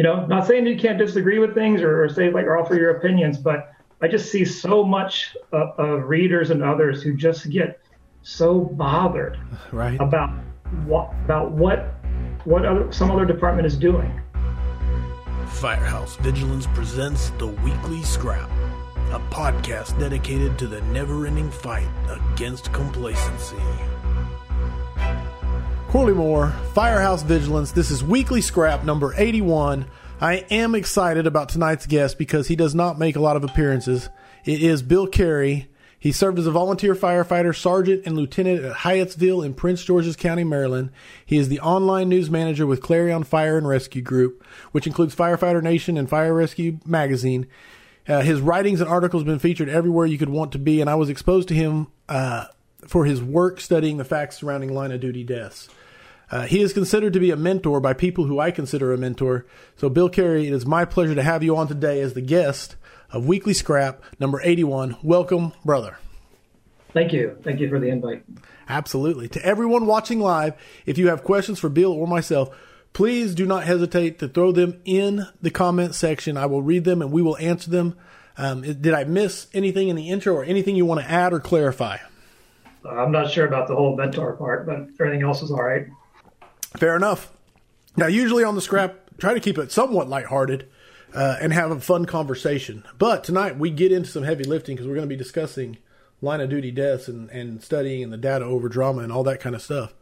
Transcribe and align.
you 0.00 0.04
know, 0.04 0.24
not 0.24 0.46
saying 0.46 0.66
you 0.66 0.78
can't 0.78 0.96
disagree 0.96 1.38
with 1.38 1.52
things 1.52 1.82
or, 1.82 2.02
or 2.02 2.08
say 2.08 2.30
like 2.30 2.46
or 2.46 2.56
offer 2.56 2.74
your 2.74 2.96
opinions, 2.96 3.36
but 3.36 3.74
I 4.00 4.08
just 4.08 4.32
see 4.32 4.46
so 4.46 4.82
much 4.82 5.36
uh, 5.52 5.72
of 5.76 6.08
readers 6.08 6.48
and 6.48 6.62
others 6.62 7.02
who 7.02 7.14
just 7.14 7.50
get 7.50 7.82
so 8.22 8.60
bothered 8.60 9.38
right. 9.72 10.00
about 10.00 10.30
what 10.86 11.12
about 11.26 11.50
what 11.50 11.96
what 12.44 12.64
other, 12.64 12.90
some 12.90 13.10
other 13.10 13.26
department 13.26 13.66
is 13.66 13.76
doing. 13.76 14.18
Firehouse 15.46 16.16
Vigilance 16.16 16.66
presents 16.68 17.28
the 17.36 17.48
Weekly 17.48 18.02
Scrap, 18.02 18.48
a 19.10 19.20
podcast 19.28 19.98
dedicated 20.00 20.58
to 20.60 20.66
the 20.66 20.80
never-ending 20.80 21.50
fight 21.50 21.90
against 22.08 22.72
complacency. 22.72 23.58
Corley 25.90 26.14
Moore, 26.14 26.50
Firehouse 26.72 27.24
Vigilance. 27.24 27.72
This 27.72 27.90
is 27.90 28.04
Weekly 28.04 28.40
Scrap 28.40 28.84
number 28.84 29.12
81. 29.16 29.86
I 30.20 30.34
am 30.48 30.76
excited 30.76 31.26
about 31.26 31.48
tonight's 31.48 31.86
guest 31.86 32.16
because 32.16 32.46
he 32.46 32.54
does 32.54 32.76
not 32.76 32.96
make 32.96 33.16
a 33.16 33.20
lot 33.20 33.34
of 33.34 33.42
appearances. 33.42 34.08
It 34.44 34.62
is 34.62 34.82
Bill 34.82 35.08
Carey. 35.08 35.68
He 35.98 36.12
served 36.12 36.38
as 36.38 36.46
a 36.46 36.52
volunteer 36.52 36.94
firefighter, 36.94 37.52
sergeant, 37.52 38.06
and 38.06 38.16
lieutenant 38.16 38.64
at 38.64 38.76
Hyattsville 38.76 39.44
in 39.44 39.52
Prince 39.52 39.82
George's 39.82 40.14
County, 40.14 40.44
Maryland. 40.44 40.92
He 41.26 41.38
is 41.38 41.48
the 41.48 41.58
online 41.58 42.08
news 42.08 42.30
manager 42.30 42.68
with 42.68 42.82
Clarion 42.82 43.24
Fire 43.24 43.58
and 43.58 43.66
Rescue 43.66 44.00
Group, 44.00 44.44
which 44.70 44.86
includes 44.86 45.16
Firefighter 45.16 45.60
Nation 45.60 45.98
and 45.98 46.08
Fire 46.08 46.32
Rescue 46.32 46.78
Magazine. 46.86 47.48
Uh, 48.06 48.20
his 48.20 48.40
writings 48.40 48.80
and 48.80 48.88
articles 48.88 49.22
have 49.22 49.26
been 49.26 49.40
featured 49.40 49.68
everywhere 49.68 50.06
you 50.06 50.18
could 50.18 50.30
want 50.30 50.52
to 50.52 50.58
be, 50.60 50.80
and 50.80 50.88
I 50.88 50.94
was 50.94 51.08
exposed 51.08 51.48
to 51.48 51.54
him 51.54 51.88
uh, 52.08 52.44
for 52.86 53.06
his 53.06 53.20
work 53.20 53.60
studying 53.60 53.96
the 53.96 54.04
facts 54.04 54.38
surrounding 54.38 54.72
line 54.72 54.92
of 54.92 55.00
duty 55.00 55.24
deaths. 55.24 55.68
Uh, 56.30 56.42
he 56.42 56.60
is 56.60 56.72
considered 56.72 57.12
to 57.12 57.20
be 57.20 57.30
a 57.30 57.36
mentor 57.36 57.80
by 57.80 57.92
people 57.92 58.24
who 58.24 58.38
I 58.38 58.50
consider 58.50 58.92
a 58.92 58.98
mentor. 58.98 59.46
So, 59.76 59.88
Bill 59.88 60.08
Carey, 60.08 60.46
it 60.46 60.52
is 60.52 60.64
my 60.64 60.84
pleasure 60.84 61.14
to 61.14 61.22
have 61.22 61.42
you 61.42 61.56
on 61.56 61.66
today 61.66 62.00
as 62.00 62.14
the 62.14 62.20
guest 62.20 62.76
of 63.10 63.26
Weekly 63.26 63.52
Scrap 63.52 64.02
number 64.20 64.40
81. 64.40 64.96
Welcome, 65.02 65.52
brother. 65.64 65.98
Thank 66.92 67.12
you. 67.12 67.36
Thank 67.42 67.60
you 67.60 67.68
for 67.68 67.80
the 67.80 67.88
invite. 67.88 68.24
Absolutely. 68.68 69.28
To 69.28 69.44
everyone 69.44 69.86
watching 69.86 70.20
live, 70.20 70.54
if 70.86 70.98
you 70.98 71.08
have 71.08 71.24
questions 71.24 71.58
for 71.58 71.68
Bill 71.68 71.92
or 71.92 72.06
myself, 72.06 72.56
please 72.92 73.34
do 73.34 73.46
not 73.46 73.64
hesitate 73.64 74.20
to 74.20 74.28
throw 74.28 74.52
them 74.52 74.80
in 74.84 75.26
the 75.42 75.50
comment 75.50 75.94
section. 75.94 76.36
I 76.36 76.46
will 76.46 76.62
read 76.62 76.84
them 76.84 77.02
and 77.02 77.10
we 77.10 77.22
will 77.22 77.36
answer 77.38 77.70
them. 77.70 77.96
Um, 78.36 78.62
did 78.62 78.94
I 78.94 79.04
miss 79.04 79.48
anything 79.52 79.88
in 79.88 79.96
the 79.96 80.08
intro 80.10 80.34
or 80.34 80.44
anything 80.44 80.76
you 80.76 80.86
want 80.86 81.00
to 81.00 81.10
add 81.10 81.32
or 81.32 81.40
clarify? 81.40 81.98
I'm 82.88 83.12
not 83.12 83.30
sure 83.30 83.46
about 83.46 83.68
the 83.68 83.74
whole 83.74 83.96
mentor 83.96 84.34
part, 84.36 84.66
but 84.66 84.88
everything 84.98 85.22
else 85.22 85.42
is 85.42 85.50
all 85.50 85.62
right. 85.62 85.86
Fair 86.76 86.96
enough. 86.96 87.32
Now, 87.96 88.06
usually 88.06 88.44
on 88.44 88.54
the 88.54 88.60
scrap, 88.60 88.98
try 89.18 89.34
to 89.34 89.40
keep 89.40 89.58
it 89.58 89.72
somewhat 89.72 90.08
lighthearted 90.08 90.68
uh, 91.14 91.36
and 91.40 91.52
have 91.52 91.70
a 91.70 91.80
fun 91.80 92.06
conversation. 92.06 92.84
But 92.98 93.24
tonight 93.24 93.58
we 93.58 93.70
get 93.70 93.92
into 93.92 94.08
some 94.08 94.22
heavy 94.22 94.44
lifting 94.44 94.76
because 94.76 94.86
we're 94.86 94.94
going 94.94 95.08
to 95.08 95.14
be 95.14 95.16
discussing 95.16 95.78
line 96.22 96.40
of 96.40 96.50
duty 96.50 96.70
deaths 96.70 97.08
and, 97.08 97.30
and 97.30 97.62
studying 97.62 98.04
and 98.04 98.12
the 98.12 98.16
data 98.16 98.44
over 98.44 98.68
drama 98.68 99.02
and 99.02 99.12
all 99.12 99.24
that 99.24 99.40
kind 99.40 99.54
of 99.54 99.62
stuff. 99.62 99.94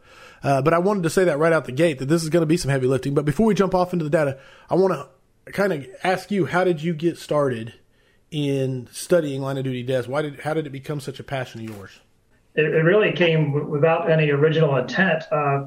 Uh, 0.43 0.61
but 0.61 0.73
I 0.73 0.79
wanted 0.79 1.03
to 1.03 1.09
say 1.09 1.23
that 1.25 1.39
right 1.39 1.53
out 1.53 1.65
the 1.65 1.71
gate 1.71 1.99
that 1.99 2.05
this 2.05 2.23
is 2.23 2.29
going 2.29 2.41
to 2.41 2.47
be 2.47 2.57
some 2.57 2.71
heavy 2.71 2.87
lifting. 2.87 3.13
But 3.13 3.25
before 3.25 3.45
we 3.45 3.53
jump 3.53 3.73
off 3.73 3.93
into 3.93 4.05
the 4.05 4.11
data, 4.11 4.37
I 4.69 4.75
want 4.75 4.93
to 4.93 5.51
kind 5.51 5.73
of 5.73 5.87
ask 6.03 6.31
you 6.31 6.45
how 6.45 6.63
did 6.63 6.81
you 6.81 6.93
get 6.93 7.17
started 7.17 7.73
in 8.31 8.87
studying 8.91 9.41
line 9.41 9.57
of 9.57 9.63
duty 9.63 9.83
deaths? 9.83 10.07
Why 10.07 10.21
did 10.21 10.41
how 10.41 10.53
did 10.53 10.67
it 10.67 10.71
become 10.71 10.99
such 10.99 11.19
a 11.19 11.23
passion 11.23 11.61
of 11.61 11.75
yours? 11.75 11.99
It, 12.55 12.65
it 12.65 12.83
really 12.83 13.11
came 13.11 13.69
without 13.69 14.09
any 14.09 14.29
original 14.29 14.75
intent. 14.77 15.23
Uh, 15.31 15.65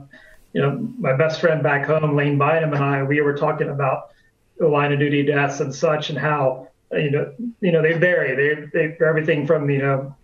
you 0.53 0.61
know, 0.61 0.89
my 0.99 1.17
best 1.17 1.41
friend 1.41 1.63
back 1.63 1.87
home, 1.87 2.15
Lane 2.15 2.39
Bynum, 2.39 2.75
and 2.75 2.85
I, 2.85 3.03
we 3.03 3.21
were 3.21 3.35
talking 3.35 3.71
about 3.71 4.11
the 4.59 4.69
line 4.69 4.93
of 4.93 4.99
duty 4.99 5.23
deaths 5.23 5.61
and 5.61 5.75
such, 5.75 6.11
and 6.11 6.19
how 6.19 6.69
you 6.93 7.11
know, 7.11 7.33
you 7.61 7.73
know, 7.73 7.83
they 7.83 7.95
vary. 7.95 8.35
They 8.37 8.67
they 8.73 9.05
everything 9.05 9.47
from 9.47 9.71
you 9.71 9.79
know, 9.79 10.17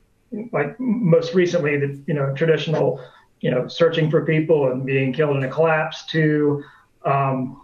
like 0.53 0.79
most 0.79 1.35
recently 1.35 1.79
the 1.79 2.03
you 2.07 2.15
know 2.15 2.35
traditional, 2.35 3.03
you 3.41 3.51
know, 3.51 3.69
searching 3.69 4.11
for 4.11 4.25
people 4.25 4.71
and 4.71 4.85
being 4.85 5.13
killed 5.13 5.37
in 5.37 5.45
a 5.45 5.49
collapse 5.49 6.05
to, 6.07 6.63
um, 7.05 7.61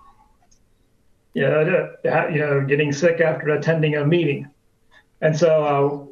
you 1.35 1.43
know, 1.43 1.91
you 2.33 2.39
know, 2.39 2.65
getting 2.67 2.93
sick 2.93 3.21
after 3.21 3.51
attending 3.51 3.97
a 3.97 4.07
meeting, 4.07 4.49
and 5.21 5.37
so. 5.37 5.65
Uh, 5.65 6.11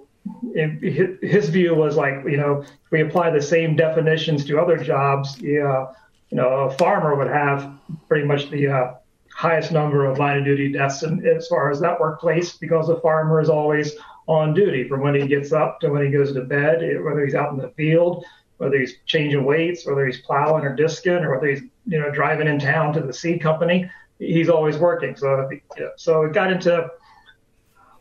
his 0.55 1.49
view 1.49 1.75
was 1.75 1.97
like, 1.97 2.15
you 2.25 2.37
know, 2.37 2.61
if 2.61 2.93
we 2.93 3.01
apply 3.01 3.29
the 3.31 3.43
same 3.43 3.75
definitions 3.75 4.45
to 4.45 4.61
other 4.61 4.77
jobs, 4.77 5.37
yeah, 5.41 5.87
you 6.33 6.39
know, 6.39 6.49
a 6.49 6.71
farmer 6.71 7.15
would 7.15 7.29
have 7.29 7.71
pretty 8.09 8.27
much 8.27 8.49
the 8.49 8.67
uh, 8.67 8.95
highest 9.35 9.71
number 9.71 10.07
of 10.07 10.19
line 10.19 10.39
of 10.39 10.45
duty 10.47 10.73
deaths 10.73 11.03
in, 11.03 11.25
as 11.27 11.47
far 11.47 11.71
as 11.71 11.79
that 11.81 12.01
workplace 12.01 12.55
because 12.55 12.87
the 12.87 12.97
farmer 13.01 13.39
is 13.39 13.51
always 13.51 13.93
on 14.29 14.55
duty 14.55 14.89
from 14.89 15.03
when 15.03 15.15
he 15.15 15.27
gets 15.27 15.53
up 15.53 15.79
to 15.81 15.91
when 15.91 16.03
he 16.03 16.11
goes 16.11 16.33
to 16.33 16.41
bed, 16.41 16.81
whether 17.05 17.23
he's 17.23 17.35
out 17.35 17.53
in 17.53 17.59
the 17.59 17.69
field, 17.77 18.25
whether 18.57 18.79
he's 18.79 18.95
changing 19.05 19.45
weights, 19.45 19.85
whether 19.85 20.07
he's 20.07 20.23
plowing 20.23 20.65
or 20.65 20.75
disking, 20.75 21.13
or 21.13 21.35
whether 21.35 21.49
he's 21.49 21.61
you 21.85 22.01
know 22.01 22.11
driving 22.11 22.49
in 22.49 22.59
town 22.59 22.95
to 22.95 23.03
the 23.03 23.13
seed 23.13 23.43
company. 23.43 23.91
He's 24.19 24.49
always 24.49 24.79
working. 24.79 25.15
So 25.17 25.51
so 25.97 26.23
it 26.23 26.33
got 26.33 26.51
into 26.51 26.89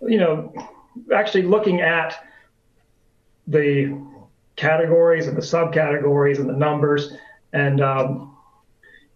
you 0.07 0.19
know 0.19 0.53
actually 1.13 1.43
looking 1.43 1.81
at 1.81 2.25
the 3.47 3.99
categories 4.55 5.27
and 5.27 5.35
the 5.35 5.41
subcategories 5.41 6.39
and 6.39 6.47
the 6.47 6.53
numbers 6.53 7.11
and 7.53 7.81
um, 7.81 8.38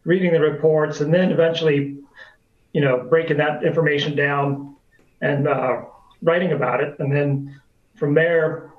reading 0.03 0.31
the 0.31 0.39
reports, 0.39 1.01
and 1.01 1.13
then 1.13 1.31
eventually, 1.31 1.97
you 2.73 2.81
know, 2.81 3.05
breaking 3.09 3.37
that 3.37 3.63
information 3.63 4.15
down 4.15 4.75
and 5.21 5.47
uh, 5.47 5.83
writing 6.21 6.51
about 6.51 6.81
it, 6.81 6.99
and 6.99 7.11
then 7.11 7.59
from 7.95 8.13
there, 8.13 8.71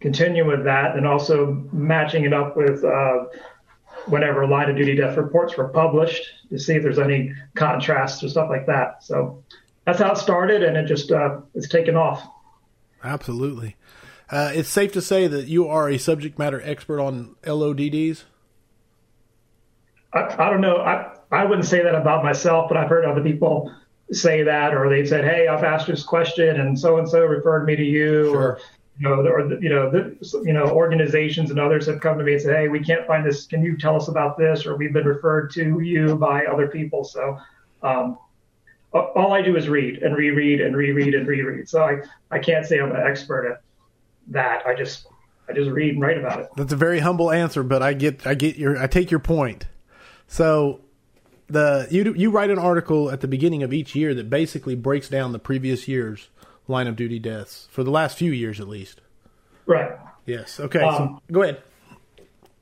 continue 0.00 0.46
with 0.46 0.64
that, 0.64 0.96
and 0.96 1.06
also 1.06 1.52
matching 1.72 2.24
it 2.24 2.32
up 2.32 2.56
with 2.56 2.84
uh, 2.84 3.24
whenever 4.06 4.46
line 4.46 4.70
of 4.70 4.76
duty 4.76 4.94
death 4.94 5.16
reports 5.16 5.56
were 5.56 5.68
published 5.68 6.24
to 6.50 6.58
see 6.58 6.74
if 6.74 6.82
there's 6.82 6.98
any 6.98 7.32
contrasts 7.54 8.22
or 8.22 8.28
stuff 8.28 8.48
like 8.48 8.66
that. 8.66 9.02
So 9.02 9.42
that's 9.84 9.98
how 9.98 10.12
it 10.12 10.18
started, 10.18 10.62
and 10.62 10.76
it 10.76 10.86
just 10.86 11.10
uh, 11.10 11.40
it's 11.54 11.68
taken 11.68 11.96
off. 11.96 12.26
Absolutely. 13.02 13.76
Uh, 14.30 14.52
it's 14.54 14.68
safe 14.68 14.92
to 14.92 15.00
say 15.00 15.26
that 15.26 15.46
you 15.46 15.66
are 15.68 15.88
a 15.88 15.98
subject 15.98 16.38
matter 16.38 16.60
expert 16.62 17.00
on 17.00 17.36
LODDs. 17.44 18.24
I, 20.12 20.46
I 20.46 20.50
don't 20.50 20.60
know. 20.60 20.76
I, 20.76 21.14
I 21.30 21.44
wouldn't 21.44 21.66
say 21.66 21.82
that 21.82 21.94
about 21.94 22.24
myself, 22.24 22.68
but 22.68 22.76
I've 22.76 22.88
heard 22.88 23.04
other 23.04 23.22
people 23.22 23.74
say 24.10 24.42
that, 24.44 24.74
or 24.74 24.88
they've 24.88 25.08
said, 25.08 25.24
"Hey, 25.24 25.48
I've 25.48 25.64
asked 25.64 25.86
this 25.86 26.02
question, 26.02 26.60
and 26.60 26.78
so 26.78 26.98
and 26.98 27.08
so 27.08 27.24
referred 27.24 27.66
me 27.66 27.76
to 27.76 27.84
you," 27.84 28.24
sure. 28.24 28.36
or 28.36 28.60
you 28.98 29.08
know, 29.08 29.14
or 29.14 29.52
you 29.60 29.68
know, 29.68 29.90
the, 29.90 30.42
you 30.44 30.52
know, 30.52 30.66
organizations 30.70 31.50
and 31.50 31.60
others 31.60 31.86
have 31.86 32.00
come 32.00 32.18
to 32.18 32.24
me 32.24 32.34
and 32.34 32.42
said, 32.42 32.56
"Hey, 32.56 32.68
we 32.68 32.80
can't 32.80 33.06
find 33.06 33.24
this. 33.24 33.46
Can 33.46 33.62
you 33.62 33.76
tell 33.76 33.96
us 33.96 34.08
about 34.08 34.38
this?" 34.38 34.66
Or 34.66 34.76
we've 34.76 34.92
been 34.92 35.06
referred 35.06 35.50
to 35.52 35.80
you 35.80 36.16
by 36.16 36.46
other 36.46 36.68
people. 36.68 37.04
So, 37.04 37.38
um, 37.82 38.18
all 38.92 39.32
I 39.32 39.42
do 39.42 39.56
is 39.56 39.68
read 39.68 40.02
and 40.02 40.16
reread 40.16 40.60
and 40.60 40.74
reread 40.76 41.14
and 41.14 41.26
reread. 41.26 41.68
So 41.68 41.82
I, 41.82 42.00
I 42.30 42.38
can't 42.38 42.64
say 42.64 42.80
I'm 42.80 42.90
an 42.90 43.06
expert 43.06 43.46
at 43.50 43.60
that. 44.28 44.66
I 44.66 44.74
just 44.74 45.06
I 45.48 45.52
just 45.52 45.70
read 45.70 45.94
and 45.94 46.02
write 46.02 46.18
about 46.18 46.40
it. 46.40 46.48
That's 46.56 46.72
a 46.72 46.76
very 46.76 47.00
humble 47.00 47.30
answer, 47.30 47.62
but 47.62 47.82
I 47.82 47.92
get 47.92 48.26
I 48.26 48.34
get 48.34 48.56
your 48.56 48.78
I 48.78 48.86
take 48.86 49.10
your 49.10 49.20
point. 49.20 49.66
So 50.28 50.80
the 51.48 51.88
you 51.90 52.14
you 52.14 52.30
write 52.30 52.50
an 52.50 52.58
article 52.58 53.10
at 53.10 53.20
the 53.20 53.28
beginning 53.28 53.62
of 53.62 53.72
each 53.72 53.96
year 53.96 54.14
that 54.14 54.30
basically 54.30 54.76
breaks 54.76 55.08
down 55.08 55.32
the 55.32 55.38
previous 55.38 55.88
year's 55.88 56.28
line 56.68 56.86
of 56.86 56.94
duty 56.94 57.18
deaths 57.18 57.66
for 57.70 57.82
the 57.82 57.90
last 57.90 58.16
few 58.16 58.30
years 58.30 58.60
at 58.60 58.68
least. 58.68 59.00
Right. 59.66 59.90
Yes. 60.26 60.60
Okay. 60.60 60.82
Um, 60.82 61.20
so 61.26 61.32
go 61.32 61.42
ahead. 61.42 61.62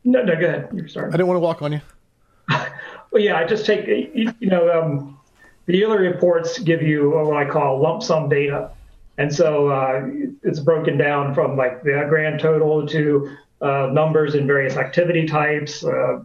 No, 0.05 0.23
no, 0.23 0.37
go 0.41 0.47
ahead. 0.47 0.69
You're 0.73 0.89
sorry. 0.89 1.09
I 1.09 1.13
didn't 1.13 1.27
want 1.27 1.37
to 1.37 1.41
walk 1.41 1.63
on 1.63 1.73
you. 1.73 1.81
well, 2.49 3.23
yeah, 3.23 3.37
I 3.37 3.45
just 3.45 3.67
take 3.67 3.87
you, 3.87 4.33
you 4.39 4.49
know 4.49 4.71
um, 4.71 5.19
the 5.67 5.77
yearly 5.77 6.07
reports 6.07 6.59
give 6.61 6.81
you 6.81 7.11
what 7.11 7.37
I 7.37 7.51
call 7.51 7.83
lump 7.83 8.05
sum 8.05 8.29
data, 8.29 8.71
and 9.19 9.35
so 9.35 9.69
uh, 9.69 10.07
it's 10.45 10.61
broken 10.61 10.97
down 10.97 11.35
from 11.35 11.57
like 11.57 11.83
the 11.83 12.07
grand 12.09 12.39
total 12.39 12.87
to 12.87 13.37
uh, 13.61 13.89
numbers 13.93 14.37
in 14.37 14.47
various 14.47 14.77
activity 14.77 15.27
types, 15.27 15.85
uh, 15.85 16.21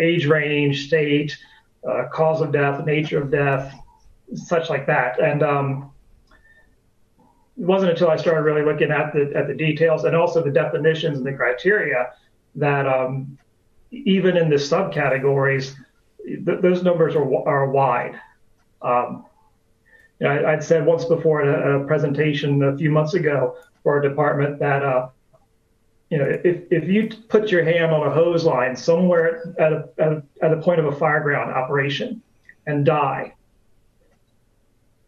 age 0.00 0.26
range, 0.26 0.86
state, 0.86 1.36
uh, 1.88 2.04
cause 2.12 2.40
of 2.40 2.52
death, 2.52 2.84
nature 2.84 3.22
of 3.22 3.30
death, 3.30 3.74
such 4.34 4.68
like 4.68 4.86
that. 4.86 5.20
And 5.20 5.42
um, 5.42 5.90
it 7.58 7.64
wasn't 7.64 7.92
until 7.92 8.08
I 8.10 8.16
started 8.16 8.42
really 8.42 8.64
looking 8.64 8.90
at 8.90 9.12
the 9.12 9.32
at 9.34 9.46
the 9.48 9.54
details 9.54 10.04
and 10.04 10.14
also 10.14 10.42
the 10.42 10.50
definitions 10.50 11.18
and 11.18 11.26
the 11.26 11.32
criteria 11.32 12.12
that 12.54 12.86
um, 12.86 13.38
even 13.90 14.36
in 14.36 14.48
the 14.48 14.56
subcategories, 14.56 15.74
th- 16.24 16.60
those 16.60 16.82
numbers 16.82 17.14
are 17.14 17.48
are 17.48 17.70
wide. 17.70 18.20
Um, 18.82 19.24
you 20.20 20.26
know, 20.26 20.34
I, 20.34 20.54
would 20.54 20.62
said 20.62 20.84
once 20.84 21.04
before 21.04 21.42
in 21.42 21.48
a, 21.48 21.80
a, 21.80 21.86
presentation 21.86 22.62
a 22.62 22.76
few 22.76 22.90
months 22.90 23.14
ago 23.14 23.56
for 23.82 23.98
a 23.98 24.08
department 24.08 24.58
that 24.58 24.84
uh, 24.84 25.08
you 26.10 26.18
know, 26.18 26.24
if, 26.24 26.62
if 26.70 26.88
you 26.88 27.10
put 27.28 27.50
your 27.50 27.64
hand 27.64 27.92
on 27.92 28.06
a 28.06 28.10
hose 28.10 28.44
line 28.44 28.74
somewhere 28.74 29.54
at 29.58 29.72
a, 29.72 29.88
at 29.98 30.12
a, 30.12 30.22
at 30.42 30.52
a 30.52 30.56
point 30.62 30.80
of 30.80 30.86
a 30.86 30.92
fireground 30.92 31.54
operation 31.54 32.22
and 32.66 32.84
die, 32.86 33.34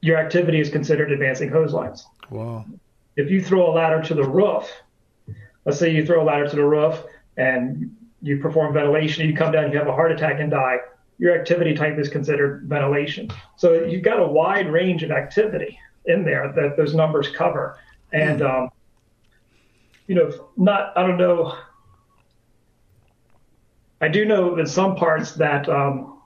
your 0.02 0.18
activity 0.18 0.60
is 0.60 0.70
considered 0.70 1.10
advancing 1.10 1.48
hose 1.48 1.72
lines. 1.72 2.06
Wow. 2.28 2.66
If 3.16 3.30
you 3.30 3.42
throw 3.42 3.70
a 3.70 3.72
ladder 3.72 4.02
to 4.02 4.14
the 4.14 4.24
roof, 4.24 4.70
let's 5.64 5.78
say 5.78 5.90
you 5.90 6.04
throw 6.04 6.22
a 6.22 6.24
ladder 6.24 6.48
to 6.48 6.56
the 6.56 6.64
roof 6.64 7.02
and 7.36 7.96
you 8.22 8.38
perform 8.38 8.74
ventilation, 8.74 9.26
you 9.26 9.34
come 9.34 9.52
down, 9.52 9.72
you 9.72 9.78
have 9.78 9.88
a 9.88 9.94
heart 9.94 10.12
attack 10.12 10.40
and 10.40 10.50
die, 10.50 10.78
your 11.18 11.38
activity 11.38 11.74
type 11.74 11.98
is 11.98 12.08
considered 12.08 12.64
ventilation. 12.66 13.30
So 13.56 13.84
you've 13.84 14.02
got 14.02 14.20
a 14.20 14.26
wide 14.26 14.70
range 14.70 15.02
of 15.02 15.10
activity 15.10 15.78
in 16.06 16.24
there 16.24 16.52
that 16.56 16.76
those 16.76 16.94
numbers 16.94 17.28
cover. 17.28 17.78
And, 18.12 18.42
um, 18.42 18.70
you 20.10 20.16
know, 20.16 20.28
not, 20.56 20.92
I 20.96 21.06
don't 21.06 21.18
know, 21.18 21.56
I 24.00 24.08
do 24.08 24.24
know 24.24 24.58
in 24.58 24.66
some 24.66 24.96
parts 24.96 25.34
that 25.34 25.68
um, 25.68 26.18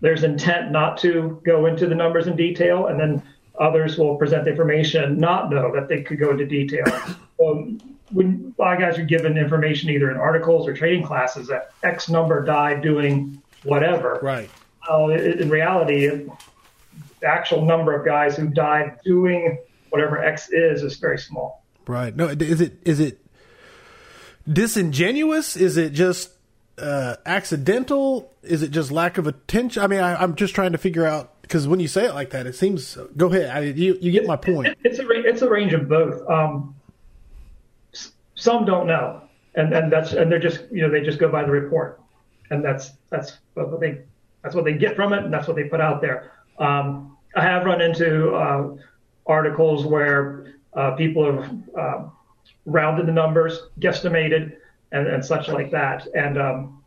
there's 0.00 0.24
intent 0.24 0.72
not 0.72 0.98
to 0.98 1.40
go 1.44 1.66
into 1.66 1.86
the 1.86 1.94
numbers 1.94 2.26
in 2.26 2.34
detail, 2.34 2.88
and 2.88 2.98
then 2.98 3.22
others 3.60 3.98
will 3.98 4.16
present 4.16 4.46
the 4.46 4.50
information 4.50 5.04
and 5.04 5.16
not 5.16 5.48
know 5.48 5.72
that 5.76 5.88
they 5.88 6.02
could 6.02 6.18
go 6.18 6.32
into 6.32 6.44
detail. 6.44 6.84
Um, 7.40 7.78
when 8.10 8.52
a 8.58 8.60
lot 8.60 8.74
of 8.74 8.80
guys 8.80 8.98
are 8.98 9.04
given 9.04 9.38
information 9.38 9.90
either 9.90 10.10
in 10.10 10.16
articles 10.16 10.66
or 10.66 10.74
trading 10.74 11.04
classes 11.04 11.46
that 11.46 11.70
X 11.84 12.08
number 12.08 12.44
died 12.44 12.82
doing 12.82 13.40
whatever. 13.62 14.18
Right. 14.20 14.50
Well, 14.88 15.10
in 15.10 15.48
reality, 15.48 16.08
the 16.08 17.26
actual 17.28 17.64
number 17.64 17.94
of 17.94 18.04
guys 18.04 18.36
who 18.36 18.48
died 18.48 18.98
doing 19.04 19.56
whatever 19.90 20.18
X 20.18 20.48
is 20.50 20.82
is 20.82 20.96
very 20.96 21.16
small. 21.16 21.57
Right. 21.88 22.14
No, 22.14 22.28
is 22.28 22.60
it 22.60 22.74
is 22.84 23.00
it 23.00 23.18
disingenuous? 24.50 25.56
Is 25.56 25.78
it 25.78 25.94
just 25.94 26.30
uh, 26.76 27.16
accidental? 27.24 28.30
Is 28.42 28.62
it 28.62 28.70
just 28.70 28.92
lack 28.92 29.16
of 29.16 29.26
attention? 29.26 29.82
I 29.82 29.86
mean, 29.86 30.00
I, 30.00 30.22
am 30.22 30.34
just 30.34 30.54
trying 30.54 30.72
to 30.72 30.78
figure 30.78 31.06
out 31.06 31.40
because 31.40 31.66
when 31.66 31.80
you 31.80 31.88
say 31.88 32.04
it 32.04 32.12
like 32.12 32.30
that, 32.30 32.46
it 32.46 32.54
seems. 32.54 32.98
Go 33.16 33.28
ahead. 33.28 33.50
I, 33.50 33.60
you 33.60 33.96
you 34.02 34.12
get 34.12 34.26
my 34.26 34.36
point. 34.36 34.76
It's 34.84 34.98
a 34.98 35.08
it's 35.08 35.40
a 35.40 35.48
range 35.48 35.72
of 35.72 35.88
both. 35.88 36.28
Um, 36.28 36.76
some 38.34 38.66
don't 38.66 38.86
know, 38.86 39.22
and 39.54 39.72
and 39.72 39.90
that's 39.90 40.12
and 40.12 40.30
they're 40.30 40.38
just 40.38 40.64
you 40.70 40.82
know 40.82 40.90
they 40.90 41.00
just 41.00 41.18
go 41.18 41.30
by 41.30 41.42
the 41.42 41.50
report, 41.50 42.02
and 42.50 42.62
that's 42.62 42.90
that's 43.08 43.38
what 43.54 43.80
they 43.80 44.02
that's 44.42 44.54
what 44.54 44.64
they 44.66 44.74
get 44.74 44.94
from 44.94 45.14
it, 45.14 45.24
and 45.24 45.32
that's 45.32 45.48
what 45.48 45.56
they 45.56 45.64
put 45.64 45.80
out 45.80 46.02
there. 46.02 46.32
Um, 46.58 47.16
I 47.34 47.42
have 47.42 47.64
run 47.64 47.80
into 47.80 48.34
uh, 48.34 48.76
articles 49.26 49.86
where 49.86 50.57
uh, 50.74 50.92
people 50.92 51.24
have 51.30 51.58
uh, 51.78 52.04
rounded 52.66 53.06
the 53.06 53.12
numbers, 53.12 53.60
guesstimated, 53.80 54.56
and, 54.92 55.06
and 55.06 55.24
such 55.24 55.48
like 55.48 55.70
that. 55.70 56.06
And 56.14 56.38
um, 56.38 56.82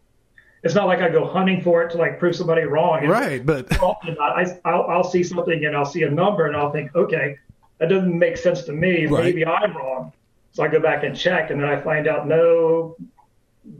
it's 0.63 0.75
not 0.75 0.87
like 0.87 0.99
I 0.99 1.09
go 1.09 1.25
hunting 1.25 1.61
for 1.61 1.83
it 1.83 1.91
to 1.91 1.97
like 1.97 2.19
prove 2.19 2.35
somebody 2.35 2.63
wrong. 2.63 3.05
right, 3.07 3.45
but 3.45 3.71
I, 3.81 4.57
I'll, 4.65 4.83
I'll 4.83 5.03
see 5.03 5.23
something 5.23 5.65
and 5.65 5.75
I'll 5.75 5.85
see 5.85 6.03
a 6.03 6.09
number 6.09 6.47
and 6.47 6.55
I'll 6.55 6.71
think, 6.71 6.95
okay, 6.95 7.37
that 7.79 7.89
doesn't 7.89 8.17
make 8.17 8.37
sense 8.37 8.63
to 8.63 8.73
me. 8.73 9.07
Right. 9.07 9.25
Maybe 9.25 9.45
I'm 9.45 9.75
wrong. 9.75 10.13
So 10.51 10.63
I 10.63 10.67
go 10.67 10.79
back 10.79 11.03
and 11.03 11.15
check, 11.15 11.49
and 11.49 11.61
then 11.61 11.69
I 11.69 11.79
find 11.79 12.07
out 12.07 12.27
no, 12.27 12.97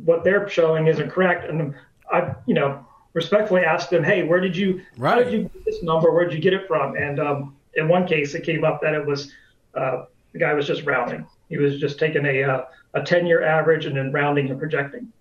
what 0.05 0.23
they're 0.23 0.47
showing 0.47 0.87
isn't 0.87 1.09
correct. 1.09 1.49
And 1.49 1.75
I, 2.11 2.33
you 2.45 2.53
know, 2.53 2.85
respectfully 3.13 3.63
asked 3.63 3.89
them, 3.89 4.03
hey, 4.03 4.23
where 4.23 4.39
did 4.39 4.55
you, 4.55 4.81
right. 4.97 5.17
how 5.17 5.23
did 5.23 5.33
you 5.33 5.43
get 5.43 5.65
this 5.65 5.83
number? 5.83 6.11
Where 6.13 6.23
did 6.23 6.33
you 6.33 6.39
get 6.39 6.53
it 6.53 6.67
from? 6.67 6.95
And 6.95 7.19
um, 7.19 7.57
in 7.75 7.89
one 7.89 8.07
case, 8.07 8.33
it 8.35 8.43
came 8.43 8.63
up 8.63 8.81
that 8.81 8.93
it 8.93 9.05
was 9.05 9.33
uh, 9.75 10.05
the 10.33 10.39
guy 10.39 10.53
was 10.53 10.67
just 10.67 10.85
rounding. 10.85 11.25
He 11.49 11.57
was 11.57 11.79
just 11.79 11.99
taking 11.99 12.25
a 12.25 12.43
uh, 12.43 12.65
a 12.93 13.03
10 13.03 13.25
year 13.25 13.43
average 13.43 13.85
and 13.85 13.95
then 13.95 14.11
rounding 14.11 14.49
and 14.49 14.59
projecting. 14.59 15.11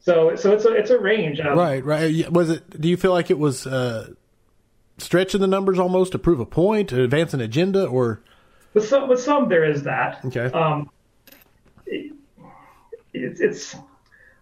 So 0.00 0.34
so 0.34 0.52
it's 0.52 0.64
a 0.64 0.72
it's 0.72 0.90
a 0.90 0.98
range. 0.98 1.40
Um, 1.40 1.56
right, 1.56 1.84
right. 1.84 2.30
Was 2.30 2.50
it? 2.50 2.80
Do 2.80 2.88
you 2.88 2.96
feel 2.96 3.12
like 3.12 3.30
it 3.30 3.38
was 3.38 3.66
uh, 3.66 4.12
stretching 4.98 5.40
the 5.40 5.46
numbers 5.46 5.78
almost 5.78 6.12
to 6.12 6.18
prove 6.18 6.40
a 6.40 6.46
point, 6.46 6.88
to 6.88 7.02
advance 7.02 7.34
an 7.34 7.40
agenda, 7.40 7.86
or? 7.86 8.20
With 8.74 8.88
some 8.88 9.08
with 9.08 9.20
some 9.20 9.48
there 9.48 9.64
is 9.64 9.84
that. 9.84 10.24
Okay. 10.24 10.46
Um, 10.46 10.90
it, 11.86 12.12
it's 13.14 13.40
it's. 13.40 13.76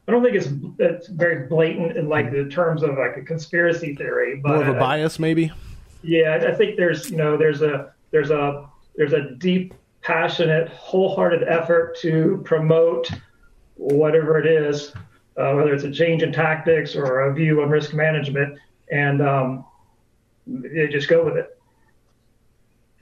I 0.09 0.13
don't 0.13 0.25
think 0.25 0.35
it's 0.35 0.49
it's 0.79 1.09
very 1.09 1.47
blatant 1.47 1.97
in 1.97 2.09
like 2.09 2.33
the 2.33 2.49
terms 2.49 2.83
of 2.83 2.97
like 2.97 3.17
a 3.19 3.23
conspiracy 3.23 3.95
theory, 3.95 4.41
but 4.43 4.55
more 4.55 4.63
of 4.63 4.69
a 4.69 4.79
bias, 4.79 5.19
maybe. 5.19 5.53
Yeah, 6.03 6.43
I 6.49 6.55
think 6.55 6.77
there's 6.77 7.11
you 7.11 7.19
know 7.19 7.37
there's 7.37 7.61
a 7.61 7.93
there's 8.13 8.31
a 8.31 8.70
there's 9.01 9.15
a 9.15 9.31
deep 9.37 9.73
passionate, 10.03 10.69
wholehearted 10.69 11.43
effort 11.49 11.97
to 12.03 12.43
promote 12.45 13.11
whatever 13.77 14.39
it 14.39 14.45
is, 14.45 14.93
uh, 15.39 15.55
whether 15.55 15.73
it's 15.73 15.85
a 15.85 15.91
change 15.91 16.23
in 16.23 16.31
tactics 16.31 16.95
or 16.95 17.21
a 17.21 17.33
view 17.33 17.63
on 17.63 17.71
risk 17.71 17.95
management, 17.95 18.59
and 18.93 19.23
um, 19.23 19.65
they 20.47 20.87
just 20.89 21.09
go 21.09 21.25
with 21.25 21.39
it. 21.39 21.59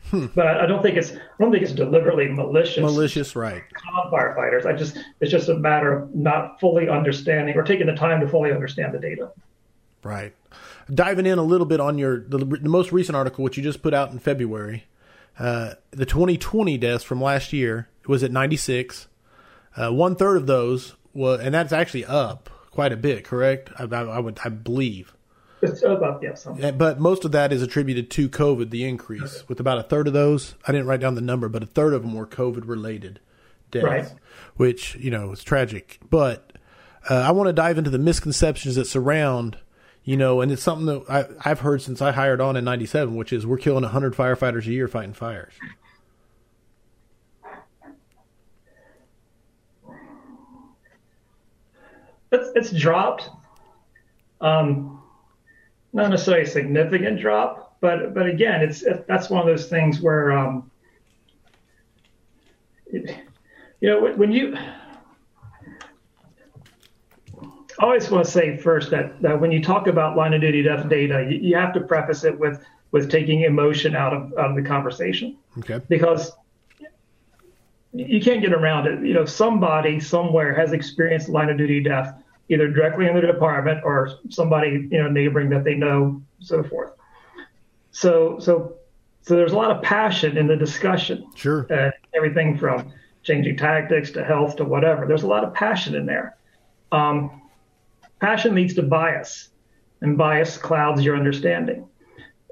Hmm. 0.05 0.27
But 0.37 0.47
I 0.47 0.67
don't 0.67 0.85
think 0.85 0.97
it's 0.97 1.15
I 1.15 1.19
don't 1.41 1.51
think 1.51 1.65
it's 1.65 1.73
deliberately 1.73 2.29
malicious. 2.29 2.81
Malicious, 2.81 3.35
right? 3.35 3.65
On 3.97 4.13
firefighters, 4.13 4.67
I 4.67 4.75
just 4.75 4.99
it's 5.21 5.33
just 5.33 5.49
a 5.49 5.55
matter 5.55 5.93
of 5.93 6.15
not 6.15 6.61
fully 6.61 6.89
understanding 6.89 7.57
or 7.57 7.65
taking 7.65 7.89
the 7.89 7.97
time 7.97 8.21
to 8.21 8.29
fully 8.29 8.53
understand 8.53 8.95
the 8.95 9.01
data. 9.01 9.33
Right. 10.05 10.33
Diving 10.95 11.27
in 11.27 11.39
a 11.39 11.43
little 11.43 11.67
bit 11.67 11.81
on 11.81 11.99
your 11.99 12.21
the, 12.21 12.39
the 12.39 12.69
most 12.69 12.93
recent 12.93 13.17
article, 13.17 13.43
which 13.43 13.57
you 13.57 13.65
just 13.65 13.83
put 13.83 13.93
out 13.93 14.13
in 14.13 14.21
February, 14.21 14.85
uh, 15.39 15.75
the 15.91 16.07
2020 16.07 16.79
deaths 16.79 17.05
from 17.05 17.21
last 17.21 17.53
year 17.53 17.89
was 18.07 18.23
at 18.23 18.33
96. 18.33 19.09
Uh, 19.77 19.91
one 19.91 20.17
third 20.17 20.37
of 20.37 20.47
those 20.47 20.97
was, 21.15 21.41
and 21.41 21.55
that's 21.55 21.73
actually 21.73 22.05
up 22.05 22.51
quite 22.71 22.93
a 22.93 22.97
bit. 22.97 23.25
Correct? 23.25 23.71
I, 23.79 23.85
I, 23.85 24.03
I 24.03 24.19
would, 24.19 24.39
I 24.45 24.49
believe. 24.49 25.15
It's 25.61 25.83
up, 25.83 26.23
yes. 26.23 26.47
But 26.77 27.01
most 27.01 27.25
of 27.25 27.33
that 27.33 27.53
is 27.53 27.63
attributed 27.63 28.11
to 28.13 28.29
COVID, 28.29 28.71
the 28.71 28.85
increase. 28.85 29.39
Okay. 29.39 29.45
With 29.49 29.61
about 29.61 29.79
a 29.79 29.83
third 29.83 30.07
of 30.07 30.13
those, 30.13 30.55
I 30.67 30.73
didn't 30.73 30.87
write 30.87 31.01
down 31.01 31.17
the 31.17 31.21
number, 31.21 31.49
but 31.49 31.63
a 31.63 31.67
third 31.67 31.95
of 31.95 32.03
them 32.03 32.15
were 32.15 32.27
COVID 32.27 32.69
related 32.69 33.21
deaths, 33.71 33.85
right. 33.85 34.13
which 34.57 34.95
you 34.97 35.11
know 35.11 35.33
is 35.33 35.43
tragic. 35.43 35.99
But 36.09 36.53
uh, 37.11 37.15
I 37.15 37.33
want 37.33 37.49
to 37.49 37.53
dive 37.53 37.79
into 37.79 37.91
the 37.91 37.99
misconceptions 37.99 38.77
that 38.77 38.87
surround 38.87 39.59
you 40.09 40.17
know, 40.17 40.41
and 40.41 40.51
it's 40.51 40.63
something 40.63 40.87
that 40.87 41.03
I, 41.11 41.51
I've 41.51 41.61
heard 41.61 41.83
since 41.83 42.01
I 42.01 42.13
hired 42.13 42.41
on 42.41 42.57
in 42.57 42.65
'97, 42.65 43.15
which 43.15 43.31
is 43.31 43.45
we're 43.45 43.59
killing 43.59 43.83
100 43.83 44.15
firefighters 44.15 44.67
a 44.67 44.71
year 44.71 44.89
fighting 44.89 45.13
fires. 45.13 45.53
It's, 52.33 52.49
it's 52.55 52.71
dropped. 52.71 53.29
Um, 54.41 55.03
not 55.93 56.09
necessarily 56.09 56.45
a 56.45 56.47
significant 56.47 57.21
drop, 57.21 57.77
but 57.83 58.15
but 58.15 58.25
again, 58.25 58.63
it's 58.63 58.81
it, 58.85 59.07
that's 59.07 59.29
one 59.29 59.43
of 59.43 59.47
those 59.47 59.69
things 59.69 60.01
where 60.01 60.33
um, 60.33 60.71
it, 62.87 63.15
you 63.83 63.91
know 63.91 64.15
when 64.15 64.33
you 64.33 64.57
I 67.79 67.85
always 67.85 68.11
want 68.11 68.25
to 68.25 68.31
say 68.31 68.57
first 68.57 68.91
that, 68.91 69.21
that 69.23 69.41
when 69.41 69.53
you 69.53 69.63
talk 69.63 69.87
about 69.87 70.17
line 70.17 70.35
of 70.35 70.41
duty 70.41 70.63
death 70.63 70.89
data, 70.89 71.27
you, 71.31 71.39
you 71.39 71.57
have 71.57 71.73
to 71.75 71.81
preface 71.81 72.25
it 72.25 72.39
with 72.39 72.65
with 72.91 73.11
taking 73.11 73.43
emotion 73.43 73.95
out 73.95 74.15
of, 74.15 74.33
out 74.39 74.51
of 74.51 74.57
the 74.57 74.63
conversation. 74.63 75.37
Okay. 75.59 75.79
Because 75.91 76.33
you 77.93 78.21
can't 78.21 78.41
get 78.41 78.53
around 78.53 78.87
it. 78.87 79.05
You 79.07 79.13
know, 79.13 79.25
somebody 79.25 80.01
somewhere 80.01 80.55
has 80.55 80.73
experienced 80.73 81.29
line 81.29 81.51
of 81.51 81.59
duty 81.59 81.83
death, 81.83 82.15
either 82.49 82.69
directly 82.69 83.07
in 83.07 83.15
the 83.15 83.21
department 83.21 83.81
or 83.85 84.19
somebody 84.31 84.89
you 84.91 85.03
know 85.03 85.09
neighboring 85.09 85.51
that 85.51 85.65
they 85.65 85.75
know, 85.75 86.23
so 86.41 86.63
forth. 86.63 86.93
So 87.91 88.39
so 88.39 88.77
so 89.23 89.37
there's 89.37 89.53
a 89.53 89.57
lot 89.57 89.71
of 89.71 89.83
passion 89.83 90.37
in 90.37 90.47
the 90.47 90.57
discussion. 90.57 91.27
Sure. 91.35 91.67
Uh, 91.71 91.91
everything 92.15 92.57
from 92.57 92.93
changing 93.23 93.57
tactics 93.57 94.11
to 94.13 94.25
health 94.25 94.57
to 94.57 94.65
whatever. 94.65 95.07
There's 95.07 95.25
a 95.25 95.29
lot 95.29 95.45
of 95.45 95.53
passion 95.53 95.95
in 95.95 96.07
there. 96.07 96.37
Um, 96.93 97.38
passion 98.21 98.55
leads 98.55 98.75
to 98.75 98.83
bias, 98.83 99.51
and 100.01 100.17
bias 100.17 100.57
clouds 100.57 101.03
your 101.03 101.17
understanding. 101.17 101.89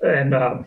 And 0.02 0.34
um, 0.34 0.66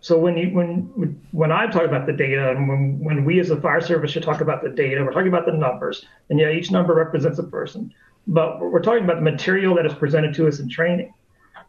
so 0.00 0.18
when 0.18 0.36
you 0.36 0.50
when 0.50 1.20
when 1.32 1.50
I 1.50 1.66
talk 1.66 1.84
about 1.84 2.06
the 2.06 2.12
data, 2.12 2.50
and 2.50 2.68
when 2.68 2.98
when 2.98 3.24
we 3.24 3.40
as 3.40 3.50
a 3.50 3.60
fire 3.60 3.80
service 3.80 4.10
should 4.10 4.22
talk 4.22 4.40
about 4.40 4.62
the 4.62 4.68
data, 4.70 5.02
we're 5.02 5.12
talking 5.12 5.28
about 5.28 5.46
the 5.46 5.52
numbers, 5.52 6.04
and 6.28 6.38
yeah, 6.38 6.50
each 6.50 6.70
number 6.70 6.94
represents 6.94 7.38
a 7.38 7.42
person, 7.44 7.92
but 8.26 8.60
we're 8.60 8.82
talking 8.82 9.04
about 9.04 9.16
the 9.16 9.22
material 9.22 9.74
that 9.76 9.86
is 9.86 9.94
presented 9.94 10.34
to 10.34 10.46
us 10.46 10.60
in 10.60 10.68
training. 10.68 11.12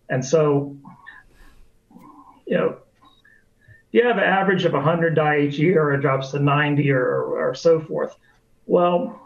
And 0.09 0.23
so, 0.23 0.75
you 2.45 2.57
know, 2.57 2.77
If 3.87 3.93
you 3.93 4.03
have 4.05 4.17
an 4.17 4.23
average 4.23 4.65
of 4.65 4.73
100 4.73 5.15
die 5.15 5.39
each 5.39 5.57
year, 5.57 5.81
or 5.81 5.93
it 5.93 6.01
drops 6.01 6.31
to 6.31 6.39
90, 6.39 6.91
or, 6.91 7.01
or, 7.01 7.49
or 7.49 7.55
so 7.55 7.79
forth. 7.79 8.15
Well, 8.65 9.21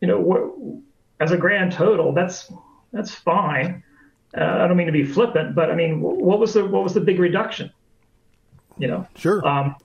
you 0.00 0.08
know, 0.08 0.82
as 1.20 1.30
a 1.32 1.36
grand 1.36 1.72
total, 1.72 2.12
that's 2.12 2.50
that's 2.94 3.10
fine. 3.10 3.82
Uh, 4.36 4.44
I 4.44 4.66
don't 4.66 4.76
mean 4.76 4.86
to 4.86 4.92
be 4.92 5.04
flippant, 5.04 5.54
but 5.54 5.70
I 5.70 5.74
mean, 5.74 6.00
what 6.00 6.38
was 6.38 6.54
the 6.54 6.64
what 6.64 6.82
was 6.82 6.94
the 6.94 7.00
big 7.00 7.18
reduction? 7.18 7.70
You 8.78 8.88
know, 8.88 9.06
sure. 9.14 9.46
Um, 9.46 9.76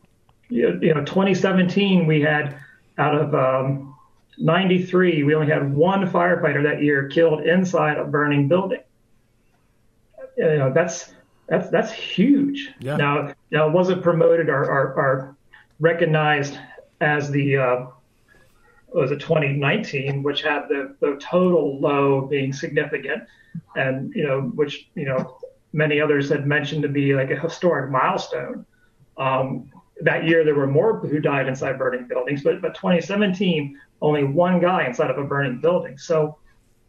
you, 0.48 0.80
you 0.82 0.94
know, 0.94 1.04
2017 1.04 2.08
we 2.08 2.22
had 2.22 2.58
out 2.98 3.16
of 3.16 3.36
um, 3.36 3.96
93, 4.38 5.24
we 5.24 5.36
only 5.36 5.48
had 5.48 5.74
one 5.74 6.10
firefighter 6.10 6.64
that 6.64 6.82
year 6.82 7.08
killed 7.10 7.42
inside 7.46 7.98
a 7.98 8.06
burning 8.06 8.48
building. 8.48 8.82
You 10.38 10.58
know, 10.58 10.72
that's 10.74 11.14
That's 11.50 11.70
that's 11.70 11.92
huge. 11.92 12.70
Yeah. 12.80 12.98
Now, 12.98 13.34
now 13.52 13.68
it 13.68 13.74
wasn't 13.74 14.04
promoted 14.04 14.50
or, 14.50 14.64
or, 14.66 14.94
or 14.94 15.36
recognized 15.80 16.58
as 17.02 17.32
the 17.32 17.58
uh, 17.58 17.86
was 18.94 19.12
it 19.12 19.20
2019, 19.20 20.24
which 20.24 20.42
had 20.42 20.68
the, 20.68 20.96
the 21.00 21.20
total 21.22 21.80
low 21.80 22.22
being 22.22 22.54
significant, 22.54 23.24
and 23.76 24.14
you 24.16 24.26
know 24.26 24.42
which 24.42 24.90
you 24.96 25.06
know 25.06 25.38
many 25.74 26.02
others 26.02 26.30
had 26.30 26.48
mentioned 26.48 26.82
to 26.82 26.90
be 26.90 27.14
like 27.14 27.32
a 27.32 27.40
historic 27.40 27.92
milestone. 27.92 28.66
Um, 29.18 29.72
that 30.02 30.26
year 30.26 30.44
there 30.44 30.56
were 30.56 30.68
more 30.68 31.00
who 31.00 31.20
died 31.20 31.48
inside 31.48 31.78
burning 31.78 32.08
buildings, 32.08 32.44
but 32.44 32.62
but 32.62 32.76
2017 32.76 33.80
only 34.02 34.24
one 34.24 34.60
guy 34.60 34.86
inside 34.86 35.10
of 35.10 35.18
a 35.18 35.24
burning 35.24 35.60
building. 35.60 35.98
So 35.98 36.38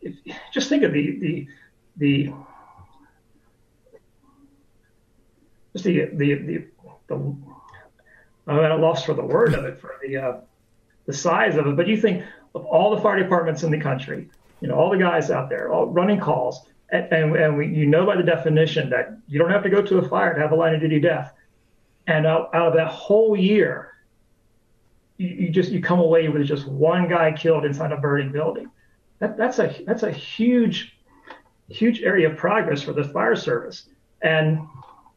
if, 0.00 0.14
just 0.52 0.69
think 0.69 0.83
of 0.83 0.92
the 0.92 1.19
the 1.19 1.49
the 1.97 2.33
just 5.73 5.85
the 5.85 6.07
the 6.14 6.35
the, 6.35 6.64
the 7.09 7.37
I'm 8.47 8.59
at 8.59 8.71
a 8.71 8.76
loss 8.76 9.04
for 9.04 9.14
the 9.14 9.25
word 9.25 9.54
of 9.54 9.64
it 9.64 9.78
for 9.80 9.97
the 10.02 10.16
uh, 10.16 10.33
the 11.11 11.17
size 11.17 11.57
of 11.57 11.67
it. 11.67 11.76
But 11.76 11.88
you 11.88 11.97
think 11.97 12.25
of 12.55 12.64
all 12.64 12.95
the 12.95 13.02
fire 13.02 13.19
departments 13.21 13.62
in 13.62 13.71
the 13.71 13.81
country, 13.81 14.29
you 14.61 14.69
know, 14.69 14.75
all 14.75 14.90
the 14.90 14.99
guys 14.99 15.31
out 15.31 15.49
there, 15.49 15.73
all 15.73 15.87
running 15.87 16.21
calls, 16.21 16.67
and 16.90 17.12
and, 17.12 17.37
and 17.37 17.57
we, 17.57 17.67
you 17.67 17.87
know 17.87 18.07
by 18.07 18.17
the 18.17 18.23
definition 18.23 18.90
that 18.90 19.17
you 19.26 19.38
don't 19.38 19.50
have 19.50 19.62
to 19.64 19.71
go 19.71 19.83
to 19.83 19.99
a 19.99 20.09
fire 20.09 20.35
to 20.35 20.40
have 20.40 20.52
a 20.52 20.57
line 20.57 20.75
of 20.75 20.81
duty 20.81 21.00
death. 21.00 21.33
And 22.07 22.26
out, 22.26 22.52
out 22.55 22.69
of 22.69 22.75
that 22.75 22.88
whole 22.88 23.37
year, 23.37 23.93
you, 25.17 25.29
you 25.29 25.50
just 25.50 25.71
you 25.71 25.81
come 25.81 26.00
away 26.00 26.29
with 26.29 26.45
just 26.47 26.67
one 26.67 27.09
guy 27.09 27.33
killed 27.33 27.64
inside 27.64 27.93
a 27.93 27.97
burning 27.97 28.33
building. 28.33 28.71
That, 29.19 29.37
that's 29.37 29.59
a 29.59 29.83
that's 29.87 30.02
a 30.02 30.11
huge 30.11 30.97
huge 31.69 32.02
area 32.02 32.31
of 32.31 32.37
progress 32.37 32.83
for 32.83 32.93
the 32.93 33.05
fire 33.05 33.37
service. 33.37 33.88
And 34.23 34.61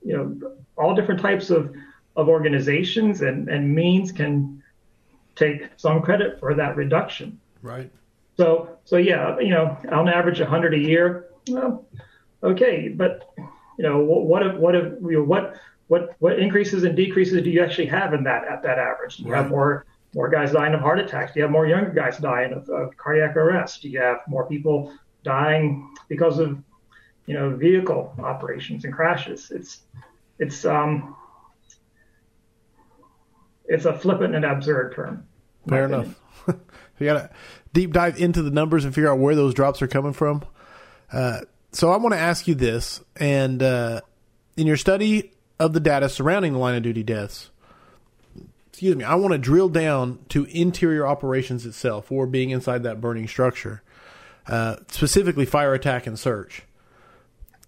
you 0.03 0.17
know, 0.17 0.55
all 0.77 0.95
different 0.95 1.21
types 1.21 1.50
of, 1.50 1.73
of 2.15 2.27
organizations 2.27 3.21
and, 3.21 3.50
and 3.50 3.73
means 3.73 4.12
can 4.12 4.62
take 5.35 5.69
some 5.77 6.01
credit 6.01 6.39
for 6.39 6.53
that 6.55 6.75
reduction. 6.75 7.39
Right. 7.61 7.91
So, 8.37 8.77
so 8.85 8.97
yeah, 8.97 9.39
you 9.39 9.49
know, 9.49 9.77
on 9.91 10.09
average, 10.09 10.39
100 10.39 10.73
a 10.73 10.77
year. 10.77 11.29
Well, 11.47 11.85
okay, 12.41 12.89
but 12.89 13.29
you 13.37 13.83
know, 13.83 13.99
what 13.99 14.25
what 14.25 14.45
if, 14.45 14.55
what 14.55 14.75
if, 14.75 14.93
you 15.01 15.19
know, 15.19 15.23
what 15.23 15.55
what 15.87 16.15
what 16.19 16.39
increases 16.39 16.83
and 16.83 16.95
decreases 16.95 17.43
do 17.43 17.49
you 17.49 17.63
actually 17.63 17.87
have 17.87 18.13
in 18.13 18.23
that 18.23 18.45
at 18.47 18.63
that 18.63 18.79
average? 18.79 19.17
Do 19.17 19.23
you 19.23 19.31
right. 19.31 19.41
have 19.41 19.49
more 19.49 19.85
more 20.15 20.29
guys 20.29 20.51
dying 20.51 20.73
of 20.73 20.79
heart 20.79 20.99
attacks? 20.99 21.33
Do 21.33 21.39
you 21.39 21.43
have 21.43 21.51
more 21.51 21.67
younger 21.67 21.91
guys 21.91 22.17
dying 22.17 22.53
of, 22.53 22.69
of 22.69 22.95
cardiac 22.97 23.35
arrest? 23.35 23.81
Do 23.81 23.89
you 23.89 23.99
have 23.99 24.19
more 24.27 24.47
people 24.47 24.93
dying 25.23 25.93
because 26.07 26.39
of 26.39 26.61
you 27.25 27.33
know, 27.33 27.55
vehicle 27.55 28.13
operations 28.19 28.85
and 28.85 28.93
crashes. 28.93 29.51
It's 29.51 29.81
it's 30.39 30.65
um 30.65 31.15
it's 33.65 33.86
a 33.86 33.98
flippant 33.98 34.36
and 34.36 34.46
absurd 34.46 34.93
term. 34.96 35.25
Fair 35.67 35.86
enough. 35.86 36.20
you 36.48 37.05
got 37.05 37.13
to 37.13 37.29
deep 37.74 37.93
dive 37.93 38.20
into 38.20 38.41
the 38.41 38.51
numbers 38.51 38.86
and 38.86 38.93
figure 38.93 39.12
out 39.12 39.20
where 39.20 39.36
those 39.36 39.53
drops 39.53 39.82
are 39.82 39.88
coming 39.88 40.13
from. 40.13 40.43
Uh, 41.12 41.41
so 41.72 41.91
I 41.91 41.98
want 41.98 42.13
to 42.13 42.20
ask 42.20 42.48
you 42.48 42.55
this, 42.55 43.01
and 43.15 43.62
uh, 43.63 44.01
in 44.58 44.67
your 44.67 44.77
study 44.77 45.32
of 45.60 45.74
the 45.74 45.79
data 45.79 46.10
surrounding 46.10 46.53
the 46.53 46.60
line 46.60 46.75
of 46.75 46.84
duty 46.84 47.03
deaths, 47.03 47.50
excuse 48.67 48.96
me, 48.96 49.03
I 49.03 49.15
want 49.15 49.34
to 49.34 49.38
drill 49.38 49.70
down 49.70 50.20
to 50.29 50.46
interior 50.46 51.08
operations 51.08 51.65
itself, 51.65 52.12
or 52.12 52.27
being 52.27 52.50
inside 52.50 52.84
that 52.84 53.01
burning 53.01 53.27
structure, 53.27 53.82
uh, 54.48 54.77
specifically 54.89 55.46
fire 55.46 55.74
attack 55.74 56.05
and 56.05 56.17
search 56.17 56.63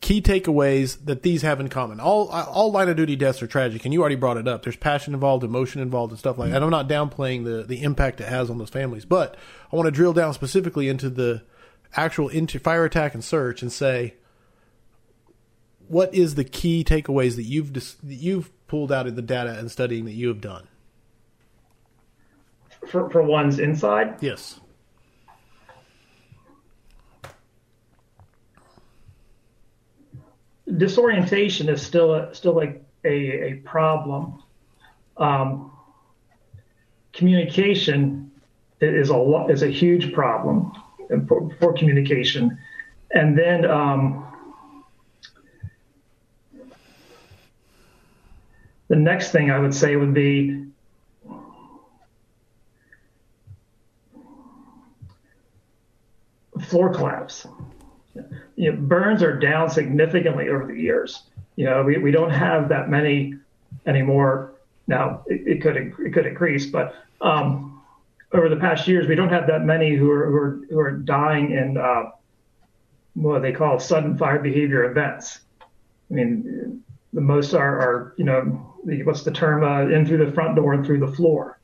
key 0.02 0.22
takeaways 0.22 1.04
that 1.06 1.24
these 1.24 1.42
have 1.42 1.60
in 1.60 1.70
common. 1.70 2.00
All 2.00 2.30
all 2.30 2.72
line 2.72 2.90
of 2.90 2.98
duty 2.98 3.16
deaths 3.16 3.42
are 3.42 3.48
tragic, 3.48 3.86
and 3.86 3.94
you 3.94 4.02
already 4.02 4.16
brought 4.16 4.38
it 4.38 4.48
up. 4.48 4.64
There's 4.64 4.75
passion 4.75 5.14
involved, 5.14 5.44
emotion 5.44 5.82
involved, 5.82 6.12
and 6.12 6.20
stuff 6.20 6.38
like 6.38 6.50
that. 6.50 6.58
And 6.58 6.66
I'm 6.66 6.72
not 6.72 6.88
downplaying 6.88 7.44
the 7.44 7.64
the 7.64 7.84
impact 7.84 8.22
it 8.22 8.28
has 8.28 8.50
on 8.50 8.58
those 8.58 8.70
families, 8.70 9.06
but 9.06 9.36
I 9.72 9.75
want 9.75 9.88
to 9.88 9.92
drill 9.92 10.14
down 10.14 10.34
specifically 10.34 10.90
into 10.90 11.10
the 11.10 11.44
actual 11.96 12.30
into 12.30 12.60
fire 12.60 12.86
attack 12.86 13.14
and 13.14 13.24
search 13.24 13.62
and 13.62 13.72
say 13.72 14.16
what 15.88 16.14
is 16.14 16.36
the 16.36 16.44
key 16.44 16.84
takeaways 16.84 17.36
that 17.36 17.44
you've 17.44 17.74
that 17.74 17.94
you've 18.04 18.52
pulled 18.68 18.92
out 18.92 19.08
of 19.08 19.16
the 19.16 19.22
data 19.22 19.58
and 19.58 19.72
studying 19.72 20.06
that 20.06 20.14
you 20.14 20.28
have 20.28 20.42
done 20.42 20.68
for 22.88 23.10
for 23.10 23.22
one's 23.22 23.60
inside 23.60 24.16
yes 24.22 24.60
disorientation 30.77 31.70
is 31.70 31.82
still 31.82 32.13
a, 32.13 32.34
still 32.34 32.53
like 32.53 32.84
a, 33.03 33.10
a 33.10 33.53
problem. 33.63 34.41
Um, 35.17 35.72
communication 37.13 38.32
is 38.82 39.10
a 39.10 39.46
is 39.50 39.63
a 39.63 39.67
huge 39.67 40.13
problem 40.13 40.72
for, 41.27 41.50
for 41.60 41.74
communication, 41.74 42.58
and 43.12 43.38
then 43.38 43.65
um, 43.65 44.27
the 48.88 48.96
next 48.96 49.32
thing 49.32 49.51
I 49.51 49.60
would 49.60 49.74
say 49.74 49.96
would 49.96 50.13
be 50.13 50.65
floor 56.67 56.94
collapse 56.94 57.48
you 58.56 58.72
know, 58.72 58.78
burns 58.78 59.22
are 59.22 59.38
down 59.38 59.70
significantly 59.70 60.50
over 60.50 60.66
the 60.66 60.80
years. 60.80 61.24
You 61.56 61.66
know, 61.66 61.84
we, 61.84 61.98
we 61.98 62.12
don't 62.12 62.32
have 62.32 62.70
that 62.70 62.90
many 62.90 63.36
anymore. 63.86 64.54
Now 64.88 65.24
it, 65.28 65.42
it 65.46 65.62
could 65.62 65.76
it 65.78 66.14
could 66.14 66.26
increase, 66.26 66.66
but 66.68 66.96
um, 67.22 67.82
over 68.34 68.50
the 68.50 68.58
past 68.58 68.88
years, 68.88 69.08
we 69.08 69.16
don't 69.16 69.30
have 69.30 69.48
that 69.48 69.64
many 69.64 69.96
who 69.96 70.12
are 70.12 70.26
who 70.26 70.36
are, 70.36 70.60
who 70.70 70.80
are 70.80 70.92
dying 70.92 71.52
in 71.52 71.78
uh, 71.78 72.12
what 73.14 73.42
they 73.42 73.52
call 73.52 73.80
sudden 73.80 74.18
fire 74.18 74.40
behavior 74.40 74.90
events. 74.90 75.40
I 76.12 76.14
mean, 76.14 76.84
the 77.14 77.22
most 77.22 77.54
are, 77.54 77.80
are 77.80 78.14
you 78.18 78.26
know 78.26 78.76
the, 78.86 79.04
what's 79.04 79.24
the 79.24 79.32
term 79.32 79.64
uh, 79.64 79.94
in 79.94 80.06
through 80.06 80.26
the 80.26 80.32
front 80.32 80.56
door 80.56 80.74
and 80.74 80.86
through 80.86 81.00
the 81.00 81.12
floor. 81.12 81.60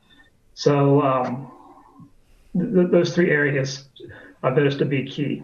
So 0.54 1.02
um, 1.02 1.52
th- 2.54 2.90
those 2.92 3.14
three 3.14 3.30
areas 3.30 3.86
are 4.44 4.54
those 4.56 4.78
to 4.78 4.86
be 4.86 5.06
key 5.06 5.44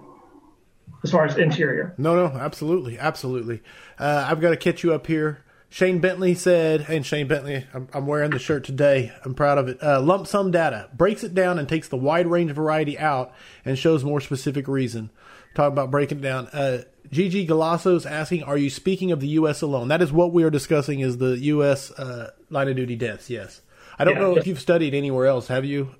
as 1.03 1.11
far 1.11 1.25
as 1.25 1.37
interior. 1.37 1.93
No, 1.97 2.15
no, 2.15 2.37
absolutely, 2.37 2.97
absolutely. 2.97 3.61
Uh, 3.99 4.25
I've 4.29 4.41
got 4.41 4.51
to 4.51 4.57
catch 4.57 4.83
you 4.83 4.93
up 4.93 5.07
here. 5.07 5.43
Shane 5.69 5.99
Bentley 5.99 6.33
said, 6.33 6.85
and 6.87 7.05
Shane 7.05 7.27
Bentley, 7.27 7.65
I'm, 7.73 7.89
I'm 7.93 8.07
wearing 8.07 8.31
the 8.31 8.39
shirt 8.39 8.63
today. 8.63 9.11
I'm 9.25 9.33
proud 9.33 9.57
of 9.57 9.67
it. 9.67 9.83
Uh, 9.83 10.01
lump 10.01 10.27
sum 10.27 10.49
data 10.49 10.89
breaks 10.93 11.23
it 11.23 11.33
down 11.33 11.59
and 11.59 11.67
takes 11.67 11.89
the 11.89 11.97
wide 11.97 12.27
range 12.27 12.51
variety 12.51 12.97
out 12.97 13.33
and 13.65 13.77
shows 13.77 14.03
more 14.03 14.21
specific 14.21 14.67
reason. 14.67 15.09
Talk 15.55 15.71
about 15.71 15.91
breaking 15.91 16.19
it 16.19 16.21
down. 16.21 16.47
Uh, 16.47 16.83
Gigi 17.11 17.45
Galasso 17.45 17.95
is 17.95 18.05
asking, 18.05 18.43
are 18.43 18.57
you 18.57 18.69
speaking 18.69 19.11
of 19.11 19.19
the 19.19 19.27
U.S. 19.29 19.61
alone? 19.61 19.89
That 19.89 20.01
is 20.01 20.11
what 20.11 20.31
we 20.31 20.43
are 20.43 20.49
discussing 20.49 21.01
is 21.01 21.17
the 21.17 21.37
U.S. 21.39 21.91
Uh, 21.91 22.31
line 22.49 22.69
of 22.69 22.75
duty 22.75 22.95
deaths. 22.95 23.29
Yes. 23.29 23.61
I 23.99 24.05
don't 24.05 24.15
yeah, 24.15 24.21
know 24.21 24.37
if 24.37 24.47
you've 24.47 24.59
studied 24.59 24.93
anywhere 24.93 25.25
else. 25.25 25.47
Have 25.47 25.65
you? 25.65 25.95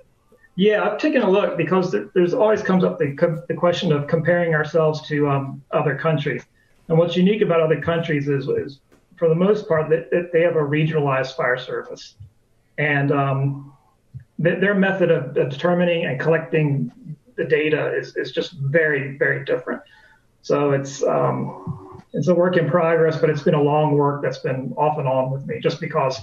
Yeah, 0.58 0.84
I've 0.84 0.98
taken 0.98 1.22
a 1.22 1.30
look 1.30 1.56
because 1.56 1.96
there's 2.16 2.34
always 2.34 2.64
comes 2.64 2.84
up 2.84 2.98
the, 2.98 3.44
the 3.48 3.54
question 3.54 3.92
of 3.92 4.08
comparing 4.08 4.56
ourselves 4.56 5.08
to 5.08 5.30
um, 5.30 5.62
other 5.70 5.96
countries. 5.96 6.44
And 6.88 6.98
what's 6.98 7.16
unique 7.16 7.44
about 7.44 7.62
other 7.62 7.80
countries 7.80 8.28
is, 8.28 8.48
is 8.48 8.80
for 9.18 9.30
the 9.30 9.36
most 9.36 9.68
part, 9.68 9.90
that 9.92 10.32
they 10.34 10.42
have 10.42 10.56
a 10.56 10.62
regionalized 10.62 11.36
fire 11.36 11.60
service. 11.60 12.16
And 12.80 13.12
um, 13.12 13.74
their 14.40 14.74
method 14.74 15.12
of 15.12 15.36
determining 15.36 16.06
and 16.06 16.20
collecting 16.20 16.92
the 17.36 17.46
data 17.46 17.96
is, 17.96 18.16
is 18.16 18.32
just 18.32 18.54
very, 18.54 19.16
very 19.18 19.46
different. 19.46 19.82
So 20.42 20.72
it's 20.72 21.04
um, 21.04 22.02
it's 22.14 22.30
a 22.30 22.34
work 22.34 22.58
in 22.58 22.68
progress, 22.68 23.20
but 23.20 23.30
it's 23.30 23.44
been 23.44 23.54
a 23.54 23.62
long 23.62 23.94
work 23.94 24.24
that's 24.24 24.40
been 24.40 24.74
off 24.76 24.98
and 24.98 25.08
on 25.08 25.30
with 25.30 25.46
me, 25.46 25.60
just 25.60 25.80
because 25.80 26.20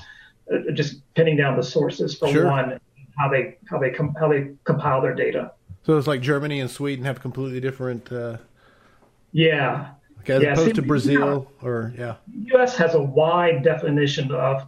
uh, 0.52 0.72
just 0.72 1.02
pinning 1.14 1.36
down 1.36 1.56
the 1.56 1.62
sources 1.62 2.16
for 2.16 2.28
sure. 2.28 2.46
one 2.46 2.80
how 3.16 3.28
they 3.28 3.56
how 3.68 3.78
they 3.78 3.90
com- 3.90 4.14
how 4.18 4.28
they 4.28 4.50
compile 4.64 5.00
their 5.00 5.14
data. 5.14 5.52
So 5.84 5.98
it's 5.98 6.06
like 6.06 6.20
Germany 6.20 6.60
and 6.60 6.70
Sweden 6.70 7.04
have 7.04 7.20
completely 7.20 7.60
different. 7.60 8.10
Uh, 8.10 8.38
yeah. 9.32 9.90
as 10.26 10.42
yeah. 10.42 10.52
opposed 10.52 10.68
See, 10.68 10.72
to 10.74 10.82
Brazil 10.82 11.50
or 11.62 11.92
yeah. 11.98 12.16
U.S. 12.52 12.76
has 12.76 12.94
a 12.94 13.02
wide 13.02 13.62
definition 13.62 14.32
of 14.32 14.66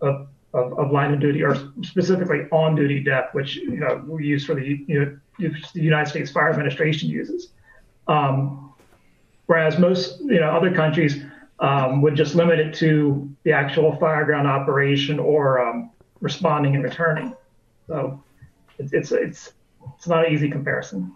of 0.00 0.28
of, 0.54 0.78
of 0.78 0.92
line 0.92 1.12
of 1.12 1.20
duty 1.20 1.42
or 1.42 1.56
specifically 1.82 2.46
on 2.52 2.74
duty 2.74 3.02
death, 3.02 3.30
which 3.32 3.56
you 3.56 3.76
know 3.76 4.02
we 4.06 4.24
use 4.24 4.46
for 4.46 4.54
the 4.54 4.84
you 4.86 5.00
know 5.00 5.18
the 5.38 5.80
United 5.80 6.08
States 6.08 6.30
Fire 6.30 6.50
Administration 6.50 7.08
uses. 7.08 7.48
Um, 8.06 8.72
whereas 9.46 9.78
most 9.78 10.20
you 10.20 10.40
know 10.40 10.50
other 10.50 10.72
countries 10.72 11.22
um, 11.60 12.02
would 12.02 12.14
just 12.14 12.34
limit 12.34 12.58
it 12.58 12.74
to 12.74 13.30
the 13.42 13.52
actual 13.52 13.92
fireground 13.96 14.46
operation 14.46 15.18
or 15.18 15.66
um, 15.66 15.90
responding 16.20 16.74
and 16.74 16.84
returning. 16.84 17.34
So 17.86 18.22
it's 18.78 18.92
it's 18.92 19.12
it's, 19.12 19.52
not 20.06 20.26
an 20.26 20.32
easy 20.32 20.50
comparison. 20.50 21.12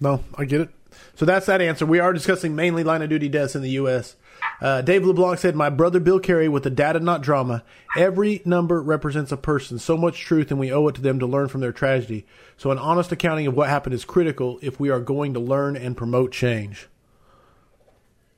No, 0.00 0.22
I 0.36 0.44
get 0.44 0.62
it. 0.62 0.70
So 1.14 1.24
that's 1.24 1.46
that 1.46 1.60
answer. 1.60 1.86
We 1.86 1.98
are 1.98 2.12
discussing 2.12 2.54
mainly 2.54 2.84
line 2.84 3.02
of 3.02 3.08
duty 3.08 3.28
deaths 3.28 3.56
in 3.56 3.62
the 3.62 3.70
U.S. 3.70 4.16
Uh, 4.60 4.80
Dave 4.82 5.04
LeBlanc 5.04 5.38
said, 5.38 5.56
My 5.56 5.70
brother 5.70 6.00
Bill 6.00 6.20
Carey 6.20 6.48
with 6.48 6.62
the 6.62 6.70
data, 6.70 7.00
not 7.00 7.22
drama. 7.22 7.64
Every 7.96 8.42
number 8.44 8.80
represents 8.80 9.32
a 9.32 9.36
person. 9.36 9.78
So 9.78 9.96
much 9.96 10.20
truth, 10.20 10.50
and 10.50 10.60
we 10.60 10.72
owe 10.72 10.86
it 10.88 10.94
to 10.96 11.00
them 11.00 11.18
to 11.18 11.26
learn 11.26 11.48
from 11.48 11.60
their 11.60 11.72
tragedy. 11.72 12.26
So, 12.56 12.70
an 12.70 12.78
honest 12.78 13.12
accounting 13.12 13.46
of 13.46 13.56
what 13.56 13.68
happened 13.68 13.94
is 13.94 14.04
critical 14.04 14.58
if 14.62 14.78
we 14.78 14.90
are 14.90 15.00
going 15.00 15.34
to 15.34 15.40
learn 15.40 15.76
and 15.76 15.96
promote 15.96 16.32
change. 16.32 16.88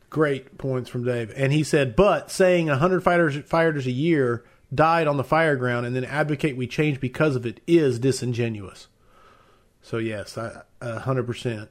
Great 0.08 0.56
points 0.56 0.88
from 0.88 1.04
Dave. 1.04 1.32
And 1.36 1.52
he 1.52 1.62
said, 1.62 1.96
But 1.96 2.30
saying 2.30 2.66
100 2.68 3.02
fighters, 3.02 3.36
fighters 3.44 3.86
a 3.86 3.92
year 3.92 4.44
died 4.74 5.06
on 5.06 5.16
the 5.16 5.24
fire 5.24 5.56
ground 5.56 5.86
and 5.86 5.94
then 5.94 6.04
advocate 6.04 6.56
we 6.56 6.66
change 6.66 7.00
because 7.00 7.36
of 7.36 7.46
it 7.46 7.60
is 7.66 7.98
disingenuous. 7.98 8.88
So, 9.82 9.98
yes, 9.98 10.36
I, 10.36 10.62
100%. 10.80 11.68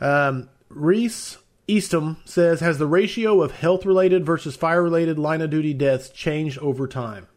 Um, 0.00 0.48
Reese 0.68 1.38
Eastham 1.66 2.18
says, 2.24 2.60
has 2.60 2.78
the 2.78 2.86
ratio 2.86 3.42
of 3.42 3.52
health 3.52 3.86
related 3.86 4.26
versus 4.26 4.56
fire 4.56 4.82
related 4.82 5.18
line 5.18 5.40
of 5.40 5.50
duty 5.50 5.72
deaths 5.72 6.10
changed 6.10 6.58
over 6.58 6.86
time? 6.86 7.28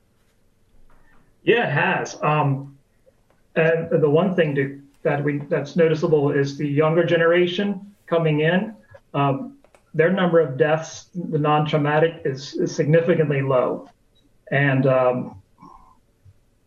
Yeah, 1.43 1.67
it 1.67 1.73
has. 1.73 2.21
Um, 2.23 2.77
and 3.55 3.89
the 3.89 4.09
one 4.09 4.35
thing 4.35 4.55
to, 4.55 4.81
that 5.03 5.23
we 5.23 5.39
that's 5.39 5.75
noticeable 5.75 6.31
is 6.31 6.57
the 6.57 6.67
younger 6.67 7.03
generation 7.03 7.93
coming 8.07 8.39
in. 8.39 8.75
Um, 9.13 9.57
their 9.93 10.11
number 10.11 10.39
of 10.39 10.57
deaths, 10.57 11.09
the 11.13 11.37
non-traumatic, 11.37 12.21
is, 12.25 12.55
is 12.55 12.75
significantly 12.75 13.41
low, 13.41 13.87
and 14.51 14.85
um, 14.85 15.41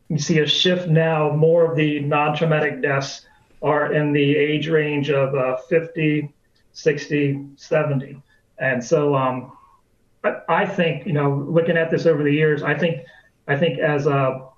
you 0.09 0.19
see 0.19 0.39
a 0.41 0.47
shift 0.47 0.89
now. 0.89 1.31
More 1.31 1.71
of 1.71 1.77
the 1.77 2.01
non-traumatic 2.01 2.83
deaths 2.83 3.27
are 3.63 3.93
in 3.93 4.13
the 4.13 4.37
age 4.37 4.69
range 4.69 5.11
of 5.11 5.35
uh, 5.35 5.57
50 5.69 6.33
60, 6.77 7.47
70. 7.57 8.23
And 8.59 8.85
so 8.85 9.15
um, 9.15 9.53
I, 10.23 10.37
I, 10.47 10.67
think, 10.67 11.07
you 11.07 11.15
know, 11.15 11.47
looking 11.49 11.79
at 11.79 11.91
this 11.91 12.05
over 12.05 12.23
the 12.23 12.31
years, 12.31 12.63
I 12.63 12.77
think, 12.77 13.01
I 13.49 13.57
think 13.57 13.79
as 13.79 14.07
a, 14.07 14.15
uh, 14.15 14.49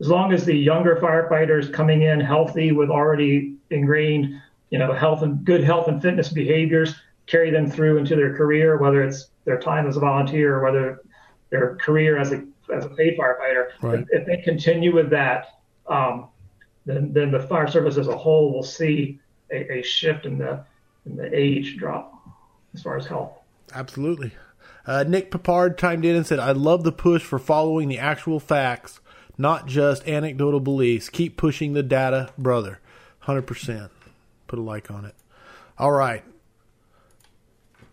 as 0.00 0.08
long 0.08 0.32
as 0.32 0.46
the 0.46 0.56
younger 0.56 0.96
firefighters 0.96 1.70
coming 1.70 2.02
in 2.02 2.20
healthy 2.20 2.72
with 2.72 2.88
already 2.88 3.56
ingrained, 3.68 4.40
you 4.70 4.78
know, 4.78 4.94
health 4.94 5.20
and 5.20 5.44
good 5.44 5.62
health 5.62 5.88
and 5.88 6.00
fitness 6.00 6.30
behaviors 6.30 6.94
carry 7.26 7.50
them 7.50 7.70
through 7.70 7.98
into 7.98 8.16
their 8.16 8.34
career, 8.34 8.78
whether 8.78 9.04
it's 9.04 9.28
their 9.44 9.60
time 9.60 9.86
as 9.86 9.98
a 9.98 10.00
volunteer 10.00 10.56
or 10.56 10.64
whether 10.64 11.02
their 11.50 11.76
career 11.76 12.18
as 12.18 12.32
a 12.32 12.44
as 12.72 12.84
a 12.84 12.88
paid 12.90 13.18
firefighter. 13.18 13.70
Right. 13.82 14.00
If, 14.00 14.08
if, 14.10 14.26
they 14.26 14.36
continue 14.38 14.94
with 14.94 15.10
that, 15.10 15.60
um, 15.86 16.28
then 16.86 17.12
then 17.12 17.30
the 17.30 17.40
fire 17.40 17.68
service 17.68 17.96
as 17.96 18.08
a 18.08 18.16
whole 18.16 18.52
will 18.52 18.62
see 18.62 19.18
a, 19.50 19.78
a 19.78 19.82
shift 19.82 20.26
in 20.26 20.38
the 20.38 20.64
and 21.04 21.18
the 21.18 21.34
age 21.36 21.76
drop 21.76 22.14
as 22.74 22.82
far 22.82 22.96
as 22.96 23.06
health. 23.06 23.32
Absolutely. 23.74 24.32
Uh, 24.86 25.04
Nick 25.06 25.30
Papard 25.30 25.76
chimed 25.76 26.04
in 26.04 26.16
and 26.16 26.26
said, 26.26 26.38
I 26.38 26.52
love 26.52 26.84
the 26.84 26.92
push 26.92 27.22
for 27.22 27.38
following 27.38 27.88
the 27.88 27.98
actual 27.98 28.40
facts, 28.40 29.00
not 29.38 29.66
just 29.66 30.06
anecdotal 30.08 30.60
beliefs. 30.60 31.08
Keep 31.08 31.36
pushing 31.36 31.74
the 31.74 31.82
data, 31.82 32.32
brother. 32.38 32.80
100%. 33.24 33.90
Put 34.46 34.58
a 34.58 34.62
like 34.62 34.90
on 34.90 35.04
it. 35.04 35.14
All 35.78 35.92
right. 35.92 36.24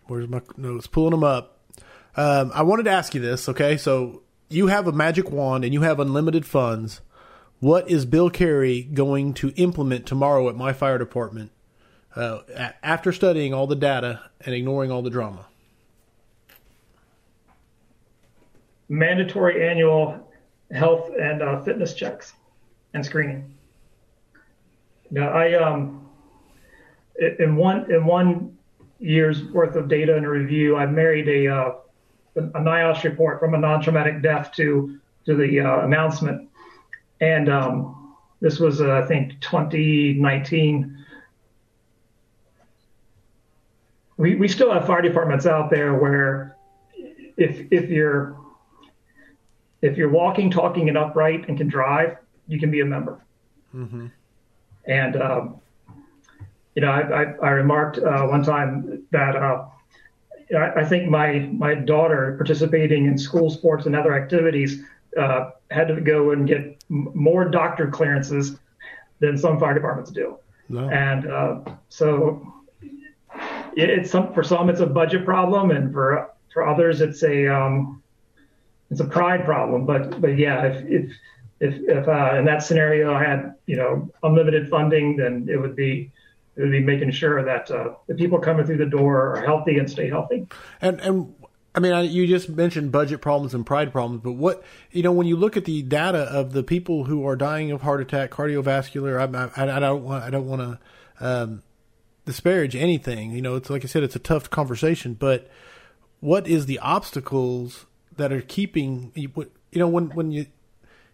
Where's 0.06 0.28
my 0.28 0.40
notes? 0.56 0.86
Pulling 0.86 1.10
them 1.10 1.24
up. 1.24 1.57
Um, 2.18 2.50
I 2.52 2.62
wanted 2.62 2.82
to 2.86 2.90
ask 2.90 3.14
you 3.14 3.20
this, 3.20 3.48
okay? 3.48 3.76
So 3.76 4.22
you 4.48 4.66
have 4.66 4.88
a 4.88 4.92
magic 4.92 5.30
wand 5.30 5.62
and 5.62 5.72
you 5.72 5.82
have 5.82 6.00
unlimited 6.00 6.44
funds. 6.44 7.00
What 7.60 7.88
is 7.88 8.04
Bill 8.06 8.28
Carey 8.28 8.82
going 8.82 9.34
to 9.34 9.50
implement 9.50 10.04
tomorrow 10.04 10.48
at 10.48 10.56
my 10.56 10.72
fire 10.72 10.98
department 10.98 11.52
uh, 12.16 12.40
after 12.82 13.12
studying 13.12 13.54
all 13.54 13.68
the 13.68 13.76
data 13.76 14.20
and 14.40 14.52
ignoring 14.52 14.90
all 14.90 15.00
the 15.00 15.10
drama? 15.10 15.46
Mandatory 18.88 19.68
annual 19.68 20.28
health 20.72 21.12
and 21.20 21.40
uh, 21.40 21.60
fitness 21.62 21.94
checks 21.94 22.32
and 22.94 23.06
screening. 23.06 23.54
Now, 25.12 25.28
I 25.28 25.54
um, 25.54 26.08
in 27.38 27.54
one 27.54 27.88
in 27.92 28.04
one 28.04 28.58
year's 28.98 29.44
worth 29.44 29.76
of 29.76 29.88
data 29.88 30.16
and 30.16 30.26
review, 30.26 30.76
I 30.76 30.86
married 30.86 31.28
a 31.28 31.54
uh, 31.54 31.74
a 32.36 32.60
NIOSH 32.60 33.04
report 33.04 33.40
from 33.40 33.54
a 33.54 33.58
non-traumatic 33.58 34.22
death 34.22 34.52
to 34.56 34.98
to 35.26 35.34
the 35.34 35.60
uh, 35.60 35.80
announcement, 35.80 36.48
and 37.20 37.48
um, 37.48 38.14
this 38.40 38.58
was 38.58 38.80
uh, 38.80 39.00
I 39.02 39.06
think 39.06 39.40
2019 39.40 40.98
we, 44.18 44.34
we 44.34 44.48
still 44.48 44.72
have 44.72 44.86
fire 44.86 45.00
departments 45.00 45.46
out 45.46 45.70
there 45.70 45.94
where 45.94 46.56
if 47.38 47.66
if 47.70 47.88
you're 47.88 48.36
if 49.80 49.96
you're 49.96 50.10
walking, 50.10 50.50
talking, 50.50 50.88
and 50.88 50.98
upright 50.98 51.48
and 51.48 51.56
can 51.56 51.68
drive, 51.68 52.16
you 52.48 52.58
can 52.58 52.70
be 52.70 52.80
a 52.80 52.84
member. 52.84 53.24
Mm-hmm. 53.72 54.08
And 54.86 55.22
um, 55.22 55.60
you 56.74 56.82
know, 56.82 56.90
I, 56.90 57.22
I, 57.22 57.22
I 57.40 57.50
remarked 57.50 57.98
uh, 57.98 58.26
one 58.26 58.42
time 58.42 59.04
that 59.12 59.36
uh, 59.36 59.66
I, 60.56 60.80
I, 60.80 60.84
think 60.84 61.08
my 61.08 61.40
my 61.52 61.74
daughter 61.74 62.34
participating 62.36 63.06
in 63.06 63.18
school 63.18 63.50
sports 63.50 63.86
and 63.86 63.94
other 63.94 64.14
activities 64.14 64.82
uh, 65.18 65.50
had 65.70 65.88
to 65.88 66.00
go 66.00 66.30
and 66.30 66.46
get 66.46 66.82
m- 66.90 67.10
more 67.14 67.48
doctor 67.48 67.88
clearances 67.88 68.56
than 69.20 69.36
some 69.36 69.58
fire 69.58 69.74
departments 69.74 70.10
do. 70.10 70.38
No. 70.68 70.88
And 70.88 71.30
uh, 71.30 71.60
so 71.88 72.46
it's 73.76 74.10
some 74.10 74.32
for 74.32 74.42
some 74.42 74.68
it's 74.70 74.80
a 74.80 74.86
budget 74.86 75.24
problem, 75.24 75.70
and 75.70 75.92
for 75.92 76.30
for 76.52 76.66
others 76.66 77.00
it's 77.00 77.22
a 77.22 77.46
um, 77.48 78.02
it's 78.90 79.00
a 79.00 79.04
pride 79.04 79.44
problem. 79.44 79.86
But 79.86 80.20
but 80.20 80.38
yeah, 80.38 80.64
if 80.64 80.86
if 80.86 81.12
if, 81.60 81.74
if 81.88 82.08
uh, 82.08 82.36
in 82.38 82.44
that 82.44 82.62
scenario 82.62 83.14
I 83.14 83.24
had 83.24 83.54
you 83.66 83.76
know 83.76 84.10
unlimited 84.22 84.68
funding, 84.68 85.16
then 85.16 85.46
it 85.50 85.56
would 85.56 85.76
be 85.76 86.10
it 86.58 86.62
would 86.62 86.72
be 86.72 86.80
making 86.80 87.12
sure 87.12 87.42
that 87.44 87.70
uh, 87.70 87.94
the 88.08 88.14
people 88.14 88.40
coming 88.40 88.66
through 88.66 88.78
the 88.78 88.86
door 88.86 89.36
are 89.36 89.42
healthy 89.42 89.78
and 89.78 89.88
stay 89.88 90.08
healthy. 90.08 90.46
And 90.80 91.00
and 91.00 91.34
I 91.74 91.80
mean, 91.80 92.10
you 92.10 92.26
just 92.26 92.48
mentioned 92.48 92.90
budget 92.90 93.20
problems 93.20 93.54
and 93.54 93.64
pride 93.64 93.92
problems, 93.92 94.22
but 94.24 94.32
what 94.32 94.64
you 94.90 95.04
know 95.04 95.12
when 95.12 95.28
you 95.28 95.36
look 95.36 95.56
at 95.56 95.64
the 95.64 95.82
data 95.82 96.22
of 96.22 96.52
the 96.52 96.64
people 96.64 97.04
who 97.04 97.24
are 97.24 97.36
dying 97.36 97.70
of 97.70 97.82
heart 97.82 98.00
attack, 98.00 98.30
cardiovascular, 98.30 99.20
I, 99.20 99.62
I, 99.62 99.76
I 99.76 99.78
don't 99.78 100.02
want 100.02 100.24
I 100.24 100.30
don't 100.30 100.48
want 100.48 100.62
to 100.62 101.24
um, 101.24 101.62
disparage 102.24 102.74
anything. 102.74 103.30
You 103.30 103.42
know, 103.42 103.54
it's 103.54 103.70
like 103.70 103.84
I 103.84 103.86
said, 103.86 104.02
it's 104.02 104.16
a 104.16 104.20
tough 104.20 104.50
conversation. 104.50 105.14
But 105.14 105.48
what 106.18 106.48
is 106.48 106.66
the 106.66 106.80
obstacles 106.80 107.86
that 108.16 108.32
are 108.32 108.42
keeping 108.42 109.12
you? 109.14 109.30
know, 109.72 109.86
when 109.86 110.08
when 110.08 110.32
you 110.32 110.46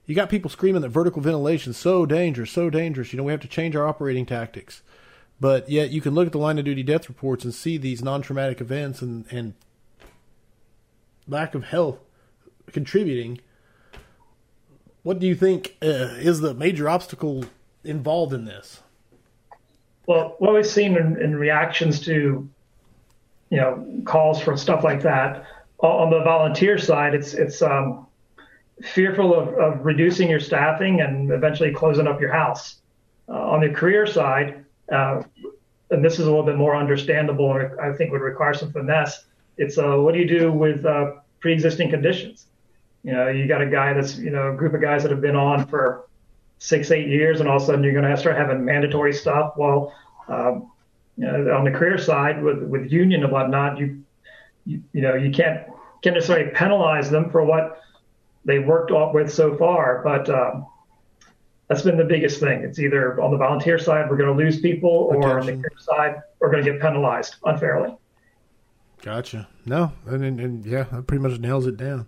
you 0.07 0.15
got 0.15 0.31
people 0.31 0.51
screaming 0.51 0.81
that 0.81 0.89
vertical 0.89 1.21
ventilation 1.21 1.73
is 1.73 1.77
so 1.77 2.07
dangerous, 2.07 2.51
so 2.51 2.71
dangerous. 2.71 3.13
You 3.13 3.19
know, 3.19 3.25
we 3.25 3.33
have 3.33 3.41
to 3.43 3.49
change 3.49 3.77
our 3.77 3.87
operating 3.87 4.25
tactics. 4.25 4.83
But 5.41 5.69
yet, 5.69 5.91
you 5.91 6.01
can 6.01 6.15
look 6.15 6.27
at 6.27 6.33
the 6.33 6.39
line 6.39 6.59
of 6.59 6.65
duty 6.65 6.83
death 6.83 7.09
reports 7.09 7.45
and 7.45 7.55
see 7.55 7.77
these 7.77 8.03
non-traumatic 8.03 8.61
events 8.61 9.03
and 9.03 9.25
and 9.31 9.55
lack 11.27 11.55
of 11.55 11.65
health 11.65 11.99
contributing. 12.73 13.41
What 15.03 15.19
do 15.19 15.27
you 15.27 15.35
think 15.35 15.77
uh, 15.83 16.17
is 16.19 16.41
the 16.41 16.55
major 16.55 16.89
obstacle 16.89 17.45
involved 17.83 18.33
in 18.33 18.45
this? 18.45 18.83
Well, 20.07 20.37
what 20.39 20.55
we've 20.55 20.67
seen 20.67 20.97
in, 20.97 21.21
in 21.21 21.37
reactions 21.37 22.01
to, 22.01 22.49
you 23.51 23.57
know, 23.57 24.03
calls 24.05 24.41
for 24.41 24.57
stuff 24.57 24.85
like 24.85 25.03
that 25.03 25.47
on 25.85 26.11
the 26.11 26.21
volunteer 26.21 26.79
side, 26.79 27.15
it's 27.15 27.35
it's 27.35 27.63
um, 27.63 28.07
fearful 28.83 29.35
of, 29.35 29.49
of 29.55 29.85
reducing 29.85 30.31
your 30.31 30.41
staffing 30.41 31.01
and 31.01 31.31
eventually 31.31 31.73
closing 31.73 32.07
up 32.07 32.21
your 32.21 32.33
house. 32.33 32.77
Uh, 33.29 33.33
on 33.33 33.61
the 33.61 33.71
career 33.71 34.07
side, 34.07 34.64
uh, 34.93 35.23
and 35.91 36.05
this 36.05 36.15
is 36.15 36.21
a 36.21 36.31
little 36.31 36.45
bit 36.45 36.57
more 36.57 36.77
understandable, 36.77 37.51
I 37.81 37.93
think 37.93 38.13
would 38.13 38.21
require 38.21 38.55
some 38.55 38.73
finesse. 38.73 39.25
It's 39.57 39.79
uh, 39.79 39.97
what 39.97 40.15
do 40.15 40.21
you 40.21 40.29
do 40.29 40.53
with 40.53 40.85
uh, 40.85 41.13
pre-existing 41.41 41.91
conditions? 41.91 42.47
You 43.03 43.13
know, 43.13 43.29
you 43.29 43.47
got 43.47 43.63
a 43.63 43.67
guy 43.67 43.93
that's 43.93 44.19
you 44.19 44.31
know 44.31 44.53
a 44.53 44.57
group 44.57 44.75
of 44.75 44.81
guys 44.81 45.03
that 45.03 45.11
have 45.11 45.21
been 45.21 45.37
on 45.37 45.67
for 45.67 46.09
six, 46.59 46.91
eight 46.91 47.09
years, 47.09 47.41
and 47.41 47.49
all 47.49 47.57
of 47.57 47.63
a 47.63 47.67
sudden 47.67 47.85
you're 47.85 47.93
going 47.93 48.11
to 48.11 48.17
start 48.17 48.37
having 48.37 48.65
mandatory 48.65 49.13
stuff. 49.13 49.55
Well, 49.57 49.95
um, 50.29 50.71
you 51.17 51.27
know, 51.27 51.57
on 51.57 51.65
the 51.65 51.71
career 51.71 51.99
side 51.99 52.43
with 52.43 52.63
with 52.63 52.91
union 52.91 53.23
and 53.23 53.33
whatnot, 53.33 53.79
you 53.79 54.03
you, 54.65 54.83
you 54.93 55.03
know 55.03 55.15
you 55.15 55.31
can't 55.31 55.69
can't 56.03 56.15
necessarily 56.15 56.51
penalize 56.51 57.11
them 57.11 57.31
for 57.31 57.45
what 57.45 57.81
they 58.45 58.59
worked 58.59 58.91
off 58.91 59.15
with 59.15 59.33
so 59.33 59.57
far, 59.57 60.03
but 60.03 60.29
um, 60.29 60.67
that's 61.69 61.83
been 61.83 61.97
the 61.97 62.05
biggest 62.05 62.41
thing. 62.41 62.63
It's 62.63 62.79
either 62.79 63.21
on 63.21 63.31
the 63.31 63.37
volunteer 63.37 63.79
side 63.79 64.09
we're 64.11 64.17
going 64.17 64.37
to 64.37 64.45
lose 64.45 64.61
people, 64.61 64.91
or 64.91 65.39
Attention. 65.39 65.39
on 65.39 65.47
the 65.63 65.69
career 65.69 65.79
side 65.79 66.23
we're 66.41 66.51
going 66.51 66.65
to 66.65 66.73
get 66.73 66.81
penalized 66.81 67.37
unfairly. 67.45 67.97
Gotcha. 69.03 69.49
No, 69.67 69.93
and, 70.07 70.25
and, 70.25 70.41
and 70.41 70.67
yeah, 70.67 70.85
that 70.85 71.07
pretty 71.07 71.23
much 71.23 71.39
nails 71.39 71.67
it 71.67 71.77
down. 71.77 72.07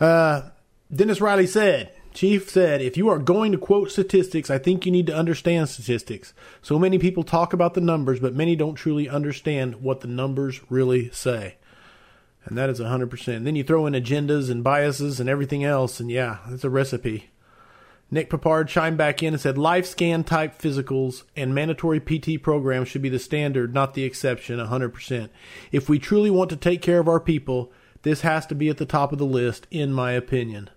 Uh, 0.00 0.50
Dennis 0.92 1.20
Riley 1.20 1.46
said, 1.46 1.92
Chief 2.12 2.50
said, 2.50 2.82
if 2.82 2.96
you 2.96 3.08
are 3.08 3.18
going 3.18 3.52
to 3.52 3.58
quote 3.58 3.90
statistics, 3.90 4.50
I 4.50 4.58
think 4.58 4.84
you 4.84 4.92
need 4.92 5.06
to 5.06 5.14
understand 5.16 5.68
statistics. 5.68 6.34
So 6.60 6.78
many 6.78 6.98
people 6.98 7.22
talk 7.22 7.52
about 7.52 7.74
the 7.74 7.80
numbers, 7.80 8.20
but 8.20 8.34
many 8.34 8.54
don't 8.54 8.74
truly 8.74 9.08
understand 9.08 9.76
what 9.76 10.00
the 10.00 10.08
numbers 10.08 10.60
really 10.68 11.10
say. 11.10 11.56
And 12.44 12.58
that 12.58 12.68
is 12.68 12.80
100%. 12.80 13.44
Then 13.44 13.56
you 13.56 13.64
throw 13.64 13.86
in 13.86 13.94
agendas 13.94 14.50
and 14.50 14.62
biases 14.62 15.20
and 15.20 15.28
everything 15.28 15.64
else, 15.64 16.00
and 16.00 16.10
yeah, 16.10 16.38
that's 16.48 16.64
a 16.64 16.70
recipe. 16.70 17.30
Nick 18.12 18.28
Papard 18.28 18.68
chimed 18.68 18.98
back 18.98 19.22
in 19.22 19.32
and 19.32 19.40
said 19.40 19.56
life 19.56 19.86
scan 19.86 20.22
type 20.22 20.60
physicals 20.60 21.22
and 21.34 21.54
mandatory 21.54 21.98
PT 21.98 22.42
programs 22.42 22.88
should 22.88 23.00
be 23.00 23.08
the 23.08 23.18
standard, 23.18 23.72
not 23.72 23.94
the 23.94 24.04
exception, 24.04 24.58
100%. 24.58 25.30
If 25.72 25.88
we 25.88 25.98
truly 25.98 26.30
want 26.30 26.50
to 26.50 26.56
take 26.56 26.82
care 26.82 26.98
of 26.98 27.08
our 27.08 27.18
people, 27.18 27.72
this 28.02 28.20
has 28.20 28.44
to 28.48 28.54
be 28.54 28.68
at 28.68 28.76
the 28.76 28.84
top 28.84 29.12
of 29.12 29.18
the 29.18 29.24
list, 29.24 29.66
in 29.70 29.94
my 29.94 30.12
opinion. 30.12 30.68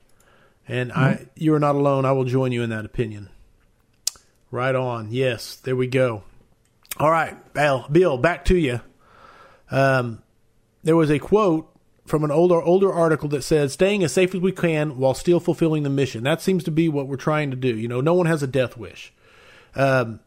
And 0.66 0.92
mm-hmm. 0.92 1.00
I, 1.00 1.26
you 1.36 1.54
are 1.54 1.60
not 1.60 1.76
alone. 1.76 2.06
I 2.06 2.14
will 2.14 2.24
join 2.24 2.54
you 2.54 2.64
in 2.64 2.70
that 2.70 2.86
opinion. 2.86 3.30
Right 4.50 4.74
on. 4.74 5.10
Yes, 5.12 5.58
there 5.58 5.76
we 5.76 5.88
go. 5.88 6.24
All 6.98 7.12
right, 7.12 7.54
Bill. 7.54 7.86
Bill, 7.92 8.18
back 8.18 8.46
to 8.46 8.56
you. 8.56 8.80
Um, 9.70 10.24
there 10.84 10.96
was 10.96 11.12
a 11.12 11.20
quote 11.20 11.75
from 12.06 12.24
an 12.24 12.32
older 12.32 12.62
older 12.62 12.94
article 12.94 13.28
that 13.30 13.44
said 13.44 13.72
staying 13.72 14.04
as 14.04 14.14
safe 14.14 14.34
as 14.36 14.42
we 14.42 14.52
can 14.52 14.98
while 14.98 15.14
still 15.14 15.40
fulfilling 15.40 15.84
the 15.84 15.90
mission. 15.90 16.24
That 16.24 16.42
seems 16.42 16.64
to 16.66 16.72
be 16.72 16.88
what 16.88 17.08
we're 17.08 17.16
trying 17.16 17.52
to 17.52 17.58
do. 17.58 17.76
You 17.76 17.88
know, 17.88 18.02
no 18.02 18.14
one 18.14 18.28
has 18.28 18.44
a 18.44 18.48
death 18.48 18.78
wish. 18.78 19.12
Um, 19.76 20.20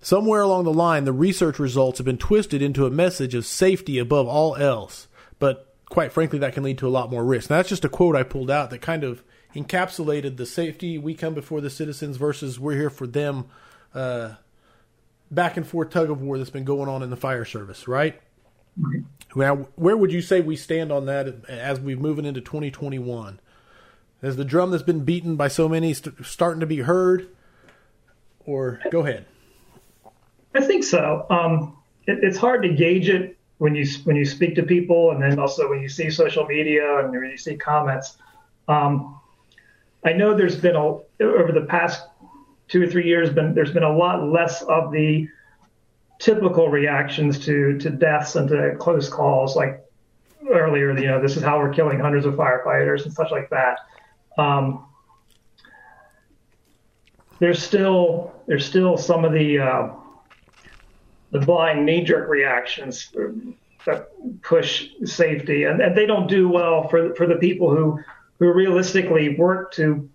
somewhere 0.00 0.42
along 0.42 0.64
the 0.64 0.72
line, 0.72 1.04
the 1.04 1.12
research 1.12 1.58
results 1.58 1.98
have 1.98 2.04
been 2.04 2.18
twisted 2.18 2.62
into 2.62 2.86
a 2.86 2.90
message 2.90 3.34
of 3.34 3.44
safety 3.44 3.98
above 3.98 4.28
all 4.28 4.56
else. 4.56 5.08
But 5.38 5.74
quite 5.86 6.12
frankly, 6.12 6.38
that 6.38 6.54
can 6.54 6.62
lead 6.62 6.78
to 6.78 6.88
a 6.88 6.90
lot 6.90 7.10
more 7.10 7.24
risk. 7.24 7.50
Now, 7.50 7.56
that's 7.56 7.68
just 7.68 7.84
a 7.84 7.88
quote 7.88 8.16
I 8.16 8.22
pulled 8.22 8.50
out 8.50 8.70
that 8.70 8.80
kind 8.80 9.04
of 9.04 9.22
encapsulated 9.54 10.36
the 10.36 10.46
safety 10.46 10.98
we 10.98 11.14
come 11.14 11.34
before 11.34 11.60
the 11.60 11.70
citizens 11.70 12.16
versus 12.16 12.58
we're 12.58 12.74
here 12.74 12.90
for 12.90 13.06
them. 13.06 13.46
Uh, 13.94 14.34
back 15.30 15.56
and 15.56 15.66
forth 15.66 15.90
tug 15.90 16.10
of 16.10 16.20
war 16.20 16.38
that's 16.38 16.50
been 16.50 16.64
going 16.64 16.88
on 16.88 17.02
in 17.02 17.10
the 17.10 17.16
fire 17.16 17.44
service, 17.44 17.86
right? 17.88 18.20
Now, 19.34 19.68
where 19.74 19.96
would 19.96 20.12
you 20.12 20.20
say 20.20 20.40
we 20.40 20.56
stand 20.56 20.92
on 20.92 21.06
that 21.06 21.44
as 21.48 21.80
we're 21.80 21.96
moving 21.96 22.24
into 22.24 22.40
2021? 22.40 23.40
Is 24.22 24.36
the 24.36 24.44
drum 24.44 24.70
that's 24.70 24.82
been 24.82 25.04
beaten 25.04 25.36
by 25.36 25.48
so 25.48 25.68
many 25.68 25.92
st- 25.92 26.24
starting 26.24 26.60
to 26.60 26.66
be 26.66 26.78
heard? 26.78 27.28
Or 28.46 28.80
go 28.90 29.00
ahead. 29.00 29.26
I 30.54 30.60
think 30.60 30.84
so. 30.84 31.26
Um, 31.30 31.76
it, 32.06 32.18
it's 32.22 32.38
hard 32.38 32.62
to 32.62 32.68
gauge 32.68 33.08
it 33.08 33.36
when 33.58 33.74
you 33.74 33.86
when 34.04 34.16
you 34.16 34.24
speak 34.24 34.54
to 34.56 34.62
people, 34.62 35.10
and 35.10 35.22
then 35.22 35.38
also 35.38 35.68
when 35.68 35.80
you 35.80 35.88
see 35.88 36.10
social 36.10 36.46
media 36.46 37.00
and 37.00 37.10
when 37.10 37.30
you 37.30 37.36
see 37.36 37.56
comments. 37.56 38.16
Um, 38.68 39.20
I 40.04 40.12
know 40.12 40.34
there's 40.34 40.56
been 40.56 40.76
a 40.76 40.98
over 41.22 41.52
the 41.52 41.66
past 41.68 42.02
two 42.68 42.82
or 42.82 42.86
three 42.86 43.06
years 43.06 43.30
been 43.30 43.54
there's 43.54 43.72
been 43.72 43.82
a 43.82 43.96
lot 43.96 44.22
less 44.26 44.62
of 44.62 44.92
the 44.92 45.28
typical 46.18 46.68
reactions 46.68 47.44
to 47.44 47.78
to 47.78 47.90
deaths 47.90 48.36
and 48.36 48.48
to 48.48 48.74
close 48.78 49.08
calls 49.08 49.56
like 49.56 49.84
earlier 50.50 50.96
you 50.98 51.06
know 51.06 51.20
this 51.20 51.36
is 51.36 51.42
how 51.42 51.58
we're 51.58 51.72
killing 51.72 51.98
hundreds 51.98 52.26
of 52.26 52.34
firefighters 52.34 53.04
and 53.04 53.12
such 53.12 53.30
like 53.30 53.50
that. 53.50 53.78
Um, 54.38 54.86
there's 57.38 57.62
still 57.62 58.34
there's 58.46 58.64
still 58.64 58.96
some 58.96 59.24
of 59.24 59.32
the 59.32 59.58
uh, 59.58 59.88
the 61.30 61.40
blind 61.40 61.84
knee-jerk 61.84 62.28
reactions 62.28 63.12
that 63.86 64.08
push 64.42 64.88
safety 65.04 65.64
and, 65.64 65.80
and 65.80 65.96
they 65.96 66.06
don't 66.06 66.28
do 66.28 66.48
well 66.48 66.88
for 66.88 67.14
for 67.14 67.26
the 67.26 67.36
people 67.36 67.74
who 67.74 68.00
who 68.38 68.52
realistically 68.52 69.36
work 69.36 69.72
to 69.72 70.08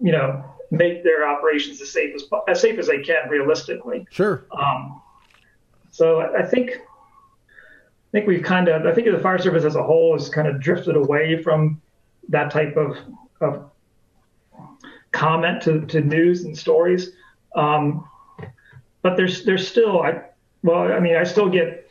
you 0.00 0.12
know 0.12 0.44
make 0.72 1.04
their 1.04 1.28
operations 1.28 1.80
as 1.82 1.92
safe 1.92 2.14
as 2.14 2.24
as 2.48 2.60
safe 2.60 2.78
as 2.78 2.86
they 2.88 3.02
can 3.02 3.28
realistically. 3.28 4.06
Sure. 4.10 4.46
Um, 4.50 5.00
so 5.90 6.20
I 6.20 6.42
think 6.42 6.70
I 6.70 8.10
think 8.10 8.26
we've 8.26 8.42
kind 8.42 8.68
of 8.68 8.86
I 8.86 8.94
think 8.94 9.06
the 9.06 9.18
fire 9.20 9.38
service 9.38 9.64
as 9.64 9.76
a 9.76 9.82
whole 9.82 10.14
has 10.14 10.28
kind 10.30 10.48
of 10.48 10.60
drifted 10.60 10.96
away 10.96 11.42
from 11.42 11.80
that 12.30 12.50
type 12.50 12.76
of, 12.76 12.96
of 13.40 13.70
comment 15.12 15.62
to, 15.62 15.84
to 15.86 16.00
news 16.00 16.44
and 16.44 16.56
stories. 16.56 17.12
Um, 17.54 18.08
but 19.02 19.16
there's 19.16 19.44
there's 19.44 19.68
still 19.68 20.00
I 20.02 20.22
well 20.62 20.90
I 20.90 21.00
mean 21.00 21.16
I 21.16 21.24
still 21.24 21.50
get 21.50 21.81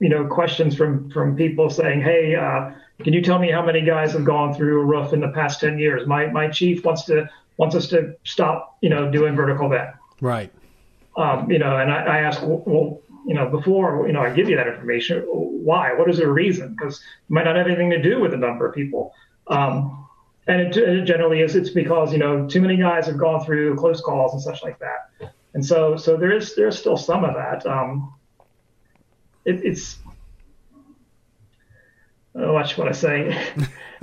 you 0.00 0.08
know 0.08 0.26
questions 0.26 0.76
from 0.76 1.10
from 1.10 1.36
people 1.36 1.70
saying 1.70 2.00
hey 2.00 2.34
uh, 2.34 2.70
can 3.02 3.12
you 3.12 3.22
tell 3.22 3.38
me 3.38 3.50
how 3.50 3.64
many 3.64 3.80
guys 3.80 4.12
have 4.12 4.24
gone 4.24 4.54
through 4.54 4.80
a 4.80 4.84
roof 4.84 5.12
in 5.12 5.20
the 5.20 5.28
past 5.28 5.60
10 5.60 5.78
years 5.78 6.06
my 6.06 6.26
my 6.26 6.48
chief 6.48 6.84
wants 6.84 7.04
to 7.04 7.28
wants 7.56 7.74
us 7.74 7.88
to 7.88 8.16
stop, 8.24 8.76
you 8.80 8.88
know, 8.88 9.10
doing 9.10 9.34
vertical 9.34 9.68
vent. 9.68 9.90
Right. 10.20 10.52
Um, 11.16 11.50
you 11.50 11.58
know, 11.58 11.76
and 11.78 11.90
I, 11.90 12.02
I 12.02 12.18
ask, 12.20 12.40
well, 12.42 13.00
you 13.26 13.34
know, 13.34 13.48
before, 13.48 14.06
you 14.06 14.12
know, 14.12 14.20
I 14.20 14.30
give 14.30 14.48
you 14.48 14.56
that 14.56 14.68
information, 14.68 15.22
why? 15.22 15.94
What 15.94 16.08
is 16.10 16.18
the 16.18 16.30
reason? 16.30 16.76
Because 16.76 16.96
it 16.98 17.30
might 17.30 17.44
not 17.44 17.56
have 17.56 17.66
anything 17.66 17.90
to 17.90 18.00
do 18.00 18.20
with 18.20 18.32
the 18.32 18.36
number 18.36 18.68
of 18.68 18.74
people. 18.74 19.14
Um, 19.48 20.06
and 20.46 20.60
it, 20.60 20.76
it, 20.76 21.04
generally 21.04 21.40
is, 21.40 21.56
it's 21.56 21.70
because, 21.70 22.12
you 22.12 22.18
know, 22.18 22.46
too 22.46 22.60
many 22.60 22.76
guys 22.76 23.06
have 23.06 23.18
gone 23.18 23.44
through 23.44 23.76
close 23.76 24.00
calls 24.00 24.32
and 24.32 24.42
such 24.42 24.62
like 24.62 24.78
that. 24.78 25.32
And 25.54 25.64
so, 25.64 25.96
so 25.96 26.16
there 26.16 26.30
is, 26.30 26.54
there's 26.54 26.78
still 26.78 26.96
some 26.96 27.24
of 27.24 27.34
that. 27.34 27.66
Um, 27.66 28.14
it, 29.46 29.64
it's, 29.64 29.98
oh, 32.34 32.52
watch 32.52 32.76
what 32.76 32.88
I 32.88 32.92
say. 32.92 33.52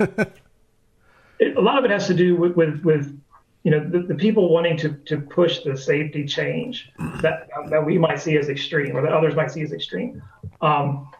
it, 0.00 1.56
a 1.56 1.60
lot 1.60 1.78
of 1.78 1.84
it 1.84 1.90
has 1.90 2.06
to 2.08 2.14
do 2.14 2.34
with, 2.34 2.56
with, 2.56 2.82
with 2.82 3.20
you 3.62 3.70
know, 3.70 3.88
the, 3.88 4.00
the, 4.00 4.14
people 4.14 4.50
wanting 4.50 4.76
to, 4.78 4.94
to 5.06 5.18
push 5.18 5.60
the 5.60 5.76
safety 5.76 6.26
change 6.26 6.90
that 7.22 7.48
that 7.70 7.84
we 7.84 7.96
might 7.96 8.20
see 8.20 8.36
as 8.36 8.50
extreme 8.50 8.94
or 8.94 9.00
that 9.00 9.12
others 9.12 9.34
might 9.34 9.50
see 9.50 9.62
as 9.62 9.72
extreme. 9.72 10.22
Um, 10.60 11.10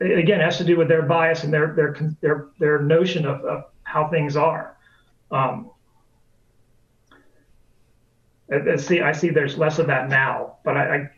again, 0.00 0.40
has 0.40 0.56
to 0.56 0.64
do 0.64 0.78
with 0.78 0.88
their 0.88 1.02
bias 1.02 1.44
and 1.44 1.52
their 1.52 1.74
their 1.74 1.94
their 2.22 2.48
their 2.58 2.78
notion 2.80 3.26
of, 3.26 3.44
of 3.44 3.64
how 3.82 4.08
things 4.08 4.36
are. 4.36 4.78
Um, 5.30 5.70
I 8.50 8.76
see, 8.76 9.00
I 9.00 9.12
see. 9.12 9.28
There's 9.30 9.58
less 9.58 9.78
of 9.78 9.86
that 9.88 10.08
now, 10.08 10.56
but 10.64 10.76
I, 10.76 10.94
I, 10.94 11.10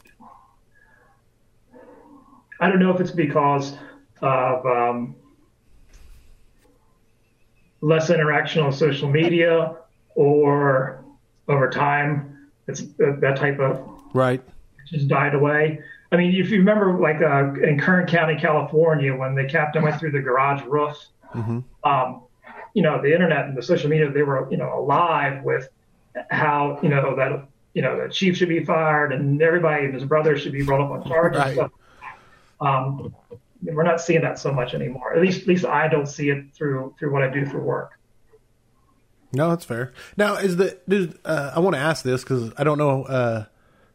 I 2.60 2.68
don't 2.68 2.78
know 2.78 2.92
if 2.92 3.00
it's 3.00 3.10
because 3.10 3.76
of 4.20 4.66
um, 4.66 5.16
less 7.80 8.10
interaction 8.10 8.62
on 8.62 8.72
social 8.72 9.08
media 9.08 9.76
or 10.14 11.04
over 11.46 11.70
time, 11.70 12.48
it's 12.66 12.82
uh, 12.82 13.16
that 13.20 13.36
type 13.36 13.58
of 13.60 13.80
right 14.12 14.42
just 14.86 15.08
died 15.08 15.34
away. 15.34 15.80
I 16.10 16.16
mean, 16.16 16.34
if 16.34 16.50
you 16.50 16.58
remember, 16.58 16.98
like 16.98 17.20
uh, 17.20 17.52
in 17.60 17.78
Kern 17.78 18.06
County, 18.06 18.36
California, 18.36 19.14
when 19.14 19.34
the 19.34 19.44
captain 19.44 19.82
went 19.82 20.00
through 20.00 20.12
the 20.12 20.20
garage 20.20 20.62
roof, 20.64 20.96
mm-hmm. 21.34 21.60
um, 21.88 22.22
you 22.74 22.82
know, 22.82 23.00
the 23.02 23.12
internet 23.12 23.44
and 23.46 23.56
the 23.56 23.62
social 23.62 23.90
media, 23.90 24.10
they 24.10 24.22
were, 24.22 24.48
you 24.50 24.56
know, 24.56 24.78
alive 24.78 25.42
with 25.44 25.68
how, 26.30 26.78
you 26.82 26.88
know, 26.88 27.14
that, 27.16 27.46
you 27.74 27.82
know, 27.82 28.00
the 28.00 28.08
chief 28.10 28.36
should 28.36 28.48
be 28.48 28.64
fired 28.64 29.12
and 29.12 29.40
everybody 29.42 29.84
and 29.84 29.94
his 29.94 30.04
brother 30.04 30.38
should 30.38 30.52
be 30.52 30.62
brought 30.62 30.80
up 30.80 30.90
on 30.90 31.06
charges. 31.06 31.58
Right. 31.58 31.70
Um, 32.60 33.14
we're 33.62 33.82
not 33.82 34.00
seeing 34.00 34.22
that 34.22 34.38
so 34.38 34.52
much 34.52 34.74
anymore. 34.74 35.14
At 35.14 35.20
least, 35.20 35.42
at 35.42 35.48
least 35.48 35.64
I 35.64 35.88
don't 35.88 36.06
see 36.06 36.30
it 36.30 36.54
through 36.54 36.94
through 36.98 37.12
what 37.12 37.22
I 37.22 37.28
do 37.28 37.46
for 37.46 37.60
work. 37.60 37.92
No, 39.32 39.50
that's 39.50 39.64
fair. 39.64 39.92
Now, 40.16 40.36
is 40.36 40.56
the 40.56 40.78
dude, 40.88 41.18
uh, 41.24 41.52
I 41.54 41.60
want 41.60 41.74
to 41.74 41.80
ask 41.80 42.02
this 42.02 42.22
because 42.22 42.52
I 42.56 42.64
don't 42.64 42.78
know 42.78 43.04
uh, 43.04 43.44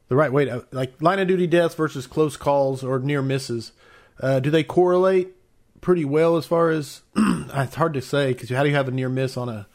the 0.08 0.15
right 0.15 0.32
way 0.32 0.45
to 0.45 0.65
like 0.71 1.02
line 1.02 1.19
of 1.19 1.28
duty 1.28 1.47
deaths 1.47 1.76
versus 1.76 2.06
close 2.08 2.38
calls 2.38 2.84
or 2.84 2.99
near 2.99 3.21
misses. 3.21 3.71
Uh, 4.19 4.39
do 4.39 4.52
they 4.52 4.63
correlate 4.63 5.36
pretty 5.82 6.06
well 6.06 6.38
as 6.38 6.45
far 6.45 6.69
as 6.69 7.02
it's 7.15 7.76
hard 7.76 7.93
to 7.93 8.02
say 8.02 8.34
because 8.34 8.49
how 8.49 8.63
do 8.63 8.69
you 8.69 8.76
have 8.76 8.88
a 8.88 8.91
near 8.91 9.10
miss 9.10 9.36
on 9.38 9.49
a 9.49 9.67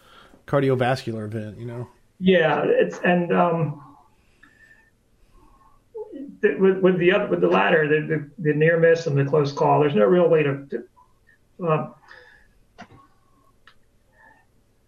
cardiovascular 0.47 1.25
event? 1.25 1.59
You 1.59 1.67
know. 1.67 1.89
Yeah, 2.21 2.63
it's 2.65 2.99
and 3.05 3.33
um, 3.33 3.88
with, 6.43 6.79
with 6.79 6.99
the 6.99 7.13
other, 7.13 7.27
with 7.27 7.41
the 7.41 7.49
latter, 7.49 7.89
the, 7.89 8.07
the, 8.07 8.51
the 8.51 8.55
near 8.57 8.79
miss 8.79 9.07
and 9.07 9.17
the 9.17 9.25
close 9.25 9.53
call, 9.53 9.81
there's 9.81 9.95
no 9.95 10.05
real 10.05 10.29
way 10.29 10.43
to, 10.43 10.67
to 10.67 10.85
uh, 11.67 11.89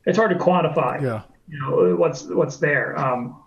it's 0.06 0.16
hard 0.18 0.30
to 0.30 0.44
quantify. 0.44 1.00
Yeah. 1.00 1.22
You 1.48 1.58
know 1.58 1.96
what's 1.96 2.24
what's 2.24 2.58
there. 2.58 2.98
Um, 2.98 3.42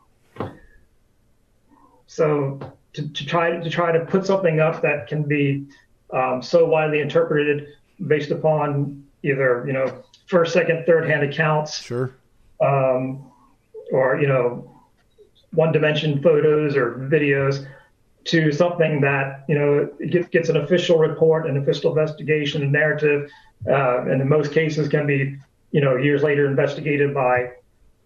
so 2.07 2.59
to, 2.93 3.07
to 3.07 3.25
try 3.25 3.57
to 3.57 3.69
try 3.69 3.91
to 3.91 4.05
put 4.05 4.25
something 4.25 4.59
up 4.59 4.81
that 4.81 5.07
can 5.07 5.23
be 5.23 5.65
um, 6.11 6.41
so 6.41 6.65
widely 6.65 6.99
interpreted 6.99 7.67
based 8.07 8.31
upon 8.31 9.05
either 9.23 9.63
you 9.65 9.73
know 9.73 10.03
first, 10.27 10.53
second, 10.53 10.85
third 10.85 11.09
hand 11.09 11.23
accounts, 11.23 11.81
sure, 11.81 12.15
um, 12.61 13.31
or 13.91 14.19
you 14.19 14.27
know 14.27 14.69
one 15.51 15.71
dimension 15.71 16.21
photos 16.21 16.75
or 16.75 16.95
videos 16.95 17.65
to 18.25 18.51
something 18.51 19.01
that 19.01 19.45
you 19.47 19.55
know 19.55 19.89
gets 20.31 20.49
an 20.49 20.57
official 20.57 20.97
report, 20.97 21.47
an 21.47 21.57
official 21.57 21.91
investigation, 21.91 22.63
a 22.63 22.67
narrative, 22.67 23.29
uh, 23.67 24.01
and 24.01 24.21
in 24.21 24.29
most 24.29 24.51
cases 24.51 24.87
can 24.87 25.05
be 25.05 25.37
you 25.73 25.81
know, 25.81 25.97
years 25.97 26.23
later 26.23 26.47
investigated 26.47 27.13
by 27.13 27.51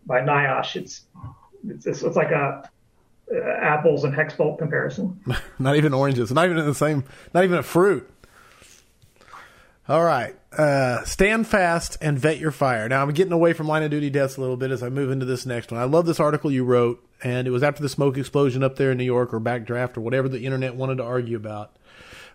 by 0.07 0.21
NIOSH. 0.21 0.77
It's 0.77 1.01
it's, 1.67 2.01
it's 2.01 2.15
like 2.15 2.31
a 2.31 2.67
uh, 3.31 3.39
apples 3.61 4.05
and 4.05 4.15
hex 4.15 4.33
bolt 4.33 4.57
comparison. 4.57 5.19
not 5.59 5.75
even 5.75 5.93
oranges. 5.93 6.31
Not 6.31 6.45
even 6.45 6.65
the 6.65 6.73
same. 6.73 7.03
Not 7.33 7.43
even 7.43 7.59
a 7.59 7.63
fruit. 7.63 8.09
All 9.89 10.03
right. 10.03 10.35
Uh, 10.57 11.03
stand 11.03 11.45
fast 11.45 11.97
and 12.01 12.17
vet 12.17 12.39
your 12.39 12.51
fire. 12.51 12.89
Now, 12.89 13.03
I'm 13.03 13.11
getting 13.11 13.33
away 13.33 13.53
from 13.53 13.67
line 13.67 13.83
of 13.83 13.91
duty 13.91 14.09
deaths 14.09 14.37
a 14.37 14.41
little 14.41 14.57
bit 14.57 14.71
as 14.71 14.81
I 14.81 14.89
move 14.89 15.11
into 15.11 15.25
this 15.25 15.45
next 15.45 15.71
one. 15.71 15.79
I 15.79 15.85
love 15.85 16.05
this 16.05 16.19
article 16.19 16.51
you 16.51 16.63
wrote, 16.63 17.05
and 17.23 17.47
it 17.47 17.51
was 17.51 17.63
after 17.63 17.81
the 17.81 17.89
smoke 17.89 18.17
explosion 18.17 18.63
up 18.63 18.75
there 18.75 18.91
in 18.91 18.97
New 18.97 19.03
York 19.03 19.33
or 19.33 19.39
backdraft 19.39 19.97
or 19.97 20.01
whatever 20.01 20.29
the 20.29 20.45
internet 20.45 20.75
wanted 20.75 20.97
to 20.97 21.03
argue 21.03 21.37
about. 21.37 21.75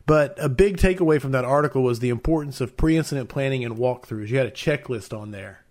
But 0.05 0.37
a 0.39 0.49
big 0.49 0.79
takeaway 0.79 1.21
from 1.21 1.33
that 1.33 1.45
article 1.45 1.83
was 1.83 2.01
the 2.01 2.09
importance 2.09 2.61
of 2.61 2.77
pre 2.77 2.97
incident 2.97 3.29
planning 3.29 3.65
and 3.65 3.77
walkthroughs. 3.77 4.29
You 4.29 4.39
had 4.39 4.47
a 4.47 4.51
checklist 4.51 5.17
on 5.17 5.31
there, 5.31 5.65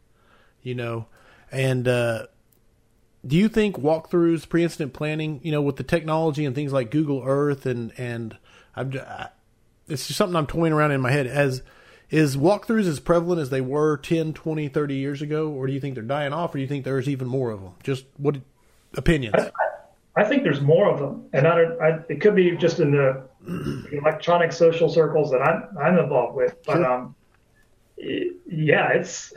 you 0.62 0.74
know, 0.74 1.08
and 1.52 1.88
uh, 1.88 2.28
do 3.26 3.36
you 3.36 3.50
think 3.50 3.76
walkthroughs, 3.76 4.48
pre 4.48 4.64
incident 4.64 4.94
planning, 4.94 5.42
you 5.44 5.52
know, 5.52 5.62
with 5.62 5.76
the 5.76 5.84
technology 5.84 6.46
and 6.46 6.56
things 6.56 6.72
like 6.72 6.92
Google 6.92 7.24
Earth 7.26 7.66
and, 7.66 7.92
and 7.98 8.38
I'm, 8.76 8.94
I, 8.98 9.30
it's 9.88 10.08
just 10.08 10.18
something 10.18 10.36
I'm 10.36 10.48
toying 10.48 10.72
around 10.72 10.92
in 10.92 11.02
my 11.02 11.12
head 11.12 11.28
as 11.28 11.62
is 12.10 12.36
walkthroughs 12.36 12.88
as 12.88 13.00
prevalent 13.00 13.42
as 13.42 13.50
they 13.50 13.62
were 13.62 13.98
10, 13.98 14.34
20, 14.34 14.68
30 14.68 14.96
years 14.96 15.22
ago, 15.22 15.50
or 15.50 15.66
do 15.66 15.74
you 15.74 15.80
think 15.80 15.96
they're 15.96 16.04
dying 16.04 16.34
off, 16.34 16.54
or 16.54 16.58
do 16.58 16.62
you 16.62 16.68
think 16.68 16.84
there's 16.84 17.08
even 17.08 17.28
more 17.28 17.52
of 17.52 17.62
them? 17.62 17.74
Just 17.84 18.06
what 18.18 18.36
opinions? 18.96 19.36
I, 19.38 19.52
I 20.16 20.24
think 20.24 20.44
there's 20.44 20.62
more 20.62 20.90
of 20.90 21.00
them, 21.00 21.26
and 21.34 21.48
I 21.48 21.56
don't. 21.56 21.82
I, 21.82 22.00
it 22.10 22.22
could 22.22 22.36
be 22.36 22.56
just 22.58 22.80
in 22.80 22.92
the 22.92 23.28
electronic 23.92 24.52
social 24.52 24.90
circles 24.90 25.32
that 25.32 25.42
I'm 25.42 25.78
I'm 25.78 25.98
involved 25.98 26.36
with, 26.36 26.58
but 26.66 26.76
sure. 26.76 26.86
um, 26.86 27.16
yeah, 27.98 28.90
it's 28.90 29.34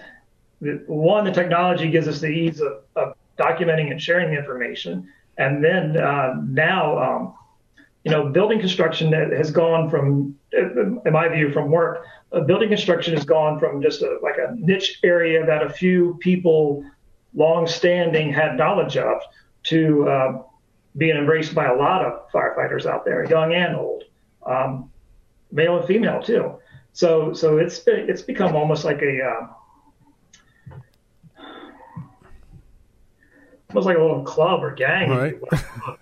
one. 0.60 1.24
The 1.24 1.32
technology 1.32 1.90
gives 1.90 2.08
us 2.08 2.20
the 2.20 2.28
ease 2.28 2.60
of, 2.60 2.82
of 2.96 3.14
documenting 3.38 3.90
and 3.90 4.02
sharing 4.02 4.30
the 4.30 4.38
information, 4.38 5.08
and 5.38 5.62
then 5.62 5.96
uh, 5.96 6.34
now. 6.46 6.98
Um, 6.98 7.34
you 8.04 8.10
know, 8.10 8.28
building 8.28 8.60
construction 8.60 9.10
has 9.14 9.50
gone 9.50 9.88
from, 9.88 10.36
in 10.52 11.00
my 11.10 11.26
view, 11.28 11.50
from 11.50 11.70
work, 11.70 12.04
uh, 12.32 12.40
building 12.40 12.68
construction 12.68 13.14
has 13.14 13.24
gone 13.24 13.58
from 13.58 13.80
just 13.80 14.02
a, 14.02 14.18
like 14.22 14.36
a 14.36 14.54
niche 14.56 14.98
area 15.02 15.44
that 15.46 15.62
a 15.62 15.70
few 15.70 16.18
people 16.20 16.84
long 17.34 17.66
standing 17.66 18.30
had 18.30 18.56
knowledge 18.56 18.98
of 18.98 19.22
to 19.64 20.09
uh, 20.09 20.42
being 20.96 21.16
embraced 21.16 21.55
by 21.55 21.66
a 21.66 21.74
lot 21.74 22.05
of 22.05 22.31
firefighters 22.31 22.87
out 22.87 23.05
there, 23.05 23.24
young 23.29 23.53
and 23.55 23.77
old, 23.77 24.05
um, 24.46 24.90
male 25.53 25.79
and 25.79 25.87
female 25.87 26.22
too. 26.22 26.55
So, 26.92 27.33
so 27.33 27.59
it's 27.59 27.83
it's 27.87 28.22
become 28.22 28.55
almost 28.55 28.85
like 28.85 29.03
a 29.03 29.20
uh, 29.22 29.48
almost 33.70 33.87
like 33.87 33.96
a 33.96 34.00
little 34.00 34.22
club 34.22 34.62
or 34.62 34.72
gang. 34.72 35.11
Right. 35.11 35.35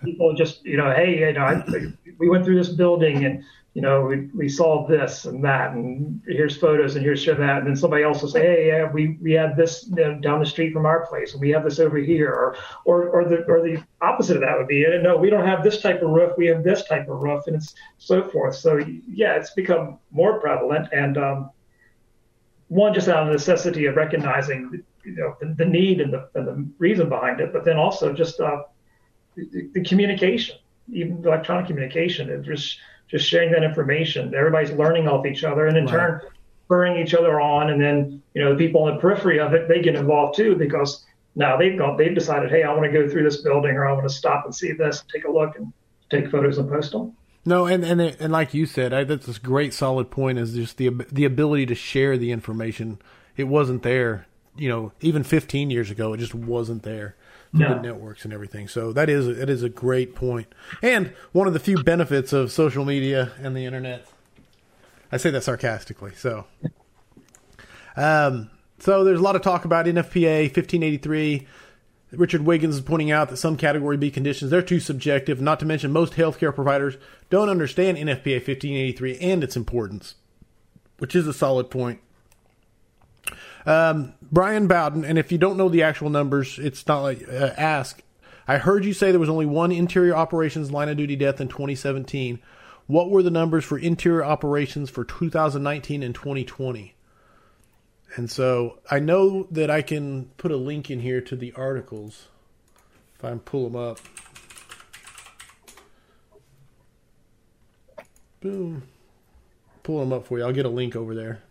People 0.03 0.33
just, 0.35 0.63
you 0.63 0.77
know, 0.77 0.91
hey, 0.93 1.19
you 1.19 1.33
know, 1.33 1.41
I, 1.41 1.63
we 2.19 2.29
went 2.29 2.45
through 2.45 2.57
this 2.57 2.69
building 2.69 3.25
and, 3.25 3.43
you 3.73 3.81
know, 3.81 4.01
we, 4.03 4.29
we 4.35 4.47
saw 4.47 4.85
this 4.85 5.25
and 5.25 5.43
that, 5.43 5.71
and 5.71 6.21
here's 6.27 6.55
photos 6.57 6.95
and 6.95 7.03
here's 7.03 7.25
that. 7.25 7.39
And 7.39 7.67
then 7.67 7.75
somebody 7.75 8.03
else 8.03 8.21
will 8.21 8.29
say, 8.29 8.41
hey, 8.41 8.67
yeah, 8.67 8.91
we, 8.91 9.17
we 9.19 9.31
had 9.31 9.57
this 9.57 9.81
down 9.81 10.39
the 10.39 10.45
street 10.45 10.73
from 10.73 10.85
our 10.85 11.07
place 11.07 11.33
and 11.33 11.41
we 11.41 11.49
have 11.49 11.63
this 11.63 11.79
over 11.79 11.97
here. 11.97 12.29
Or, 12.29 12.55
or, 12.85 13.09
or 13.09 13.25
the, 13.27 13.43
or 13.45 13.61
the 13.61 13.83
opposite 14.01 14.35
of 14.35 14.41
that 14.41 14.57
would 14.57 14.67
be, 14.67 14.85
no, 15.01 15.17
we 15.17 15.31
don't 15.31 15.47
have 15.47 15.63
this 15.63 15.81
type 15.81 16.03
of 16.03 16.11
roof. 16.11 16.33
We 16.37 16.45
have 16.47 16.63
this 16.63 16.85
type 16.85 17.09
of 17.09 17.23
roof 17.23 17.47
and 17.47 17.55
it's 17.55 17.73
so 17.97 18.29
forth. 18.29 18.55
So 18.55 18.77
yeah, 18.77 19.35
it's 19.37 19.55
become 19.55 19.97
more 20.11 20.39
prevalent. 20.39 20.89
And, 20.91 21.17
um, 21.17 21.49
one, 22.67 22.93
just 22.93 23.07
out 23.07 23.27
of 23.27 23.33
necessity 23.33 23.85
of 23.85 23.95
recognizing 23.95 24.83
you 25.03 25.11
know 25.11 25.35
the, 25.39 25.53
the 25.57 25.65
need 25.65 26.01
and 26.01 26.13
the, 26.13 26.29
and 26.35 26.47
the, 26.47 26.67
reason 26.79 27.09
behind 27.09 27.39
it, 27.39 27.53
but 27.53 27.65
then 27.65 27.77
also 27.77 28.13
just 28.13 28.39
uh, 28.39 28.63
the, 29.35 29.69
the, 29.73 29.83
communication, 29.83 30.57
even 30.91 31.23
electronic 31.25 31.67
communication, 31.67 32.31
and 32.31 32.43
just 32.43 32.79
just 33.13 33.27
sharing 33.27 33.51
that 33.51 33.63
information. 33.63 34.33
Everybody's 34.33 34.71
learning 34.71 35.07
off 35.07 35.25
each 35.25 35.43
other, 35.43 35.67
and 35.67 35.77
in 35.77 35.85
right. 35.85 35.91
turn, 35.91 36.21
spurring 36.65 36.97
each 36.97 37.13
other 37.13 37.39
on. 37.39 37.69
And 37.69 37.79
then 37.79 38.21
you 38.33 38.43
know 38.43 38.53
the 38.53 38.57
people 38.57 38.83
on 38.83 38.95
the 38.95 38.99
periphery 38.99 39.39
of 39.39 39.53
it, 39.53 39.67
they 39.67 39.81
get 39.81 39.95
involved 39.95 40.35
too 40.35 40.55
because 40.55 41.05
now 41.35 41.55
they've 41.55 41.77
gone, 41.77 41.95
they've 41.97 42.15
decided, 42.15 42.49
hey, 42.49 42.63
I 42.63 42.73
want 42.73 42.83
to 42.83 42.91
go 42.91 43.07
through 43.07 43.23
this 43.23 43.41
building, 43.41 43.71
or 43.71 43.87
I 43.87 43.93
want 43.93 44.07
to 44.07 44.13
stop 44.13 44.45
and 44.45 44.53
see 44.53 44.71
this, 44.71 45.03
take 45.13 45.25
a 45.25 45.31
look, 45.31 45.55
and 45.55 45.71
take 46.09 46.29
photos 46.31 46.57
and 46.57 46.67
post 46.67 46.91
them. 46.91 47.15
No, 47.45 47.67
and 47.67 47.85
and 47.85 48.01
and 48.01 48.33
like 48.33 48.53
you 48.53 48.65
said, 48.65 48.93
I, 48.93 49.03
that's 49.03 49.27
a 49.27 49.39
great 49.39 49.73
solid 49.73 50.09
point. 50.09 50.39
Is 50.39 50.55
just 50.55 50.77
the 50.77 50.89
the 51.11 51.25
ability 51.25 51.67
to 51.67 51.75
share 51.75 52.17
the 52.17 52.31
information. 52.31 52.99
It 53.37 53.45
wasn't 53.45 53.83
there 53.83 54.27
you 54.55 54.69
know, 54.69 54.91
even 55.01 55.23
15 55.23 55.69
years 55.69 55.89
ago, 55.89 56.13
it 56.13 56.17
just 56.17 56.35
wasn't 56.35 56.83
there. 56.83 57.15
No. 57.55 57.75
The 57.75 57.81
networks 57.81 58.25
and 58.25 58.33
everything. 58.33 58.67
So 58.67 58.91
that 58.93 59.09
is 59.09 59.27
it 59.27 59.47
is 59.47 59.61
a 59.61 59.69
great 59.69 60.15
point, 60.15 60.47
and 60.81 61.13
one 61.33 61.45
of 61.45 61.53
the 61.53 61.59
few 61.59 61.83
benefits 61.83 62.33
of 62.33 62.51
social 62.51 62.83
media 62.83 63.31
and 63.39 63.55
the 63.55 63.65
internet. 63.65 64.07
I 65.11 65.17
say 65.17 65.29
that 65.29 65.43
sarcastically. 65.43 66.13
So, 66.15 66.45
um, 67.95 68.49
so 68.79 69.03
there's 69.03 69.19
a 69.19 69.23
lot 69.23 69.35
of 69.35 69.43
talk 69.43 69.65
about 69.65 69.85
NFPA 69.85 70.45
1583. 70.45 71.47
Richard 72.13 72.41
Wiggins 72.41 72.75
is 72.75 72.81
pointing 72.81 73.11
out 73.11 73.29
that 73.29 73.37
some 73.37 73.55
Category 73.55 73.97
B 73.97 74.09
conditions 74.09 74.49
they're 74.49 74.63
too 74.63 74.79
subjective. 74.79 75.39
Not 75.39 75.59
to 75.59 75.65
mention 75.67 75.91
most 75.91 76.13
healthcare 76.13 76.53
providers 76.53 76.97
don't 77.29 77.49
understand 77.49 77.97
NFPA 77.97 78.37
1583 78.37 79.19
and 79.19 79.43
its 79.43 79.55
importance, 79.55 80.15
which 80.97 81.15
is 81.15 81.27
a 81.27 81.33
solid 81.33 81.69
point. 81.69 81.99
Um, 83.65 84.13
Brian 84.21 84.67
Bowden, 84.67 85.05
and 85.05 85.17
if 85.17 85.31
you 85.31 85.37
don't 85.37 85.57
know 85.57 85.69
the 85.69 85.83
actual 85.83 86.09
numbers, 86.09 86.59
it's 86.59 86.85
not 86.87 87.01
like 87.01 87.27
uh, 87.29 87.51
ask. 87.57 88.01
I 88.47 88.57
heard 88.57 88.83
you 88.83 88.93
say 88.93 89.11
there 89.11 89.19
was 89.19 89.29
only 89.29 89.45
one 89.45 89.71
interior 89.71 90.15
operations 90.15 90.71
line 90.71 90.89
of 90.89 90.97
duty 90.97 91.15
death 91.15 91.39
in 91.39 91.47
2017. 91.47 92.39
What 92.87 93.09
were 93.09 93.23
the 93.23 93.31
numbers 93.31 93.63
for 93.63 93.77
interior 93.77 94.23
operations 94.23 94.89
for 94.89 95.05
2019 95.05 96.03
and 96.03 96.13
2020? 96.13 96.95
And 98.15 98.29
so 98.29 98.79
I 98.91 98.99
know 98.99 99.47
that 99.51 99.71
I 99.71 99.81
can 99.81 100.25
put 100.37 100.51
a 100.51 100.57
link 100.57 100.91
in 100.91 100.99
here 100.99 101.21
to 101.21 101.35
the 101.35 101.53
articles 101.53 102.27
if 103.15 103.23
I 103.23 103.33
pull 103.35 103.69
them 103.69 103.81
up. 103.81 103.99
Boom. 108.41 108.83
Pull 109.83 110.01
them 110.01 110.11
up 110.11 110.27
for 110.27 110.37
you. 110.37 110.43
I'll 110.43 110.51
get 110.51 110.65
a 110.65 110.69
link 110.69 110.95
over 110.95 111.15
there. 111.15 111.41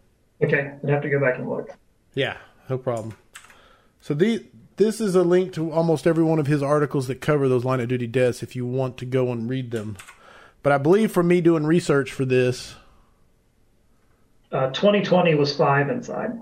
Okay, 0.44 0.74
I'd 0.82 0.90
have 0.90 1.02
to 1.02 1.08
go 1.08 1.18
back 1.18 1.38
and 1.38 1.48
look. 1.48 1.70
Yeah, 2.14 2.36
no 2.68 2.78
problem. 2.78 3.16
So 4.00 4.14
the 4.14 4.44
this 4.76 5.00
is 5.00 5.14
a 5.14 5.22
link 5.22 5.52
to 5.54 5.70
almost 5.70 6.06
every 6.06 6.24
one 6.24 6.38
of 6.38 6.46
his 6.46 6.62
articles 6.62 7.06
that 7.06 7.20
cover 7.20 7.48
those 7.48 7.64
line 7.64 7.80
of 7.80 7.88
duty 7.88 8.06
deaths 8.06 8.42
if 8.42 8.56
you 8.56 8.66
want 8.66 8.96
to 8.98 9.04
go 9.04 9.30
and 9.30 9.48
read 9.48 9.70
them. 9.70 9.96
But 10.62 10.72
I 10.72 10.78
believe 10.78 11.12
for 11.12 11.22
me 11.22 11.40
doing 11.40 11.64
research 11.64 12.12
for 12.12 12.24
this, 12.24 12.74
uh, 14.50 14.70
2020 14.70 15.34
was 15.34 15.54
five 15.54 15.88
inside. 15.88 16.32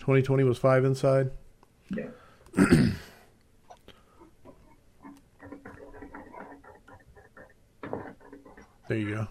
2020 0.00 0.44
was 0.44 0.58
five 0.58 0.84
inside. 0.84 1.30
Yeah. 1.90 2.08
there 8.88 8.98
you 8.98 9.14
go. 9.14 9.28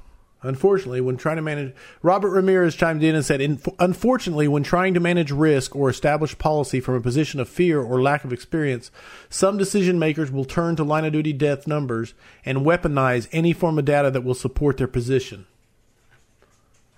Unfortunately, 0.47 1.01
when 1.01 1.17
trying 1.17 1.35
to 1.35 1.41
manage, 1.41 1.75
Robert 2.01 2.29
Ramirez 2.29 2.73
chimed 2.73 3.03
in 3.03 3.15
and 3.15 3.25
said, 3.25 3.41
Unfortunately, 3.79 4.47
when 4.47 4.63
trying 4.63 4.93
to 4.93 4.99
manage 5.01 5.29
risk 5.29 5.75
or 5.75 5.89
establish 5.89 6.37
policy 6.37 6.79
from 6.79 6.95
a 6.95 7.01
position 7.01 7.41
of 7.41 7.49
fear 7.49 7.81
or 7.81 8.01
lack 8.01 8.23
of 8.23 8.31
experience, 8.31 8.89
some 9.29 9.57
decision 9.57 9.99
makers 9.99 10.31
will 10.31 10.45
turn 10.45 10.77
to 10.77 10.85
line 10.85 11.03
of 11.03 11.11
duty 11.11 11.33
death 11.33 11.67
numbers 11.67 12.13
and 12.45 12.59
weaponize 12.59 13.27
any 13.33 13.51
form 13.51 13.77
of 13.77 13.83
data 13.83 14.09
that 14.09 14.23
will 14.23 14.33
support 14.33 14.77
their 14.77 14.87
position. 14.87 15.47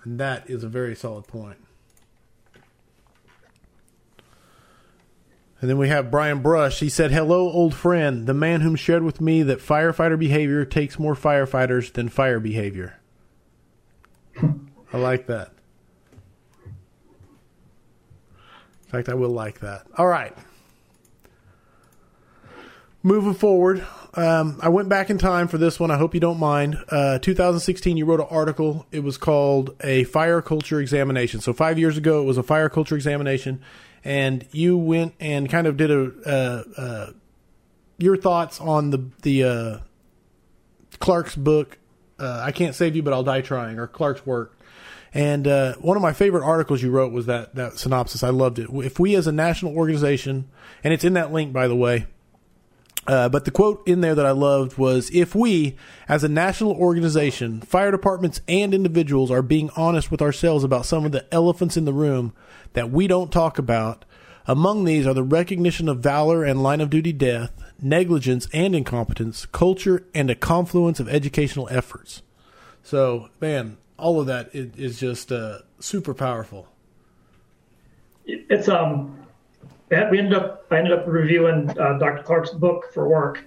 And 0.04 0.20
that 0.20 0.48
is 0.48 0.62
a 0.62 0.68
very 0.68 0.94
solid 0.94 1.26
point. 1.26 1.58
And 5.60 5.68
then 5.68 5.76
we 5.76 5.88
have 5.88 6.10
Brian 6.10 6.40
Brush. 6.40 6.78
He 6.78 6.88
said, 6.88 7.10
Hello, 7.10 7.50
old 7.50 7.74
friend, 7.74 8.28
the 8.28 8.32
man 8.32 8.60
whom 8.60 8.76
shared 8.76 9.02
with 9.02 9.20
me 9.20 9.42
that 9.42 9.58
firefighter 9.58 10.16
behavior 10.16 10.64
takes 10.64 11.00
more 11.00 11.16
firefighters 11.16 11.92
than 11.92 12.08
fire 12.08 12.38
behavior. 12.38 12.99
I 14.92 14.98
like 14.98 15.26
that. 15.26 15.52
In 18.84 18.90
fact, 18.90 19.08
I 19.08 19.14
will 19.14 19.30
like 19.30 19.60
that. 19.60 19.86
All 19.96 20.06
right. 20.06 20.36
Moving 23.02 23.34
forward, 23.34 23.86
um, 24.14 24.58
I 24.60 24.68
went 24.68 24.88
back 24.88 25.08
in 25.08 25.16
time 25.16 25.46
for 25.48 25.58
this 25.58 25.78
one. 25.78 25.90
I 25.90 25.96
hope 25.96 26.12
you 26.12 26.20
don't 26.20 26.40
mind. 26.40 26.76
Uh, 26.88 27.18
2016, 27.18 27.96
you 27.96 28.04
wrote 28.04 28.20
an 28.20 28.26
article. 28.28 28.86
It 28.90 29.04
was 29.04 29.16
called 29.16 29.76
a 29.80 30.04
fire 30.04 30.42
culture 30.42 30.80
examination. 30.80 31.40
So 31.40 31.52
five 31.52 31.78
years 31.78 31.96
ago, 31.96 32.20
it 32.20 32.24
was 32.24 32.36
a 32.36 32.42
fire 32.42 32.68
culture 32.68 32.96
examination, 32.96 33.62
and 34.04 34.44
you 34.50 34.76
went 34.76 35.14
and 35.20 35.48
kind 35.48 35.66
of 35.66 35.76
did 35.76 35.90
a 35.90 36.12
uh, 36.26 36.64
uh, 36.76 37.12
your 37.96 38.16
thoughts 38.16 38.60
on 38.60 38.90
the 38.90 39.08
the 39.22 39.44
uh, 39.44 39.78
Clark's 40.98 41.36
book 41.36 41.78
uh, 42.20 42.42
I 42.44 42.52
can't 42.52 42.74
save 42.74 42.94
you, 42.94 43.02
but 43.02 43.12
I'll 43.12 43.22
die 43.22 43.40
trying, 43.40 43.78
or 43.78 43.86
Clark's 43.86 44.26
work. 44.26 44.56
And 45.12 45.46
uh, 45.48 45.74
one 45.76 45.96
of 45.96 46.02
my 46.02 46.12
favorite 46.12 46.44
articles 46.44 46.82
you 46.82 46.90
wrote 46.90 47.12
was 47.12 47.26
that 47.26 47.54
that 47.54 47.78
synopsis. 47.78 48.22
I 48.22 48.30
loved 48.30 48.58
it. 48.58 48.68
If 48.72 48.98
we, 48.98 49.16
as 49.16 49.26
a 49.26 49.32
national 49.32 49.76
organization, 49.76 50.48
and 50.84 50.92
it's 50.94 51.04
in 51.04 51.14
that 51.14 51.32
link, 51.32 51.52
by 51.52 51.68
the 51.68 51.76
way, 51.76 52.06
Uh, 53.06 53.28
but 53.28 53.44
the 53.44 53.50
quote 53.50 53.82
in 53.88 54.02
there 54.02 54.14
that 54.14 54.26
I 54.26 54.30
loved 54.30 54.76
was 54.78 55.10
If 55.10 55.34
we, 55.34 55.74
as 56.06 56.22
a 56.22 56.28
national 56.28 56.72
organization, 56.72 57.60
fire 57.62 57.90
departments 57.90 58.40
and 58.46 58.74
individuals, 58.74 59.30
are 59.30 59.42
being 59.42 59.70
honest 59.74 60.10
with 60.10 60.22
ourselves 60.22 60.64
about 60.64 60.86
some 60.86 61.06
of 61.06 61.10
the 61.10 61.24
elephants 61.32 61.76
in 61.76 61.86
the 61.86 61.94
room 61.94 62.32
that 62.74 62.90
we 62.90 63.08
don't 63.08 63.32
talk 63.32 63.58
about, 63.58 64.04
among 64.46 64.84
these 64.84 65.06
are 65.06 65.14
the 65.14 65.22
recognition 65.22 65.88
of 65.88 66.00
valor 66.00 66.44
and 66.44 66.62
line 66.62 66.80
of 66.80 66.90
duty 66.90 67.12
death, 67.12 67.50
negligence 67.80 68.46
and 68.52 68.74
incompetence, 68.74 69.46
culture, 69.46 70.04
and 70.14 70.30
a 70.30 70.34
confluence 70.34 71.00
of 71.00 71.08
educational 71.08 71.68
efforts. 71.70 72.22
So, 72.82 73.30
man, 73.40 73.78
all 74.00 74.20
of 74.20 74.26
that 74.26 74.50
is, 74.52 74.98
just 74.98 75.30
uh, 75.30 75.58
super 75.78 76.14
powerful. 76.14 76.66
It's 78.24 78.68
um, 78.68 79.18
we 79.90 80.18
ended 80.18 80.34
up 80.34 80.66
I 80.70 80.78
ended 80.78 80.92
up 80.92 81.04
reviewing 81.06 81.70
uh, 81.78 81.98
Dr. 81.98 82.22
Clark's 82.22 82.50
book 82.50 82.92
for 82.92 83.08
work, 83.08 83.44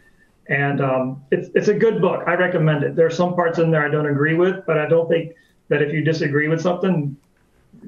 and 0.48 0.82
um, 0.82 1.24
it's 1.32 1.50
it's 1.56 1.68
a 1.68 1.74
good 1.74 2.02
book. 2.02 2.24
I 2.28 2.36
recommend 2.36 2.84
it. 2.84 2.96
There 2.96 3.06
are 3.06 3.12
some 3.12 3.34
parts 3.36 3.60
in 3.60 3.72
there 3.72 3.86
I 3.86 3.90
don't 3.90 4.08
agree 4.08 4.36
with, 4.36 4.66
but 4.66 4.78
I 4.78 4.88
don't 4.88 5.10
think 5.10 5.34
that 5.70 5.82
if 5.82 5.94
you 5.94 6.04
disagree 6.04 6.48
with 6.48 6.62
something, 6.62 7.16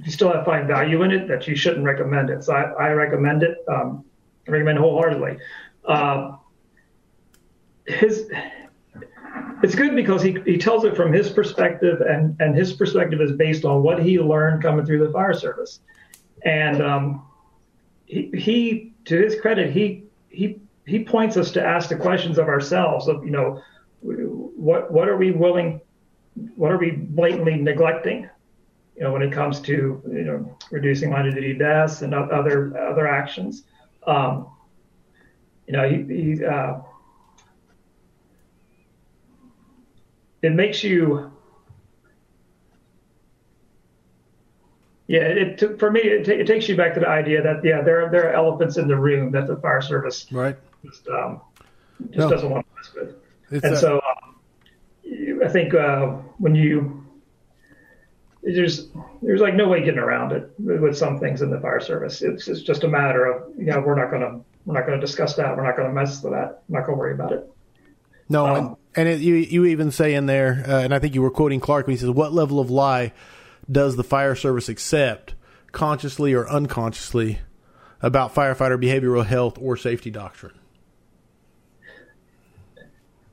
you 0.03 0.11
still 0.11 0.31
have 0.31 0.45
find 0.45 0.67
value 0.67 1.03
in 1.03 1.11
it, 1.11 1.27
that 1.27 1.47
you 1.47 1.55
shouldn't 1.55 1.85
recommend 1.85 2.29
it. 2.29 2.43
So 2.43 2.53
I, 2.53 2.87
I 2.87 2.89
recommend 2.91 3.43
it. 3.43 3.57
Um, 3.67 4.05
I 4.47 4.51
recommend 4.51 4.77
it 4.77 4.81
wholeheartedly. 4.81 5.37
Uh, 5.83 6.37
his 7.85 8.29
it's 9.63 9.75
good 9.75 9.95
because 9.95 10.21
he, 10.21 10.37
he 10.45 10.57
tells 10.57 10.83
it 10.83 10.95
from 10.95 11.11
his 11.11 11.29
perspective 11.29 12.01
and, 12.01 12.35
and 12.39 12.55
his 12.55 12.73
perspective 12.73 13.21
is 13.21 13.31
based 13.31 13.65
on 13.65 13.83
what 13.83 14.01
he 14.01 14.19
learned 14.19 14.61
coming 14.61 14.85
through 14.85 15.05
the 15.05 15.11
fire 15.11 15.33
service. 15.33 15.79
And 16.43 16.81
um, 16.81 17.25
he, 18.05 18.29
he, 18.33 18.93
to 19.05 19.17
his 19.17 19.39
credit, 19.39 19.71
he, 19.71 20.03
he, 20.29 20.59
he 20.85 21.03
points 21.03 21.37
us 21.37 21.51
to 21.51 21.65
ask 21.65 21.89
the 21.89 21.95
questions 21.95 22.37
of 22.37 22.47
ourselves 22.47 23.07
of, 23.07 23.25
you 23.25 23.31
know, 23.31 23.61
what, 24.01 24.91
what 24.91 25.09
are 25.09 25.17
we 25.17 25.31
willing, 25.31 25.81
what 26.55 26.71
are 26.71 26.77
we 26.77 26.91
blatantly 26.91 27.55
neglecting? 27.55 28.29
You 28.95 29.03
know, 29.03 29.11
when 29.11 29.23
it 29.23 29.31
comes 29.31 29.59
to, 29.61 30.01
you 30.07 30.23
know, 30.23 30.57
reducing 30.69 31.09
line 31.09 31.27
of 31.27 31.33
duty 31.33 31.53
deaths 31.53 32.01
and 32.01 32.13
other, 32.13 32.77
other 32.77 33.07
actions. 33.07 33.63
Um, 34.05 34.49
you 35.65 35.73
know, 35.73 35.89
he, 35.89 36.03
he 36.03 36.45
uh, 36.45 36.79
it 40.45 40.53
makes 40.53 40.83
you 40.83 41.31
yeah 45.07 45.19
it 45.19 45.79
for 45.79 45.91
me 45.91 46.01
it, 46.01 46.25
t- 46.25 46.33
it, 46.33 46.47
takes 46.47 46.67
you 46.67 46.75
back 46.75 46.93
to 46.93 46.99
the 46.99 47.07
idea 47.07 47.41
that 47.41 47.63
yeah 47.63 47.81
there 47.81 48.05
are 48.05 48.11
there 48.11 48.29
are 48.29 48.33
elephants 48.33 48.77
in 48.77 48.87
the 48.87 48.95
room 48.95 49.31
that 49.31 49.47
the 49.47 49.55
fire 49.57 49.81
service 49.81 50.25
right 50.31 50.57
just, 50.83 51.07
um, 51.07 51.41
just 52.07 52.17
no. 52.17 52.29
doesn't 52.29 52.49
want 52.49 52.65
to 52.65 52.75
mess 52.75 52.93
with 52.93 53.15
it's 53.51 53.63
and 53.65 53.73
a- 53.73 53.77
so 53.77 53.95
um, 53.95 54.35
I 55.43 55.47
think 55.47 55.73
uh, 55.73 56.07
when 56.39 56.55
you 56.55 57.05
there's 58.43 58.89
there's 59.21 59.41
like 59.41 59.55
no 59.55 59.67
way 59.67 59.83
getting 59.83 59.99
around 59.99 60.31
it 60.31 60.51
with 60.59 60.97
some 60.97 61.19
things 61.19 61.41
in 61.41 61.49
the 61.49 61.59
fire 61.59 61.79
service. 61.79 62.21
It's 62.21 62.47
it's 62.47 62.61
just 62.61 62.83
a 62.83 62.87
matter 62.87 63.25
of 63.25 63.57
you 63.57 63.65
know 63.65 63.79
we're 63.79 63.95
not 63.95 64.11
gonna 64.11 64.41
we're 64.65 64.75
not 64.75 64.85
gonna 64.85 65.01
discuss 65.01 65.35
that. 65.35 65.55
We're 65.55 65.63
not 65.63 65.75
gonna 65.75 65.93
mess 65.93 66.21
with 66.21 66.33
that. 66.33 66.63
I'm 66.67 66.75
not 66.75 66.85
gonna 66.85 66.97
worry 66.97 67.13
about 67.13 67.31
it. 67.31 67.49
No, 68.27 68.45
um, 68.45 68.55
and, 68.55 68.77
and 68.95 69.07
it, 69.07 69.21
you 69.21 69.35
you 69.35 69.65
even 69.65 69.91
say 69.91 70.13
in 70.13 70.25
there, 70.25 70.63
uh, 70.67 70.81
and 70.81 70.93
I 70.93 70.99
think 70.99 71.13
you 71.13 71.21
were 71.21 71.31
quoting 71.31 71.59
Clark 71.59 71.87
when 71.87 71.95
he 71.95 71.99
says, 71.99 72.09
"What 72.09 72.33
level 72.33 72.59
of 72.59 72.69
lie 72.69 73.13
does 73.71 73.95
the 73.95 74.03
fire 74.03 74.35
service 74.35 74.69
accept, 74.69 75.35
consciously 75.71 76.33
or 76.33 76.47
unconsciously, 76.49 77.39
about 78.01 78.33
firefighter 78.33 78.81
behavioral 78.81 79.25
health 79.25 79.57
or 79.61 79.77
safety 79.77 80.09
doctrine?" 80.09 80.53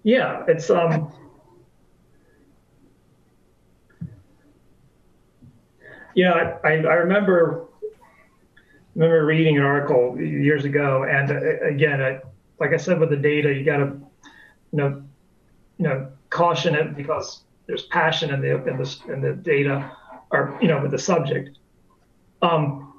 Yeah, 0.02 0.44
it's 0.48 0.68
um. 0.68 1.12
Yeah, 6.14 6.58
I, 6.62 6.72
I 6.72 6.94
remember 6.94 7.66
remember 8.94 9.24
reading 9.24 9.56
an 9.56 9.62
article 9.62 10.20
years 10.20 10.64
ago, 10.66 11.04
and 11.04 11.30
uh, 11.30 11.66
again, 11.66 12.02
I, 12.02 12.20
like 12.58 12.72
I 12.72 12.76
said, 12.76 13.00
with 13.00 13.08
the 13.08 13.16
data, 13.16 13.52
you 13.54 13.64
got 13.64 13.78
to 13.78 13.98
you 14.72 14.78
know, 14.78 15.02
you 15.78 15.84
know, 15.84 16.10
caution 16.30 16.74
it 16.74 16.96
because 16.96 17.42
there's 17.66 17.84
passion 17.84 18.32
in 18.32 18.40
the 18.40 18.66
in 18.66 18.76
the 18.76 18.98
in 19.08 19.20
the 19.20 19.34
data, 19.34 19.90
or 20.30 20.58
you 20.60 20.68
know, 20.68 20.80
with 20.80 20.90
the 20.90 20.98
subject. 20.98 21.58
Um, 22.40 22.94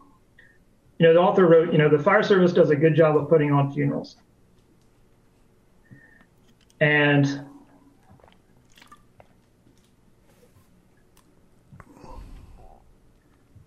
you 0.99 1.07
know, 1.07 1.13
the 1.13 1.19
author 1.19 1.45
wrote, 1.47 1.71
you 1.71 1.77
know, 1.77 1.89
the 1.89 2.01
fire 2.01 2.23
service 2.23 2.53
does 2.53 2.69
a 2.69 2.75
good 2.75 2.95
job 2.95 3.17
of 3.17 3.27
putting 3.27 3.51
on 3.51 3.73
funerals, 3.73 4.15
and 6.79 7.45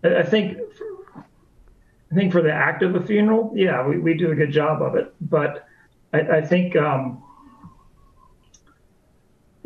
I 0.05 0.23
think 0.23 0.59
I 2.11 2.15
think 2.15 2.33
for 2.33 2.41
the 2.41 2.53
act 2.53 2.83
of 2.83 2.95
a 2.95 3.01
funeral, 3.01 3.53
yeah, 3.55 3.87
we, 3.87 3.99
we 3.99 4.15
do 4.15 4.31
a 4.31 4.35
good 4.35 4.53
job 4.53 4.81
of 4.81 4.95
it. 4.95 5.13
But 5.21 5.67
I, 6.13 6.21
I 6.21 6.41
think 6.41 6.77
um, 6.77 7.23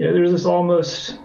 you 0.01 0.07
know, 0.07 0.15
there's 0.15 0.33
this 0.33 0.47
almost 0.47 1.19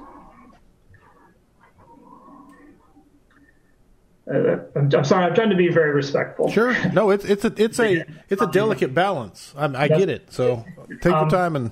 uh, 4.29 4.57
I'm, 4.75 4.93
I'm, 4.93 5.05
sorry. 5.05 5.23
I'm 5.23 5.33
trying 5.33 5.51
to 5.51 5.55
be 5.55 5.69
very 5.69 5.93
respectful. 5.93 6.51
Sure. 6.51 6.75
No, 6.91 7.09
it's 7.11 7.23
it's 7.23 7.45
a 7.45 7.53
it's 7.55 7.79
a 7.79 8.03
it's 8.27 8.41
a 8.41 8.47
delicate 8.47 8.93
balance. 8.93 9.53
I, 9.55 9.83
I 9.83 9.87
get 9.87 10.09
it. 10.09 10.33
So 10.33 10.65
take 10.89 11.05
your 11.05 11.15
um, 11.15 11.29
time 11.29 11.55
and. 11.55 11.71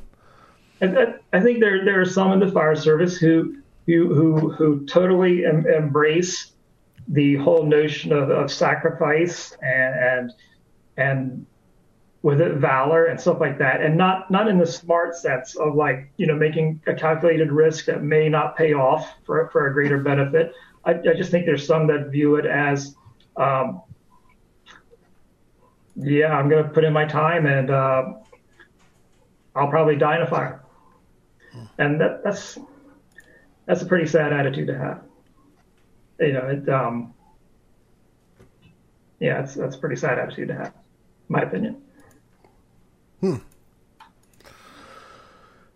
I, 0.82 1.16
I 1.34 1.42
think 1.42 1.60
there 1.60 1.84
there 1.84 2.00
are 2.00 2.06
some 2.06 2.32
in 2.32 2.40
the 2.40 2.50
fire 2.50 2.76
service 2.76 3.18
who 3.18 3.58
who 3.86 4.14
who, 4.14 4.52
who 4.52 4.86
totally 4.86 5.46
em, 5.46 5.66
embrace 5.68 6.54
the 7.10 7.36
whole 7.36 7.66
notion 7.66 8.14
of, 8.14 8.30
of 8.30 8.50
sacrifice 8.50 9.58
and 9.62 9.96
and 9.96 10.32
and 10.96 11.46
with 12.24 12.40
it, 12.40 12.54
valor 12.54 13.08
and 13.08 13.20
stuff 13.20 13.40
like 13.42 13.58
that, 13.60 13.82
and 13.82 13.98
not 13.98 14.32
not 14.32 14.48
in 14.48 14.58
the 14.58 14.66
smart 14.66 15.14
sense 15.16 15.56
of 15.56 15.76
like 15.76 16.10
you 16.18 16.26
know 16.26 16.36
making 16.36 16.82
a 16.88 16.94
calculated 16.94 17.52
risk 17.52 17.86
that 17.86 18.02
may 18.02 18.30
not 18.30 18.58
pay 18.58 18.74
off 18.74 19.14
for 19.26 19.50
for 19.50 19.68
a 19.68 19.74
greater 19.74 20.00
benefit. 20.00 20.54
I, 20.86 20.92
I 20.92 21.14
just 21.16 21.32
think 21.32 21.46
there's 21.46 21.66
some 21.66 21.88
that 21.88 22.10
view 22.10 22.36
it 22.36 22.46
as, 22.46 22.96
um, 23.38 23.82
yeah, 25.96 26.34
I'm 26.34 26.50
going 26.50 26.64
to 26.64 26.70
put 26.70 26.84
in 26.84 26.92
my 26.92 27.06
time 27.06 27.46
and 27.46 27.70
uh, 27.70 28.14
I'll 29.56 29.70
probably 29.70 29.96
die 29.96 30.16
in 30.18 30.24
a 30.24 30.28
fire, 30.28 30.64
and 31.78 32.00
that, 32.02 32.24
that's 32.24 32.58
that's 33.66 33.82
a 33.82 33.86
pretty 33.86 34.08
sad 34.08 34.32
attitude 34.32 34.68
to 34.68 34.78
have. 34.78 35.04
You 36.20 36.34
know, 36.34 36.48
it, 36.48 36.70
um, 36.70 37.14
yeah, 39.20 39.44
it's 39.44 39.56
that's 39.56 39.76
a 39.76 39.80
pretty 39.80 39.98
sad 39.98 40.20
attitude 40.20 40.48
to 40.48 40.56
have, 40.56 40.74
my 41.28 41.42
opinion. 41.42 41.83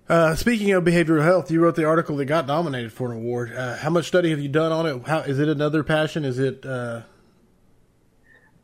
Uh, 0.10 0.34
speaking 0.36 0.72
of 0.72 0.86
behavioral 0.86 1.24
health, 1.24 1.52
you 1.52 1.60
wrote 1.60 1.76
the 1.76 1.84
article 1.84 2.15
that 2.15 2.26
got 2.26 2.48
nominated 2.48 2.93
for 2.93 3.12
an 3.12 3.17
award. 3.17 3.54
Uh, 3.54 3.76
how 3.76 3.89
much 3.89 4.08
study 4.08 4.30
have 4.30 4.39
you 4.39 4.48
done 4.48 4.72
on 4.72 4.86
it? 4.86 5.06
How 5.06 5.20
is 5.20 5.38
it 5.39 5.50
another 5.50 5.84
passion? 5.84 6.24
Is 6.24 6.39
it? 6.39 6.65
Uh... 6.65 7.02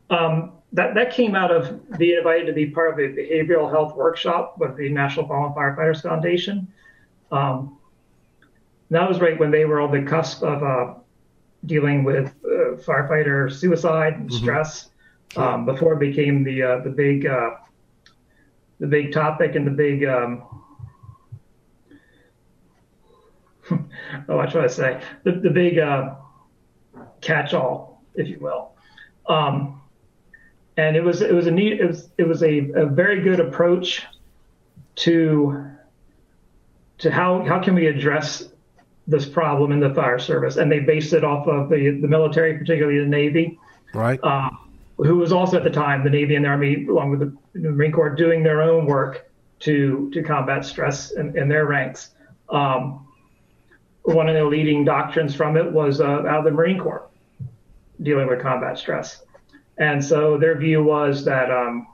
Um, 0.08 0.52
that 0.72 0.94
that 0.94 1.12
came 1.12 1.34
out 1.34 1.50
of 1.50 1.98
being 1.98 2.16
invited 2.16 2.46
to 2.46 2.54
be 2.54 2.66
part 2.66 2.92
of 2.92 2.98
a 2.98 3.12
behavioral 3.12 3.70
health 3.70 3.94
workshop 3.94 4.56
with 4.58 4.76
the 4.76 4.88
National 4.88 5.28
Fallen 5.28 5.52
Firefighters 5.52 6.02
Foundation. 6.02 6.66
Um, 7.30 7.78
that 8.90 9.06
was 9.06 9.20
right 9.20 9.38
when 9.38 9.50
they 9.50 9.66
were 9.66 9.80
on 9.80 9.92
the 9.92 10.08
cusp 10.08 10.42
of 10.42 10.62
uh, 10.62 10.94
dealing 11.66 12.04
with 12.04 12.28
uh, 12.44 12.76
firefighter 12.82 13.52
suicide 13.52 14.14
and 14.14 14.30
mm-hmm. 14.30 14.42
stress. 14.42 14.90
Um, 15.36 15.66
before 15.66 15.94
it 15.94 15.98
became 15.98 16.44
the 16.44 16.62
uh, 16.62 16.78
the 16.78 16.90
big 16.90 17.24
the 17.24 18.86
big 18.86 19.12
topic 19.12 19.56
and 19.56 19.66
the 19.66 19.70
big 19.70 20.04
um, 20.04 20.42
oh, 24.28 24.36
what 24.36 24.50
should 24.50 24.64
I 24.64 24.68
say? 24.68 25.02
The, 25.24 25.32
the 25.32 25.50
big 25.50 25.78
uh, 25.78 26.14
catch-all, 27.20 28.02
if 28.14 28.28
you 28.28 28.38
will. 28.40 28.72
Um, 29.26 29.80
and 30.76 30.96
it 30.96 31.02
was 31.02 31.22
it 31.22 31.32
was 31.32 31.46
a 31.46 31.50
neat 31.50 31.80
it 31.80 31.86
was 31.86 32.10
it 32.18 32.26
was 32.26 32.42
a, 32.42 32.70
a 32.74 32.86
very 32.86 33.22
good 33.22 33.40
approach 33.40 34.02
to 34.96 35.70
to 36.98 37.10
how 37.10 37.44
how 37.44 37.62
can 37.62 37.74
we 37.74 37.86
address 37.86 38.48
this 39.06 39.26
problem 39.26 39.72
in 39.72 39.80
the 39.80 39.94
fire 39.94 40.18
service, 40.18 40.56
and 40.56 40.70
they 40.70 40.80
based 40.80 41.12
it 41.12 41.24
off 41.24 41.46
of 41.46 41.68
the 41.68 41.98
the 42.00 42.08
military, 42.08 42.58
particularly 42.58 42.98
the 43.00 43.06
Navy. 43.06 43.58
Right. 43.92 44.18
Uh, 44.22 44.50
who 44.98 45.16
was 45.16 45.32
also 45.32 45.56
at 45.56 45.64
the 45.64 45.70
time 45.70 46.04
the 46.04 46.10
Navy 46.10 46.36
and 46.36 46.44
the 46.44 46.48
Army, 46.48 46.86
along 46.86 47.10
with 47.10 47.20
the, 47.20 47.36
the 47.60 47.70
Marine 47.70 47.92
Corps, 47.92 48.10
doing 48.10 48.42
their 48.42 48.62
own 48.62 48.86
work 48.86 49.30
to 49.60 50.10
to 50.12 50.22
combat 50.22 50.64
stress 50.64 51.12
in, 51.12 51.36
in 51.36 51.48
their 51.48 51.66
ranks. 51.66 52.10
Um, 52.48 53.03
one 54.04 54.28
of 54.28 54.34
the 54.34 54.44
leading 54.44 54.84
doctrines 54.84 55.34
from 55.34 55.56
it 55.56 55.72
was 55.72 56.00
uh, 56.00 56.04
out 56.04 56.38
of 56.38 56.44
the 56.44 56.50
Marine 56.50 56.78
Corps, 56.78 57.08
dealing 58.02 58.28
with 58.28 58.40
combat 58.40 58.78
stress, 58.78 59.24
and 59.78 60.04
so 60.04 60.38
their 60.38 60.56
view 60.56 60.84
was 60.84 61.24
that 61.24 61.50
um, 61.50 61.86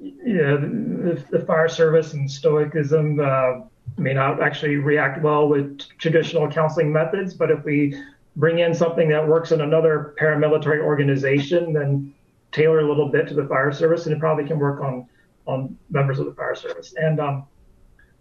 you 0.00 0.34
know, 0.34 0.56
the, 0.58 1.38
the 1.38 1.44
fire 1.46 1.68
service 1.68 2.12
and 2.12 2.30
stoicism 2.30 3.20
uh, 3.20 3.60
may 3.96 4.12
not 4.12 4.42
actually 4.42 4.76
react 4.76 5.22
well 5.22 5.48
with 5.48 5.80
traditional 5.98 6.50
counseling 6.50 6.92
methods, 6.92 7.34
but 7.34 7.50
if 7.50 7.64
we 7.64 7.98
bring 8.36 8.58
in 8.58 8.74
something 8.74 9.08
that 9.08 9.26
works 9.26 9.52
in 9.52 9.60
another 9.60 10.14
paramilitary 10.20 10.80
organization, 10.80 11.72
then 11.72 12.12
tailor 12.52 12.80
a 12.80 12.88
little 12.88 13.08
bit 13.08 13.28
to 13.28 13.34
the 13.34 13.46
fire 13.46 13.72
service, 13.72 14.06
and 14.06 14.14
it 14.14 14.18
probably 14.18 14.46
can 14.46 14.58
work 14.58 14.80
on 14.80 15.06
on 15.46 15.76
members 15.90 16.18
of 16.18 16.24
the 16.24 16.32
fire 16.32 16.54
service. 16.54 16.94
And 16.96 17.20
um, 17.20 17.46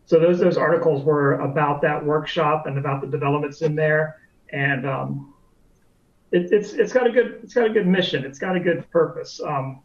so 0.06 0.20
those 0.20 0.40
those 0.40 0.58
articles 0.58 1.04
were 1.04 1.34
about 1.40 1.82
that 1.82 2.04
workshop 2.04 2.66
and 2.68 2.78
about 2.78 3.02
the 3.02 3.08
developments 3.08 3.62
in 3.62 3.76
there, 3.76 4.20
and 4.52 4.86
um, 4.86 5.34
it, 6.32 6.52
it's 6.52 6.74
it's 6.74 6.92
got 6.92 7.08
a 7.08 7.12
good 7.12 7.40
it's 7.44 7.54
got 7.54 7.66
a 7.66 7.70
good 7.70 7.88
mission. 7.88 8.26
It's 8.26 8.40
got 8.40 8.56
a 8.56 8.60
good 8.60 8.90
purpose. 8.92 9.40
Um, 9.42 9.82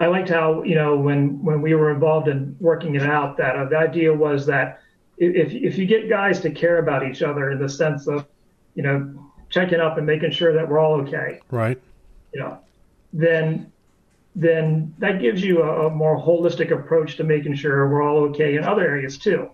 I 0.00 0.06
liked 0.06 0.28
how 0.28 0.62
you 0.62 0.74
know 0.74 0.96
when 0.96 1.42
when 1.42 1.62
we 1.62 1.74
were 1.74 1.90
involved 1.90 2.28
in 2.28 2.54
working 2.60 2.96
it 2.96 3.02
out 3.02 3.36
that 3.38 3.56
uh, 3.56 3.64
the 3.64 3.78
idea 3.78 4.12
was 4.12 4.46
that 4.46 4.80
if 5.16 5.52
if 5.52 5.78
you 5.78 5.86
get 5.86 6.08
guys 6.08 6.40
to 6.40 6.50
care 6.50 6.78
about 6.78 7.06
each 7.06 7.22
other 7.22 7.50
in 7.50 7.58
the 7.58 7.68
sense 7.68 8.06
of 8.06 8.26
you 8.74 8.82
know 8.82 9.32
checking 9.48 9.80
up 9.80 9.96
and 9.96 10.06
making 10.06 10.30
sure 10.30 10.52
that 10.52 10.68
we're 10.68 10.78
all 10.78 11.00
okay, 11.00 11.40
right? 11.50 11.80
You 12.34 12.40
know, 12.40 12.58
then 13.12 13.72
then 14.38 14.94
that 14.98 15.20
gives 15.20 15.42
you 15.42 15.62
a, 15.62 15.88
a 15.88 15.90
more 15.90 16.16
holistic 16.16 16.70
approach 16.70 17.16
to 17.16 17.24
making 17.24 17.56
sure 17.56 17.88
we're 17.88 18.02
all 18.02 18.18
okay 18.18 18.56
in 18.56 18.62
other 18.62 18.82
areas 18.82 19.18
too. 19.18 19.50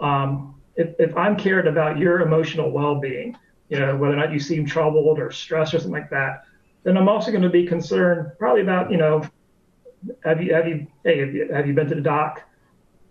Um, 0.00 0.56
if, 0.74 0.88
if 0.98 1.16
I'm 1.16 1.36
cared 1.36 1.68
about 1.68 1.98
your 1.98 2.20
emotional 2.20 2.72
well-being, 2.72 3.36
you 3.68 3.78
know 3.78 3.96
whether 3.96 4.14
or 4.14 4.16
not 4.16 4.32
you 4.32 4.40
seem 4.40 4.66
troubled 4.66 5.20
or 5.20 5.30
stressed 5.30 5.72
or 5.72 5.78
something 5.78 5.92
like 5.92 6.10
that, 6.10 6.44
then 6.82 6.96
I'm 6.96 7.08
also 7.08 7.30
going 7.30 7.44
to 7.44 7.48
be 7.48 7.64
concerned 7.64 8.32
probably 8.38 8.62
about 8.62 8.90
you 8.90 8.96
know 8.96 9.24
have 10.24 10.42
you 10.42 10.52
have 10.52 10.66
you 10.66 10.86
hey 11.04 11.20
have 11.20 11.32
you, 11.32 11.52
have 11.52 11.66
you 11.68 11.72
been 11.72 11.88
to 11.88 11.94
the 11.94 12.00
doc? 12.00 12.42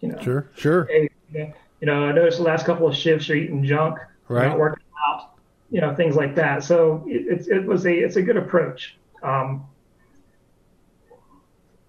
You 0.02 0.10
know, 0.10 0.22
sure, 0.22 0.50
sure. 0.56 0.86
Hey, 0.86 1.10
you 1.34 1.88
know, 1.88 2.04
I 2.04 2.12
noticed 2.12 2.38
the 2.38 2.44
last 2.44 2.66
couple 2.66 2.86
of 2.86 2.96
shifts 2.96 3.30
you're 3.30 3.38
eating 3.38 3.64
junk, 3.64 3.98
right? 4.28 4.50
Not 4.50 4.60
working 4.60 4.84
out, 5.08 5.36
you 5.72 5.80
know, 5.80 5.96
things 5.96 6.18
like 6.18 6.36
that. 6.36 6.66
So 6.66 7.06
it, 7.08 7.48
it, 7.48 7.48
it 7.48 7.66
was 7.66 7.86
a 7.86 7.94
it's 7.94 8.18
a 8.18 8.22
good 8.22 8.38
approach. 8.38 8.98
Um, 9.24 9.66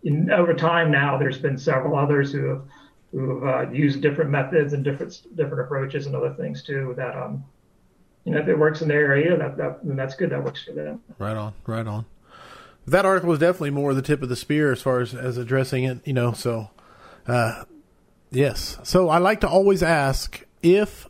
in, 0.05 0.31
over 0.31 0.55
time 0.55 0.91
now, 0.91 1.19
there's 1.19 1.39
been 1.39 1.59
several 1.59 1.99
others 1.99 2.33
who 2.33 2.45
have 2.47 2.63
who 3.13 3.45
have 3.45 3.69
uh, 3.69 3.71
used 3.71 4.01
different 4.01 4.31
methods 4.31 4.73
and 4.73 4.85
different 4.85 5.23
different 5.37 5.65
approaches 5.65 6.07
and 6.07 6.15
other 6.15 6.35
things 6.35 6.63
too. 6.63 6.95
That 6.97 7.17
um, 7.17 7.45
you 8.25 8.33
know, 8.33 8.39
if 8.39 8.49
it 8.49 8.59
works 8.59 8.83
in 8.83 8.89
their 8.89 9.13
area, 9.13 9.37
that, 9.37 9.57
that 9.57 9.79
that's 9.83 10.15
good. 10.15 10.31
That 10.31 10.45
works 10.45 10.65
for 10.65 10.73
them. 10.73 11.03
Right 11.19 11.37
on, 11.37 11.55
right 11.67 11.87
on 11.87 12.07
that 12.87 13.07
article 13.07 13.31
was 13.31 13.39
definitely 13.39 13.71
more 13.71 13.95
the 13.95 14.03
tip 14.03 14.23
of 14.23 14.29
the 14.29 14.37
spear 14.37 14.73
as 14.73 14.83
far 14.83 15.01
as, 15.01 15.15
as 15.15 15.39
addressing 15.39 15.85
it, 15.85 16.07
you 16.07 16.13
know. 16.13 16.33
So, 16.33 16.71
uh, 17.27 17.65
yes. 18.31 18.79
So 18.83 19.09
I 19.09 19.19
like 19.19 19.41
to 19.41 19.49
always 19.49 19.83
ask 19.83 20.45
if 20.63 21.09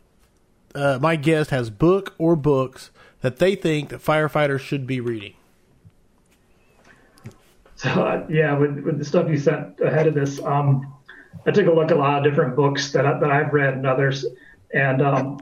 uh, 0.73 0.99
my 1.01 1.15
guest 1.15 1.49
has 1.49 1.69
book 1.69 2.13
or 2.17 2.35
books 2.35 2.91
that 3.21 3.37
they 3.37 3.55
think 3.55 3.89
that 3.89 4.01
firefighters 4.01 4.59
should 4.59 4.87
be 4.87 4.99
reading. 4.99 5.33
So 7.85 8.03
uh, 8.03 8.25
yeah, 8.27 8.57
with, 8.57 8.79
with 8.79 8.97
the 8.97 9.05
stuff 9.05 9.29
you 9.29 9.37
sent 9.37 9.79
ahead 9.79 10.07
of 10.07 10.15
this, 10.15 10.41
um, 10.41 10.91
I 11.45 11.51
took 11.51 11.67
a 11.67 11.71
look 11.71 11.91
at 11.91 11.97
a 11.97 11.99
lot 11.99 12.17
of 12.17 12.23
different 12.23 12.55
books 12.55 12.91
that 12.93 13.05
I, 13.05 13.19
that 13.19 13.29
I've 13.29 13.53
read 13.53 13.75
and 13.75 13.85
others, 13.85 14.25
and 14.73 15.03
um, 15.03 15.39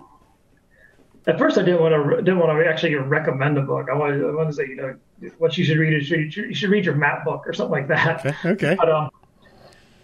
at 1.26 1.38
first 1.40 1.58
I 1.58 1.64
didn't 1.64 1.80
want 1.82 1.94
to 1.94 2.18
didn't 2.18 2.40
want 2.40 2.52
to 2.60 2.70
actually 2.70 2.96
recommend 2.96 3.58
a 3.58 3.62
book. 3.62 3.88
I 3.90 3.96
wanted, 3.96 4.26
I 4.26 4.32
wanted 4.32 4.50
to 4.50 4.56
say 4.56 4.68
you 4.68 4.76
know 4.76 4.98
what 5.38 5.58
you 5.58 5.64
should 5.64 5.78
read 5.78 5.94
is 5.94 6.10
you 6.10 6.30
should, 6.30 6.46
you 6.46 6.54
should 6.54 6.70
read 6.70 6.84
your 6.84 6.96
map 6.96 7.24
book 7.24 7.48
or 7.48 7.54
something 7.54 7.72
like 7.72 7.88
that. 7.88 8.26
Okay. 8.26 8.50
okay. 8.50 8.76
But 8.78 8.90
um, 8.90 9.10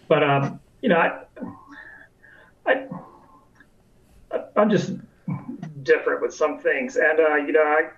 but 0.08 0.22
um, 0.22 0.60
you 0.80 0.88
know, 0.88 0.96
I, 0.96 1.18
I, 2.66 2.86
I'm 4.56 4.70
just 4.70 4.94
different 5.82 6.22
with 6.22 6.34
some 6.34 6.58
things, 6.58 6.96
and 6.96 7.20
uh, 7.20 7.34
you 7.34 7.52
know, 7.52 7.62
I, 7.62 7.90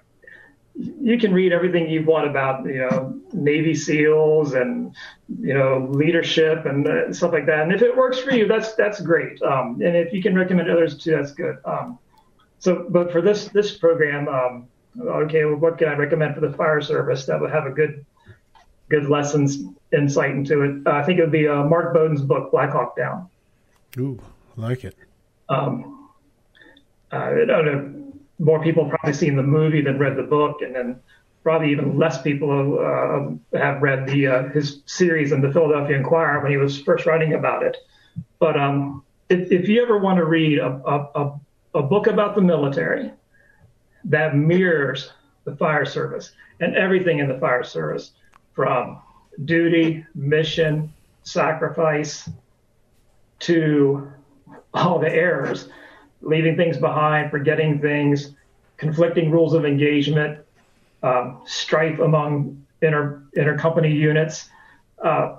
you 0.74 1.18
can 1.18 1.34
read 1.34 1.52
everything 1.52 1.88
you 1.88 2.04
want 2.04 2.28
about 2.28 2.64
you 2.64 2.78
know 2.78 3.20
Navy 3.32 3.74
SEALs 3.74 4.54
and 4.54 4.94
you 5.40 5.54
know 5.54 5.88
leadership 5.90 6.64
and 6.64 6.86
uh, 6.86 7.12
stuff 7.12 7.32
like 7.32 7.46
that. 7.46 7.60
And 7.60 7.72
if 7.72 7.82
it 7.82 7.96
works 7.96 8.18
for 8.18 8.32
you, 8.32 8.46
that's 8.46 8.74
that's 8.74 9.00
great. 9.00 9.40
Um, 9.42 9.80
and 9.84 9.96
if 9.96 10.12
you 10.12 10.22
can 10.22 10.34
recommend 10.34 10.70
others 10.70 10.96
too, 10.96 11.12
that's 11.12 11.32
good. 11.32 11.58
Um, 11.64 11.98
so, 12.58 12.86
but 12.88 13.12
for 13.12 13.20
this 13.20 13.48
this 13.48 13.76
program, 13.76 14.28
um, 14.28 14.68
okay, 15.00 15.44
well, 15.44 15.56
what 15.56 15.78
can 15.78 15.88
I 15.88 15.94
recommend 15.94 16.34
for 16.34 16.40
the 16.40 16.52
fire 16.52 16.80
service 16.80 17.26
that 17.26 17.40
would 17.40 17.50
have 17.50 17.66
a 17.66 17.70
good 17.70 18.04
good 18.88 19.08
lessons 19.08 19.64
insight 19.92 20.30
into 20.30 20.62
it? 20.62 20.86
Uh, 20.86 20.92
I 20.92 21.02
think 21.04 21.18
it 21.18 21.22
would 21.22 21.32
be 21.32 21.48
uh, 21.48 21.64
Mark 21.64 21.92
Bowden's 21.92 22.22
book, 22.22 22.50
Black 22.50 22.70
Hawk 22.70 22.96
Down. 22.96 23.28
Ooh, 23.98 24.18
like 24.56 24.84
it. 24.84 24.96
Um, 25.48 26.08
uh, 27.12 27.16
I 27.16 27.44
don't 27.44 27.66
know. 27.66 28.11
More 28.42 28.62
people 28.62 28.88
probably 28.88 29.12
seen 29.12 29.36
the 29.36 29.42
movie 29.42 29.80
than 29.82 29.98
read 29.98 30.16
the 30.16 30.24
book, 30.24 30.62
and 30.62 30.74
then 30.74 31.00
probably 31.44 31.70
even 31.70 31.96
less 31.96 32.20
people 32.22 32.78
uh, 32.78 33.58
have 33.58 33.80
read 33.80 34.06
the 34.06 34.26
uh, 34.26 34.48
his 34.48 34.82
series 34.86 35.30
in 35.30 35.40
the 35.40 35.52
Philadelphia 35.52 35.96
Inquirer 35.96 36.42
when 36.42 36.50
he 36.50 36.56
was 36.56 36.80
first 36.82 37.06
writing 37.06 37.34
about 37.34 37.62
it. 37.62 37.76
But 38.40 38.58
um, 38.58 39.04
if, 39.28 39.52
if, 39.52 39.68
you 39.68 39.82
ever 39.82 39.98
want 39.98 40.18
to 40.18 40.24
read 40.24 40.58
a, 40.58 40.80
a, 40.84 41.08
a, 41.14 41.40
a 41.74 41.82
book 41.82 42.08
about 42.08 42.34
the 42.34 42.40
military 42.40 43.12
that 44.04 44.36
mirrors 44.36 45.12
the 45.44 45.54
fire 45.56 45.84
service 45.84 46.32
and 46.60 46.74
everything 46.76 47.20
in 47.20 47.28
the 47.28 47.38
fire 47.38 47.64
service 47.64 48.12
from 48.52 49.00
duty, 49.44 50.04
mission, 50.14 50.92
sacrifice 51.22 52.28
to 53.40 54.10
all 54.74 54.98
the 54.98 55.10
errors, 55.10 55.68
leaving 56.22 56.56
things 56.56 56.78
behind, 56.78 57.30
forgetting 57.30 57.80
things, 57.80 58.34
conflicting 58.76 59.30
rules 59.30 59.54
of 59.54 59.64
engagement, 59.64 60.40
um, 61.02 61.40
strife 61.44 61.98
among 61.98 62.64
inter 62.80 63.22
intercompany 63.36 63.94
units, 63.94 64.48
uh, 65.04 65.36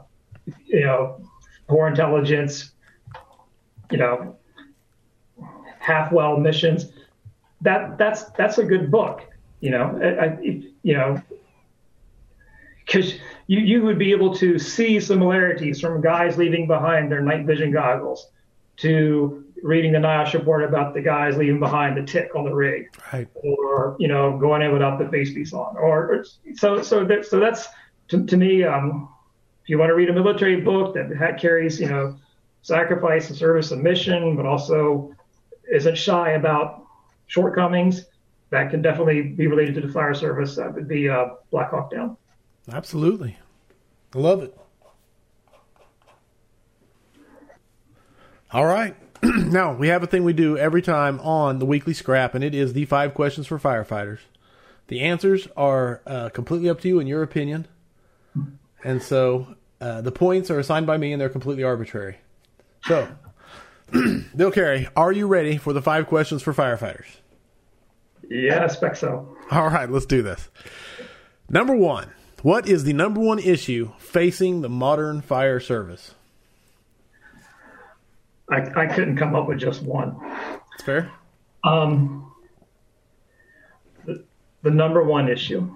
you 0.66 0.82
know, 0.82 1.22
poor 1.68 1.88
intelligence, 1.88 2.72
you 3.92 3.98
know, 3.98 4.36
half 5.80 6.12
well 6.12 6.38
missions 6.38 6.88
that 7.64 7.98
that's 7.98 8.26
that's 8.38 8.58
a 8.58 8.64
good 8.64 8.92
book. 8.92 9.22
You 9.62 9.72
know, 9.72 10.00
I, 10.02 10.26
I, 10.26 10.62
you 10.84 10.94
know, 10.94 11.22
because 12.86 13.16
you 13.48 13.60
you 13.60 13.82
would 13.84 13.98
be 13.98 14.12
able 14.12 14.36
to 14.36 14.60
see 14.60 15.00
similarities 15.00 15.80
from 15.80 16.02
guys 16.02 16.38
leaving 16.38 16.68
behind 16.68 17.12
their 17.12 17.22
night 17.22 17.46
vision 17.46 17.72
goggles 17.72 18.30
to 18.78 19.43
reading 19.64 19.94
the 19.94 19.98
NIOSH 19.98 20.34
report 20.34 20.64
about 20.64 20.94
the 20.94 21.02
guys 21.02 21.38
leaving 21.38 21.60
behind 21.60 21.98
the 21.98 22.04
TIC 22.04 22.36
on 22.36 22.44
the 22.44 22.54
rig, 22.54 22.90
right. 23.12 23.28
or 23.34 23.96
you 23.98 24.08
know 24.08 24.38
going 24.38 24.62
in 24.62 24.72
without 24.72 25.00
the 25.00 25.08
face 25.10 25.34
piece 25.34 25.54
on, 25.54 25.76
or, 25.78 26.14
or 26.14 26.26
so 26.56 26.82
so 26.82 27.04
that 27.06 27.26
so 27.26 27.40
that's 27.40 27.68
to, 28.10 28.26
to 28.26 28.38
me. 28.38 28.64
Um, 28.64 29.10
if 29.64 29.70
you 29.70 29.80
want 29.80 29.90
to 29.90 29.96
read 29.96 30.10
a 30.10 30.14
military 30.14 30.60
book 30.60 30.94
that 30.94 31.40
carries 31.40 31.80
you 31.80 31.88
know 31.88 32.18
sacrifice 32.62 33.30
and 33.30 33.38
service 33.38 33.72
and 33.72 33.82
mission, 33.82 34.36
but 34.36 34.46
also 34.46 35.16
isn't 35.72 35.98
shy 35.98 36.32
about 36.32 36.86
shortcomings 37.28 38.06
that 38.50 38.70
can 38.70 38.82
definitely 38.82 39.24
be 39.24 39.48
related 39.48 39.74
to 39.76 39.82
the 39.82 39.92
fire 39.92 40.14
service. 40.14 40.58
That 40.58 40.76
would 40.76 40.88
be 40.88 41.10
uh, 41.10 41.30
Black 41.50 41.72
Hawk 41.72 41.90
Down. 41.90 42.18
Absolutely. 42.72 43.38
I 44.14 44.20
love 44.20 44.44
it. 44.44 44.56
All 48.52 48.66
right. 48.66 48.96
now, 49.52 49.74
we 49.74 49.88
have 49.88 50.04
a 50.04 50.08
thing 50.08 50.26
we 50.26 50.34
do 50.34 50.58
every 50.58 50.82
time 50.82 51.20
on 51.22 51.60
the 51.60 51.66
weekly 51.66 51.94
scrap, 51.94 52.36
and 52.36 52.44
it 52.44 52.54
is 52.54 52.74
the 52.74 52.84
five 52.86 53.14
questions 53.14 53.48
for 53.48 53.58
firefighters. 53.58 54.20
The 54.88 55.00
answers 55.00 55.48
are 55.56 56.02
uh, 56.06 56.30
completely 56.30 56.70
up 56.70 56.82
to 56.82 56.90
you 56.90 57.00
in 57.00 57.08
your 57.08 57.24
opinion. 57.24 57.68
And 58.84 59.02
so 59.02 59.56
uh, 59.80 60.02
the 60.02 60.12
points 60.12 60.52
are 60.52 60.60
assigned 60.60 60.88
by 60.88 60.98
me, 60.98 61.14
and 61.14 61.22
they're 61.22 61.30
completely 61.30 61.64
arbitrary. 61.64 62.18
So, 62.84 63.08
Bill 64.36 64.52
Carey, 64.52 64.90
are 64.96 65.14
you 65.14 65.28
ready 65.28 65.56
for 65.56 65.72
the 65.72 65.82
five 65.82 66.08
questions 66.08 66.42
for 66.42 66.54
firefighters? 66.54 67.08
Yeah, 68.30 68.62
I 68.62 68.66
expect 68.66 68.98
so. 68.98 69.38
All 69.52 69.70
right, 69.70 69.90
let's 69.90 70.06
do 70.06 70.22
this. 70.22 70.50
Number 71.50 71.76
one, 71.76 72.12
what 72.42 72.68
is 72.68 72.84
the 72.84 72.94
number 72.94 73.22
one 73.22 73.40
issue 73.40 73.94
facing 74.00 74.62
the 74.62 74.70
modern 74.70 75.22
fire 75.22 75.62
service? 75.62 76.14
I, 78.50 78.82
I 78.82 78.86
couldn't 78.88 79.18
come 79.18 79.36
up 79.36 79.48
with 79.48 79.60
just 79.60 79.84
one. 79.84 80.16
That's 80.22 80.84
fair. 80.84 81.12
Um, 81.64 82.32
the, 84.06 84.24
the 84.62 84.72
number 84.72 85.04
one 85.04 85.30
issue. 85.30 85.70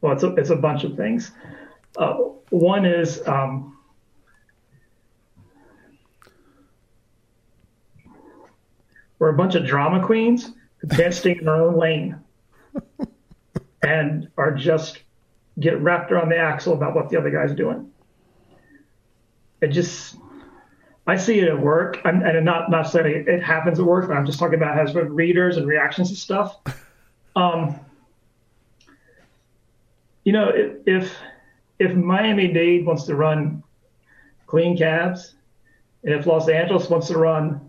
Well, 0.00 0.14
it's 0.14 0.22
a, 0.22 0.34
it's 0.36 0.50
a 0.50 0.56
bunch 0.56 0.84
of 0.84 0.96
things. 0.96 1.32
Uh, 1.96 2.14
one 2.48 2.86
is 2.86 3.26
um, 3.28 3.76
we're 9.18 9.28
a 9.28 9.36
bunch 9.36 9.54
of 9.54 9.66
drama 9.66 10.04
queens 10.04 10.52
who 10.78 10.88
can't 10.88 11.12
stay 11.12 11.38
in 11.38 11.46
our 11.46 11.62
own 11.62 11.78
lane. 11.78 12.18
and 13.82 14.28
are 14.36 14.52
just 14.52 15.00
get 15.60 15.80
wrapped 15.80 16.10
around 16.10 16.30
the 16.30 16.38
axle 16.38 16.72
about 16.72 16.94
what 16.94 17.08
the 17.08 17.18
other 17.18 17.30
guy's 17.30 17.54
doing. 17.54 17.90
It 19.60 19.68
just, 19.68 20.16
I 21.06 21.16
see 21.16 21.38
it 21.40 21.48
at 21.48 21.60
work, 21.60 22.00
I'm, 22.04 22.22
and 22.22 22.44
not 22.44 22.70
not 22.70 22.82
necessarily 22.82 23.16
it 23.16 23.42
happens 23.42 23.78
at 23.78 23.84
work, 23.84 24.08
but 24.08 24.16
I'm 24.16 24.24
just 24.24 24.38
talking 24.38 24.54
about 24.54 24.78
as 24.78 24.94
readers 24.94 25.56
and 25.56 25.66
reactions 25.66 26.10
to 26.10 26.16
stuff. 26.16 26.56
Um, 27.36 27.78
you 30.24 30.32
know, 30.32 30.48
if, 30.48 30.78
if 30.84 31.16
if 31.78 31.94
Miami 31.94 32.52
Dade 32.52 32.84
wants 32.84 33.04
to 33.04 33.14
run 33.14 33.62
clean 34.46 34.76
cabs, 34.76 35.34
and 36.02 36.12
if 36.12 36.26
Los 36.26 36.48
Angeles 36.48 36.90
wants 36.90 37.06
to 37.06 37.18
run 37.18 37.60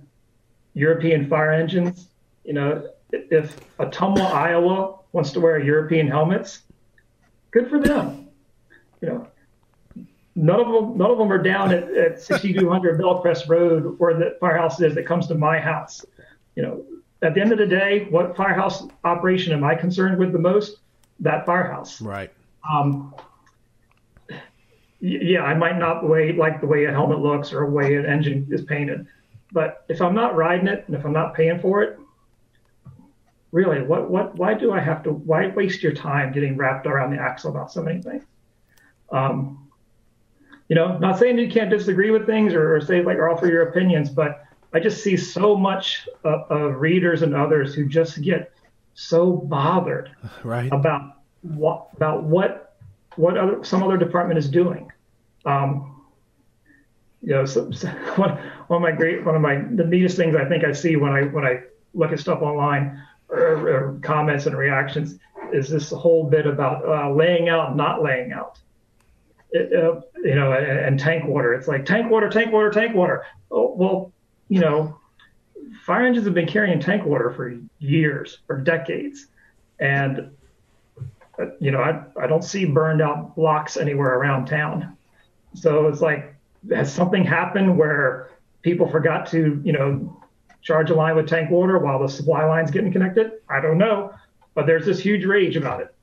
European 0.74 1.30
fire 1.30 1.52
engines, 1.52 2.08
you 2.44 2.54
know, 2.54 2.90
if 3.12 3.56
Ottumwa, 3.78 4.32
Iowa 4.32 5.00
wants 5.12 5.32
to 5.34 5.40
wear 5.40 5.60
European 5.60 6.08
helmets, 6.08 6.64
good 7.52 7.70
for 7.70 7.80
them. 7.80 8.28
You 9.02 9.10
know, 9.10 9.28
none 10.36 10.60
of 10.60 10.68
them, 10.68 10.98
none 10.98 11.12
of 11.12 11.18
them 11.18 11.32
are 11.32 11.42
down 11.42 11.74
at, 11.74 11.84
at 11.96 12.22
6200 12.22 13.00
Bellcrest 13.00 13.48
Road 13.48 13.96
where 14.00 14.14
the 14.14 14.38
firehouse 14.40 14.82
is 14.82 14.96
that 14.96 15.06
comes 15.06 15.28
to 15.28 15.36
my 15.36 15.60
house. 15.60 16.06
You 16.56 16.64
know, 16.64 16.86
at 17.22 17.34
the 17.34 17.42
end 17.42 17.52
of 17.52 17.58
the 17.58 17.68
day, 17.68 18.08
what 18.10 18.36
firehouse 18.36 18.84
operation 19.04 19.54
am 19.54 19.64
I 19.64 19.76
concerned 19.76 20.18
with 20.18 20.32
the 20.32 20.40
most? 20.40 20.78
That 21.20 21.46
firehouse. 21.46 22.02
Right. 22.02 22.32
Um, 22.70 23.14
yeah, 25.00 25.44
I 25.44 25.56
might 25.56 25.78
not 25.78 26.08
way, 26.08 26.32
like 26.32 26.62
the 26.62 26.68
way 26.68 26.86
a 26.86 26.92
helmet 26.92 27.20
looks 27.20 27.54
or 27.54 27.66
the 27.66 27.72
way 27.72 27.96
an 27.96 28.06
engine 28.06 28.48
is 28.52 28.62
painted, 28.62 29.08
but 29.52 29.84
if 29.90 30.02
I'm 30.02 30.14
not 30.14 30.36
riding 30.36 30.68
it 30.68 30.84
and 30.88 30.96
if 30.96 31.04
I'm 31.04 31.12
not 31.12 31.34
paying 31.34 31.60
for 31.60 31.82
it, 31.82 32.00
really, 33.52 33.82
what, 33.82 34.10
what, 34.10 34.36
why 34.36 34.54
do 34.54 34.72
I 34.72 34.80
have 34.80 35.04
to, 35.04 35.12
why 35.12 35.48
waste 35.48 35.84
your 35.84 35.94
time 35.94 36.32
getting 36.32 36.58
wrapped 36.58 36.88
around 36.88 37.12
the 37.16 37.22
axle 37.22 37.52
about 37.52 37.72
so 37.72 37.82
many 37.82 38.02
things? 38.02 38.24
Um, 39.12 39.70
you 40.70 40.76
know, 40.76 40.98
not 41.00 41.20
saying 41.20 41.38
you 41.38 41.52
can't 41.52 41.70
disagree 41.70 42.12
with 42.12 42.26
things 42.26 42.54
or, 42.54 42.76
or 42.76 42.82
say 42.82 43.04
like 43.04 43.18
or 43.18 43.30
offer 43.30 43.48
your 43.48 43.64
opinions, 43.64 44.10
but 44.10 44.46
I 44.74 44.80
just 44.80 45.04
see 45.04 45.18
so 45.18 45.56
much 45.56 46.08
of, 46.24 46.50
of 46.50 46.80
readers 46.80 47.24
and 47.24 47.36
others 47.36 47.76
who 47.76 47.86
just 47.86 48.22
get 48.22 48.54
so 48.94 49.34
bothered 49.34 50.16
right. 50.44 50.72
about 50.72 51.18
what 51.42 51.88
about 51.96 52.24
what 52.24 52.78
what 53.16 53.38
other 53.38 53.64
some 53.64 53.84
other 53.84 53.98
department 53.98 54.38
is 54.38 54.48
doing. 54.48 54.90
Um, 55.44 56.06
you 57.22 57.34
know, 57.34 57.46
so, 57.46 57.70
so 57.72 57.90
one, 58.16 58.38
one 58.68 58.78
of 58.78 58.82
my 58.82 58.92
great 58.92 59.26
one 59.26 59.36
of 59.36 59.42
my 59.42 59.56
the 59.56 59.84
neatest 59.84 60.16
things 60.16 60.36
I 60.36 60.46
think 60.46 60.64
I 60.64 60.72
see 60.72 60.96
when 60.96 61.12
I 61.12 61.24
when 61.24 61.46
I 61.46 61.64
look 61.94 62.14
at 62.14 62.20
stuff 62.20 62.42
online 62.42 63.02
or, 63.32 64.00
comments 64.02 64.46
and 64.46 64.58
reactions 64.58 65.18
is 65.52 65.70
this 65.70 65.90
whole 65.90 66.24
bit 66.24 66.46
about 66.46 66.86
uh, 66.86 67.14
laying 67.14 67.50
out, 67.50 67.76
not 67.76 68.04
laying 68.04 68.32
out. 68.32 68.60
It, 69.52 69.74
uh, 69.74 70.02
you 70.24 70.36
know, 70.36 70.54
and, 70.54 70.80
and, 70.80 71.00
tank 71.00 71.26
water. 71.26 71.54
It's 71.54 71.68
like 71.68 71.86
tank 71.86 72.10
water, 72.10 72.30
tank 72.30 72.54
water, 72.54 72.70
tank 72.70 72.96
water. 72.96 73.26
Oh, 73.50 73.74
well, 73.76 74.14
you 74.48 74.62
know, 74.62 74.98
fire 75.86 76.06
engines 76.06 76.26
have 76.26 76.34
been 76.34 76.48
carrying 76.48 76.80
tank 76.80 77.06
water 77.06 77.32
for 77.32 77.58
years 77.80 78.40
or 78.48 78.58
decades, 78.62 79.28
and 79.80 80.32
uh, 81.38 81.48
you 81.60 81.72
know, 81.72 81.82
I 81.82 82.04
I 82.22 82.28
don't 82.28 82.44
see 82.44 82.64
burned 82.64 83.02
out 83.02 83.36
blocks 83.36 83.76
anywhere 83.76 84.14
around 84.18 84.46
town. 84.46 84.96
So 85.54 85.88
it's 85.88 86.00
like, 86.00 86.34
has 86.74 86.94
something 86.94 87.26
happened 87.26 87.78
where 87.78 88.30
people 88.62 88.90
forgot 88.90 89.26
to, 89.32 89.62
you 89.66 89.74
know, 89.74 90.21
charge 90.62 90.90
a 90.90 90.96
line 90.96 91.16
with 91.16 91.28
tank 91.28 91.50
water 91.50 91.80
while 91.80 92.00
the 92.00 92.08
supply 92.08 92.46
line's 92.46 92.72
getting 92.72 92.92
connected? 92.92 93.34
I 93.50 93.62
don't 93.62 93.78
know, 93.78 94.14
but 94.54 94.66
there's 94.66 94.86
this 94.86 95.00
huge 95.00 95.26
rage 95.26 95.56
about 95.56 95.82
it. 95.82 95.96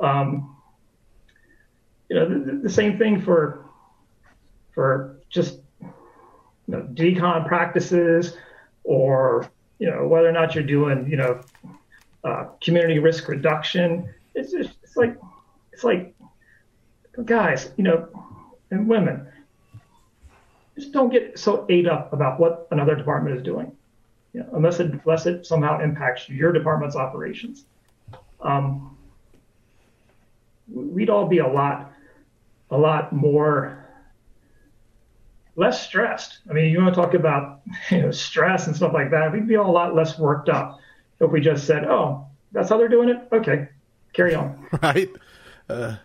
Um, 0.00 0.56
you 2.08 2.16
know, 2.16 2.28
the, 2.28 2.52
the, 2.62 2.70
same 2.70 2.98
thing 2.98 3.20
for 3.20 3.64
for 4.72 5.16
just 5.28 5.60
you 5.80 5.92
know, 6.68 6.82
decon 6.94 7.46
practices, 7.46 8.36
or 8.84 9.48
you 9.78 9.90
know 9.90 10.06
whether 10.06 10.28
or 10.28 10.32
not 10.32 10.54
you're 10.54 10.64
doing 10.64 11.08
you 11.08 11.16
know 11.16 11.40
uh, 12.24 12.44
community 12.60 12.98
risk 12.98 13.28
reduction. 13.28 14.12
It's 14.34 14.52
just 14.52 14.76
it's 14.82 14.96
like 14.96 15.18
it's 15.72 15.82
like 15.82 16.14
guys, 17.24 17.70
you 17.76 17.84
know, 17.84 18.08
and 18.70 18.86
women 18.86 19.26
just 20.76 20.92
don't 20.92 21.10
get 21.10 21.38
so 21.38 21.66
ate 21.68 21.88
up 21.88 22.12
about 22.12 22.38
what 22.38 22.68
another 22.70 22.94
department 22.94 23.36
is 23.36 23.42
doing 23.42 23.72
you 24.36 24.42
know, 24.42 24.48
unless 24.52 24.80
it 24.80 24.92
unless 24.92 25.24
it 25.24 25.46
somehow 25.46 25.80
impacts 25.80 26.28
your 26.28 26.52
department's 26.52 26.94
operations. 26.94 27.64
Um, 28.38 28.94
we'd 30.70 31.08
all 31.08 31.26
be 31.26 31.38
a 31.38 31.48
lot 31.48 31.90
a 32.70 32.76
lot 32.76 33.14
more 33.14 33.82
less 35.56 35.82
stressed. 35.82 36.40
I 36.50 36.52
mean, 36.52 36.70
you 36.70 36.82
want 36.82 36.94
to 36.94 37.00
talk 37.00 37.14
about 37.14 37.62
you 37.90 38.02
know 38.02 38.10
stress 38.10 38.66
and 38.66 38.76
stuff 38.76 38.92
like 38.92 39.10
that. 39.10 39.32
We'd 39.32 39.48
be 39.48 39.56
all 39.56 39.70
a 39.70 39.72
lot 39.72 39.94
less 39.94 40.18
worked 40.18 40.50
up 40.50 40.80
if 41.18 41.30
we 41.30 41.40
just 41.40 41.66
said, 41.66 41.84
"Oh, 41.84 42.26
that's 42.52 42.68
how 42.68 42.76
they're 42.76 42.88
doing 42.88 43.08
it. 43.08 43.26
Okay, 43.32 43.68
carry 44.12 44.34
on." 44.34 44.68
Right. 44.82 45.08
Uh, 45.66 45.96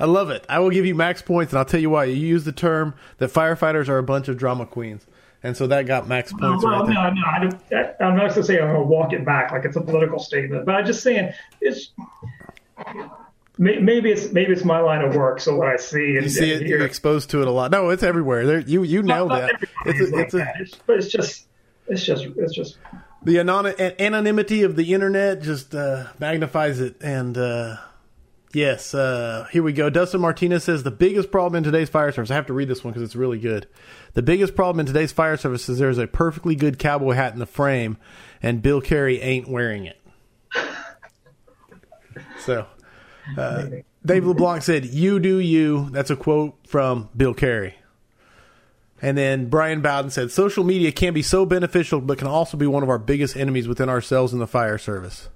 I 0.00 0.06
love 0.06 0.30
it. 0.30 0.46
I 0.48 0.58
will 0.60 0.70
give 0.70 0.86
you 0.86 0.94
max 0.94 1.20
points, 1.20 1.52
and 1.52 1.58
I'll 1.58 1.64
tell 1.66 1.80
you 1.80 1.90
why. 1.90 2.04
You 2.04 2.14
use 2.14 2.44
the 2.44 2.52
term 2.52 2.94
that 3.18 3.30
firefighters 3.30 3.88
are 3.90 3.98
a 3.98 4.02
bunch 4.02 4.28
of 4.28 4.38
drama 4.38 4.64
queens 4.64 5.06
and 5.44 5.54
so 5.54 5.66
that 5.66 5.86
got 5.86 6.08
max 6.08 6.32
points. 6.32 6.64
Well, 6.64 6.86
right 6.86 6.88
no, 6.88 7.10
no, 7.10 7.22
I 7.26 7.94
am 8.00 8.16
not 8.16 8.30
going 8.30 8.32
to 8.32 8.42
say 8.42 8.58
I'm 8.58 8.68
going 8.68 8.80
to 8.80 8.86
walk 8.86 9.12
it 9.12 9.26
back 9.26 9.52
like 9.52 9.66
it's 9.66 9.76
a 9.76 9.80
political 9.82 10.18
statement, 10.18 10.64
but 10.64 10.74
I'm 10.74 10.86
just 10.86 11.02
saying 11.02 11.34
it's 11.60 11.90
maybe 13.58 14.10
it's 14.10 14.32
maybe 14.32 14.52
it's 14.52 14.64
my 14.64 14.80
line 14.80 15.02
of 15.02 15.14
work. 15.14 15.40
So 15.40 15.54
what 15.54 15.68
I 15.68 15.76
see, 15.76 16.16
and, 16.16 16.22
you 16.22 16.30
see 16.30 16.50
it, 16.50 16.66
you're 16.66 16.84
exposed 16.84 17.30
to 17.30 17.42
it 17.42 17.46
a 17.46 17.50
lot. 17.50 17.70
No, 17.70 17.90
it's 17.90 18.02
everywhere. 18.02 18.46
There, 18.46 18.60
you 18.60 18.84
you 18.84 19.02
nailed 19.02 19.32
that. 19.32 19.62
It's, 19.84 20.00
a, 20.00 20.16
like 20.16 20.24
it's, 20.24 20.34
a, 20.34 20.52
it's, 20.60 20.74
but 20.86 20.96
it's 20.96 21.08
just 21.08 21.46
it's 21.88 22.02
just 22.02 22.24
it's 22.24 22.54
just 22.54 22.78
the 23.22 23.38
anonymity 23.38 24.62
of 24.62 24.76
the 24.76 24.94
internet 24.94 25.42
just 25.42 25.74
uh, 25.74 26.06
magnifies 26.18 26.80
it 26.80 26.96
and. 27.02 27.36
Uh, 27.36 27.76
Yes, 28.54 28.94
uh, 28.94 29.48
here 29.50 29.64
we 29.64 29.72
go. 29.72 29.90
Dustin 29.90 30.20
Martinez 30.20 30.62
says 30.62 30.84
the 30.84 30.92
biggest 30.92 31.32
problem 31.32 31.56
in 31.56 31.64
today's 31.64 31.88
fire 31.88 32.12
service. 32.12 32.30
I 32.30 32.34
have 32.34 32.46
to 32.46 32.52
read 32.52 32.68
this 32.68 32.84
one 32.84 32.92
because 32.92 33.02
it's 33.02 33.16
really 33.16 33.40
good. 33.40 33.66
The 34.12 34.22
biggest 34.22 34.54
problem 34.54 34.78
in 34.78 34.86
today's 34.86 35.10
fire 35.10 35.36
service 35.36 35.68
is 35.68 35.78
there's 35.78 35.98
a 35.98 36.06
perfectly 36.06 36.54
good 36.54 36.78
cowboy 36.78 37.14
hat 37.14 37.32
in 37.32 37.40
the 37.40 37.46
frame, 37.46 37.96
and 38.40 38.62
Bill 38.62 38.80
Carey 38.80 39.20
ain't 39.20 39.48
wearing 39.48 39.86
it. 39.86 40.00
so, 42.38 42.66
uh, 43.36 43.66
Dave 44.06 44.24
LeBlanc 44.24 44.62
said, 44.62 44.84
"You 44.86 45.18
do 45.18 45.38
you." 45.38 45.90
That's 45.90 46.10
a 46.10 46.16
quote 46.16 46.54
from 46.64 47.08
Bill 47.16 47.34
Carey. 47.34 47.74
And 49.02 49.18
then 49.18 49.48
Brian 49.50 49.80
Bowden 49.80 50.12
said, 50.12 50.30
"Social 50.30 50.62
media 50.62 50.92
can 50.92 51.12
be 51.12 51.22
so 51.22 51.44
beneficial, 51.44 52.00
but 52.00 52.18
can 52.18 52.28
also 52.28 52.56
be 52.56 52.68
one 52.68 52.84
of 52.84 52.88
our 52.88 53.00
biggest 53.00 53.36
enemies 53.36 53.66
within 53.66 53.88
ourselves 53.88 54.32
in 54.32 54.38
the 54.38 54.46
fire 54.46 54.78
service." 54.78 55.28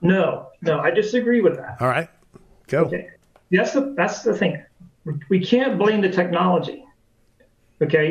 No, 0.00 0.50
no, 0.62 0.78
I 0.78 0.90
disagree 0.90 1.40
with 1.40 1.56
that. 1.56 1.78
All 1.80 1.88
right. 1.88 2.08
Go. 2.68 2.84
Okay. 2.84 3.10
That's 3.50 3.72
the 3.72 3.94
that's 3.96 4.22
the 4.22 4.34
thing. 4.34 4.62
We 5.28 5.44
can't 5.44 5.78
blame 5.78 6.00
the 6.00 6.10
technology. 6.10 6.84
Okay. 7.80 8.08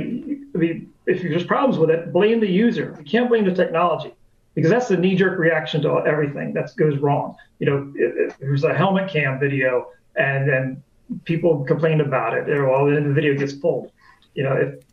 I 0.54 0.58
mean, 0.58 0.94
if 1.06 1.22
there's 1.22 1.44
problems 1.44 1.78
with 1.78 1.90
it, 1.90 2.14
blame 2.14 2.40
the 2.40 2.50
user. 2.50 2.96
We 2.98 3.04
can't 3.04 3.30
blame 3.30 3.46
the 3.46 3.54
technology 3.54 4.14
because 4.54 4.72
that's 4.72 4.88
the 4.88 4.98
knee-jerk 4.98 5.38
reaction 5.38 5.82
to 5.82 6.06
everything 6.06 6.54
that 6.54 6.74
goes 6.78 6.98
wrong. 7.00 7.36
You 7.60 7.66
know, 7.68 7.94
if 7.96 8.38
there's 8.38 8.64
a 8.64 8.74
helmet 8.74 9.10
cam 9.10 9.40
video 9.40 9.88
and 10.16 10.48
then 10.48 10.84
people 11.26 11.64
complain 11.66 12.02
about 12.02 12.34
it, 12.34 12.50
or 12.50 12.70
well, 12.70 12.86
then 12.86 13.10
the 13.10 13.14
video 13.14 13.38
gets 13.38 13.54
pulled. 13.54 13.92
You 14.34 14.44
know, 14.44 14.54
if 14.54 14.84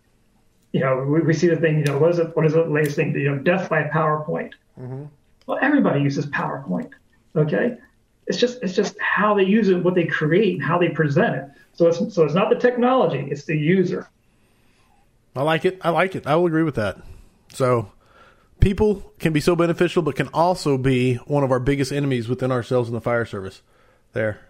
you 0.73 0.81
know, 0.81 1.05
we, 1.05 1.21
we 1.21 1.35
see 1.35 1.49
the 1.49 1.57
thing. 1.57 1.79
You 1.79 1.85
know, 1.85 1.99
what 1.99 2.11
is 2.11 2.19
it? 2.19 2.35
What 2.37 2.45
is 2.47 2.55
the 2.55 2.65
latest 2.65 2.97
thing? 2.97 3.15
You 3.15 3.31
know, 3.31 3.39
death 3.39 3.69
by 3.69 3.85
PowerPoint. 3.85 4.53
Mm-hmm. 4.81 5.05
Well, 5.47 5.59
everybody 5.63 6.01
uses 6.01 6.27
PowerPoint. 6.27 6.91
Okay, 7.37 7.79
it's 8.27 8.39
just 8.39 8.62
it's 8.62 8.75
just 8.75 8.97
how 9.01 9.35
they 9.35 9.45
use 9.45 9.68
it, 9.68 9.83
what 9.83 9.95
they 9.95 10.07
create, 10.07 10.55
and 10.55 10.62
how 10.62 10.79
they 10.79 10.89
present 10.89 11.35
it. 11.35 11.45
So 11.75 11.87
it's 11.89 12.14
so 12.14 12.25
it's 12.25 12.35
not 12.35 12.51
the 12.51 12.57
technology; 12.57 13.27
it's 13.31 13.45
the 13.45 13.57
user. 13.57 14.09
I 15.35 15.43
like 15.43 15.64
it. 15.64 15.79
I 15.83 15.91
like 15.91 16.14
it. 16.14 16.27
I 16.27 16.37
will 16.37 16.47
agree 16.47 16.62
with 16.62 16.75
that. 16.75 16.99
So 17.53 17.91
people 18.61 19.12
can 19.18 19.33
be 19.33 19.41
so 19.41 19.57
beneficial, 19.57 20.03
but 20.03 20.16
can 20.16 20.29
also 20.29 20.79
be 20.79 21.14
one 21.27 21.43
of 21.43 21.51
our 21.51 21.61
biggest 21.61 21.93
enemies 21.93 22.29
within 22.29 22.53
ourselves 22.53 22.89
in 22.89 22.95
the 22.95 23.01
fire 23.01 23.25
service. 23.25 23.62
There. 24.12 24.41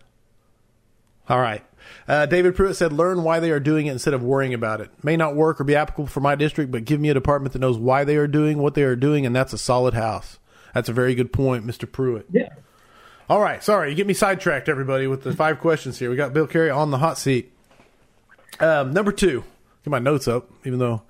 All 1.28 1.40
right. 1.40 1.64
Uh, 2.06 2.26
David 2.26 2.56
Pruitt 2.56 2.76
said, 2.76 2.92
learn 2.92 3.22
why 3.22 3.40
they 3.40 3.50
are 3.50 3.60
doing 3.60 3.86
it 3.86 3.92
instead 3.92 4.14
of 4.14 4.22
worrying 4.22 4.54
about 4.54 4.80
it. 4.80 4.90
May 5.04 5.16
not 5.16 5.36
work 5.36 5.60
or 5.60 5.64
be 5.64 5.76
applicable 5.76 6.08
for 6.08 6.20
my 6.20 6.34
district, 6.34 6.70
but 6.70 6.84
give 6.84 7.00
me 7.00 7.10
a 7.10 7.14
department 7.14 7.52
that 7.52 7.60
knows 7.60 7.78
why 7.78 8.04
they 8.04 8.16
are 8.16 8.26
doing 8.26 8.58
what 8.58 8.74
they 8.74 8.82
are 8.82 8.96
doing, 8.96 9.24
and 9.24 9.34
that's 9.34 9.52
a 9.52 9.58
solid 9.58 9.94
house. 9.94 10.38
That's 10.74 10.88
a 10.88 10.92
very 10.92 11.14
good 11.14 11.32
point, 11.32 11.66
Mr. 11.66 11.90
Pruitt. 11.90 12.26
Yeah. 12.30 12.48
All 13.32 13.40
right, 13.40 13.64
sorry, 13.64 13.88
you 13.88 13.96
get 13.96 14.06
me 14.06 14.12
sidetracked, 14.12 14.68
everybody, 14.68 15.06
with 15.06 15.22
the 15.22 15.34
five 15.34 15.58
questions 15.58 15.98
here. 15.98 16.10
We 16.10 16.16
got 16.16 16.34
Bill 16.34 16.46
Carey 16.46 16.68
on 16.68 16.90
the 16.90 16.98
hot 16.98 17.16
seat. 17.16 17.50
Um, 18.60 18.92
number 18.92 19.10
two, 19.10 19.42
get 19.82 19.90
my 19.90 20.00
notes 20.00 20.28
up, 20.28 20.50
even 20.66 20.78
though 20.78 21.00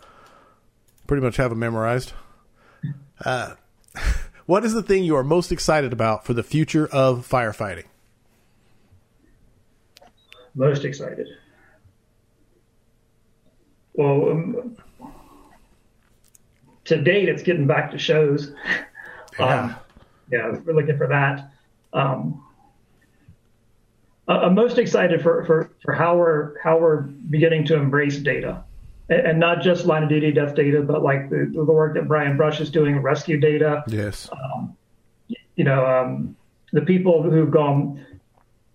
pretty 1.09 1.20
much 1.20 1.37
have 1.39 1.51
them 1.51 1.59
memorized. 1.59 2.12
Uh, 3.25 3.55
what 4.47 4.64
is 4.64 4.73
the 4.73 4.85
thing 4.85 5.03
you 5.03 5.16
are 5.16 5.25
most 5.25 5.51
excited 5.51 5.93
about 5.93 6.25
for 6.25 6.33
the 6.33 6.45
future 6.45 6.87
of 6.87 7.29
firefighting? 7.29 7.87
Most 10.55 10.85
excited. 10.85 11.27
Well, 13.95 14.31
um, 14.31 14.77
to 16.85 17.03
date, 17.03 17.29
it's 17.29 17.43
getting 17.43 17.66
back 17.66 17.91
to 17.91 17.99
shows. 17.99 18.53
Yeah. 19.41 19.61
Um, 19.61 19.77
yeah, 20.31 20.57
we're 20.64 20.75
looking 20.75 20.97
for 20.97 21.09
that. 21.09 21.52
Um, 21.93 22.45
I- 24.28 24.38
I'm 24.38 24.55
most 24.55 24.78
excited 24.78 25.22
for, 25.22 25.45
for, 25.45 25.70
for 25.82 25.93
how 25.93 26.16
we're 26.16 26.59
how 26.62 26.78
we're 26.78 27.03
beginning 27.03 27.64
to 27.66 27.74
embrace 27.76 28.18
data, 28.18 28.64
and, 29.09 29.26
and 29.26 29.40
not 29.40 29.62
just 29.62 29.84
line 29.86 30.03
of 30.05 30.09
duty 30.09 30.32
death 30.32 30.55
data, 30.55 30.82
but 30.82 31.03
like 31.03 31.28
the, 31.30 31.51
the 31.53 31.64
work 31.64 31.95
that 31.95 32.09
Brian 32.09 32.36
Brush 32.36 32.61
is 32.61 32.70
doing, 32.70 32.99
rescue 32.99 33.38
data. 33.38 33.82
Yes. 33.88 34.30
You 35.55 35.64
know, 35.64 35.84
um, 35.84 36.34
the 36.72 36.80
people 36.80 37.22
who've 37.22 37.51
gone 37.51 38.07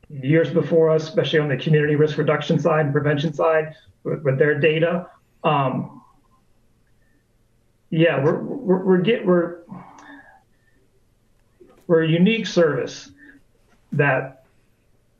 years 0.09 0.51
before 0.51 0.91
us, 0.91 1.03
especially 1.03 1.39
on 1.39 1.49
the 1.49 1.57
community 1.57 1.95
risk 1.95 2.19
reduction 2.19 2.59
side 2.59 2.85
and 2.85 2.93
prevention 2.93 3.33
side, 3.33 3.75
with, 4.03 4.21
with 4.21 4.37
their 4.37 4.59
data. 4.59 5.07
Um, 5.43 6.03
yeah, 7.89 8.23
we're 8.23 8.43
we're, 8.43 8.85
we're 8.85 9.01
get 9.01 9.25
we're 9.25 9.61
we're 11.87 12.03
a 12.03 12.07
unique 12.07 12.45
service 12.45 13.11
that 13.93 14.45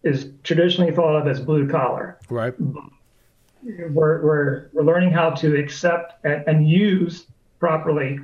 is 0.04 0.30
traditionally 0.44 0.94
thought 0.94 1.16
of 1.16 1.28
as 1.28 1.40
blue 1.40 1.68
collar. 1.68 2.20
Right. 2.30 2.54
We're, 2.60 4.22
we're, 4.22 4.70
we're 4.74 4.84
learning 4.84 5.12
how 5.12 5.32
to 5.32 5.56
accept 5.58 6.24
and, 6.26 6.44
and 6.48 6.70
use 6.70 7.26
properly, 7.60 8.20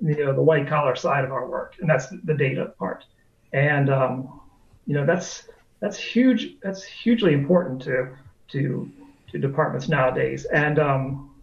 you 0.00 0.24
know, 0.24 0.32
the 0.32 0.42
white 0.42 0.68
collar 0.68 0.94
side 0.94 1.24
of 1.24 1.32
our 1.32 1.46
work, 1.48 1.74
and 1.80 1.90
that's 1.90 2.06
the 2.24 2.34
data 2.34 2.72
part. 2.78 3.04
And 3.52 3.90
um, 3.90 4.40
you 4.86 4.94
know, 4.94 5.04
that's 5.04 5.48
that's 5.80 5.98
huge. 5.98 6.56
That's 6.62 6.82
hugely 6.82 7.32
important 7.32 7.82
to 7.82 8.10
to 8.48 8.90
to 9.30 9.38
departments 9.38 9.88
nowadays. 9.88 10.44
And 10.46 10.78
um, 10.78 11.34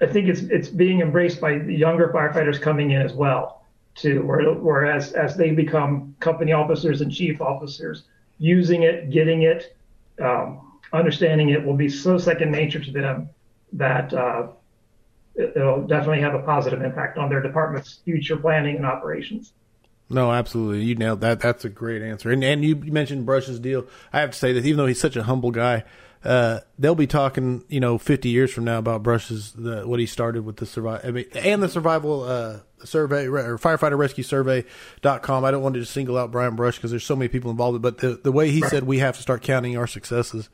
I 0.00 0.06
think 0.06 0.28
it's 0.28 0.40
it's 0.40 0.68
being 0.68 1.00
embraced 1.00 1.40
by 1.40 1.58
the 1.58 1.74
younger 1.74 2.08
firefighters 2.08 2.60
coming 2.60 2.90
in 2.90 3.02
as 3.02 3.12
well, 3.12 3.61
too. 3.94 4.22
Where, 4.22 4.52
whereas 4.52 5.12
as 5.12 5.36
they 5.36 5.50
become 5.50 6.14
company 6.20 6.52
officers 6.52 7.00
and 7.00 7.12
chief 7.12 7.40
officers, 7.40 8.04
using 8.38 8.82
it, 8.82 9.10
getting 9.10 9.42
it, 9.42 9.76
um, 10.20 10.78
understanding 10.92 11.50
it 11.50 11.64
will 11.64 11.76
be 11.76 11.88
so 11.88 12.18
second 12.18 12.50
nature 12.50 12.80
to 12.80 12.90
them 12.90 13.28
that 13.72 14.12
uh, 14.12 14.48
it, 15.34 15.52
it'll 15.56 15.86
definitely 15.86 16.20
have 16.20 16.34
a 16.34 16.42
positive 16.42 16.82
impact 16.82 17.18
on 17.18 17.28
their 17.28 17.40
department's 17.40 18.00
future 18.04 18.36
planning 18.36 18.76
and 18.76 18.86
operations. 18.86 19.52
No, 20.10 20.30
absolutely. 20.30 20.84
You 20.84 20.94
nailed 20.94 21.22
that. 21.22 21.40
That's 21.40 21.64
a 21.64 21.70
great 21.70 22.02
answer. 22.02 22.30
And 22.30 22.44
and 22.44 22.62
you 22.62 22.76
mentioned 22.76 23.24
Brush's 23.24 23.58
deal. 23.58 23.86
I 24.12 24.20
have 24.20 24.32
to 24.32 24.38
say 24.38 24.52
that 24.52 24.66
even 24.66 24.76
though 24.76 24.86
he's 24.86 25.00
such 25.00 25.16
a 25.16 25.22
humble 25.22 25.50
guy, 25.50 25.84
uh, 26.24 26.60
they'll 26.78 26.94
be 26.94 27.06
talking, 27.06 27.64
you 27.68 27.80
know, 27.80 27.98
50 27.98 28.28
years 28.28 28.52
from 28.52 28.64
now 28.64 28.78
about 28.78 29.02
Brush's 29.02 29.52
the 29.52 29.86
what 29.86 30.00
he 30.00 30.06
started 30.06 30.44
with 30.44 30.56
the 30.56 30.66
survival 30.66 31.08
I 31.08 31.12
mean, 31.12 31.24
and 31.34 31.62
the 31.62 31.68
survival 31.68 32.22
uh, 32.22 32.58
survey 32.84 33.26
or 33.26 33.58
firefighter 33.58 33.98
rescue 33.98 34.24
survey.com. 34.24 35.44
I 35.44 35.50
don't 35.50 35.62
want 35.62 35.74
to 35.74 35.80
just 35.80 35.92
single 35.92 36.16
out 36.16 36.30
Brian 36.30 36.54
Brush 36.54 36.76
because 36.76 36.90
there's 36.90 37.04
so 37.04 37.16
many 37.16 37.28
people 37.28 37.50
involved, 37.50 37.82
but 37.82 37.98
the 37.98 38.20
the 38.22 38.32
way 38.32 38.50
he 38.50 38.60
said 38.62 38.84
we 38.84 38.98
have 38.98 39.16
to 39.16 39.22
start 39.22 39.42
counting 39.42 39.76
our 39.76 39.86
successes 39.86 40.48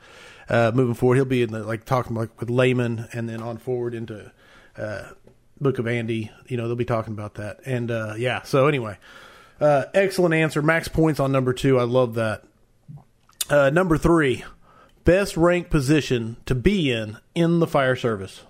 uh, 0.48 0.72
moving 0.74 0.94
forward. 0.94 1.16
He'll 1.16 1.24
be 1.24 1.42
in 1.42 1.52
the 1.52 1.62
like 1.62 1.84
talking 1.84 2.16
like 2.16 2.38
with 2.40 2.50
Layman 2.50 3.08
and 3.12 3.28
then 3.28 3.42
on 3.42 3.58
forward 3.58 3.94
into 3.94 4.32
uh, 4.76 5.10
Book 5.60 5.78
of 5.78 5.86
Andy. 5.86 6.30
You 6.46 6.56
know, 6.56 6.66
they'll 6.66 6.76
be 6.76 6.84
talking 6.84 7.12
about 7.12 7.34
that. 7.34 7.60
And 7.66 7.90
uh, 7.90 8.14
yeah, 8.16 8.42
so 8.42 8.66
anyway. 8.68 8.98
Uh, 9.60 9.86
excellent 9.92 10.34
answer. 10.34 10.62
Max 10.62 10.86
points 10.86 11.18
on 11.18 11.32
number 11.32 11.52
two. 11.52 11.78
I 11.78 11.82
love 11.82 12.14
that. 12.14 12.44
Uh, 13.50 13.70
number 13.70 13.98
three, 13.98 14.44
best 15.08 15.38
ranked 15.38 15.70
position 15.70 16.36
to 16.44 16.54
be 16.54 16.92
in 16.92 17.16
in 17.34 17.60
the 17.60 17.66
fire 17.66 17.96
service. 17.96 18.42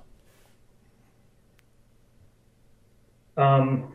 Um, 3.36 3.92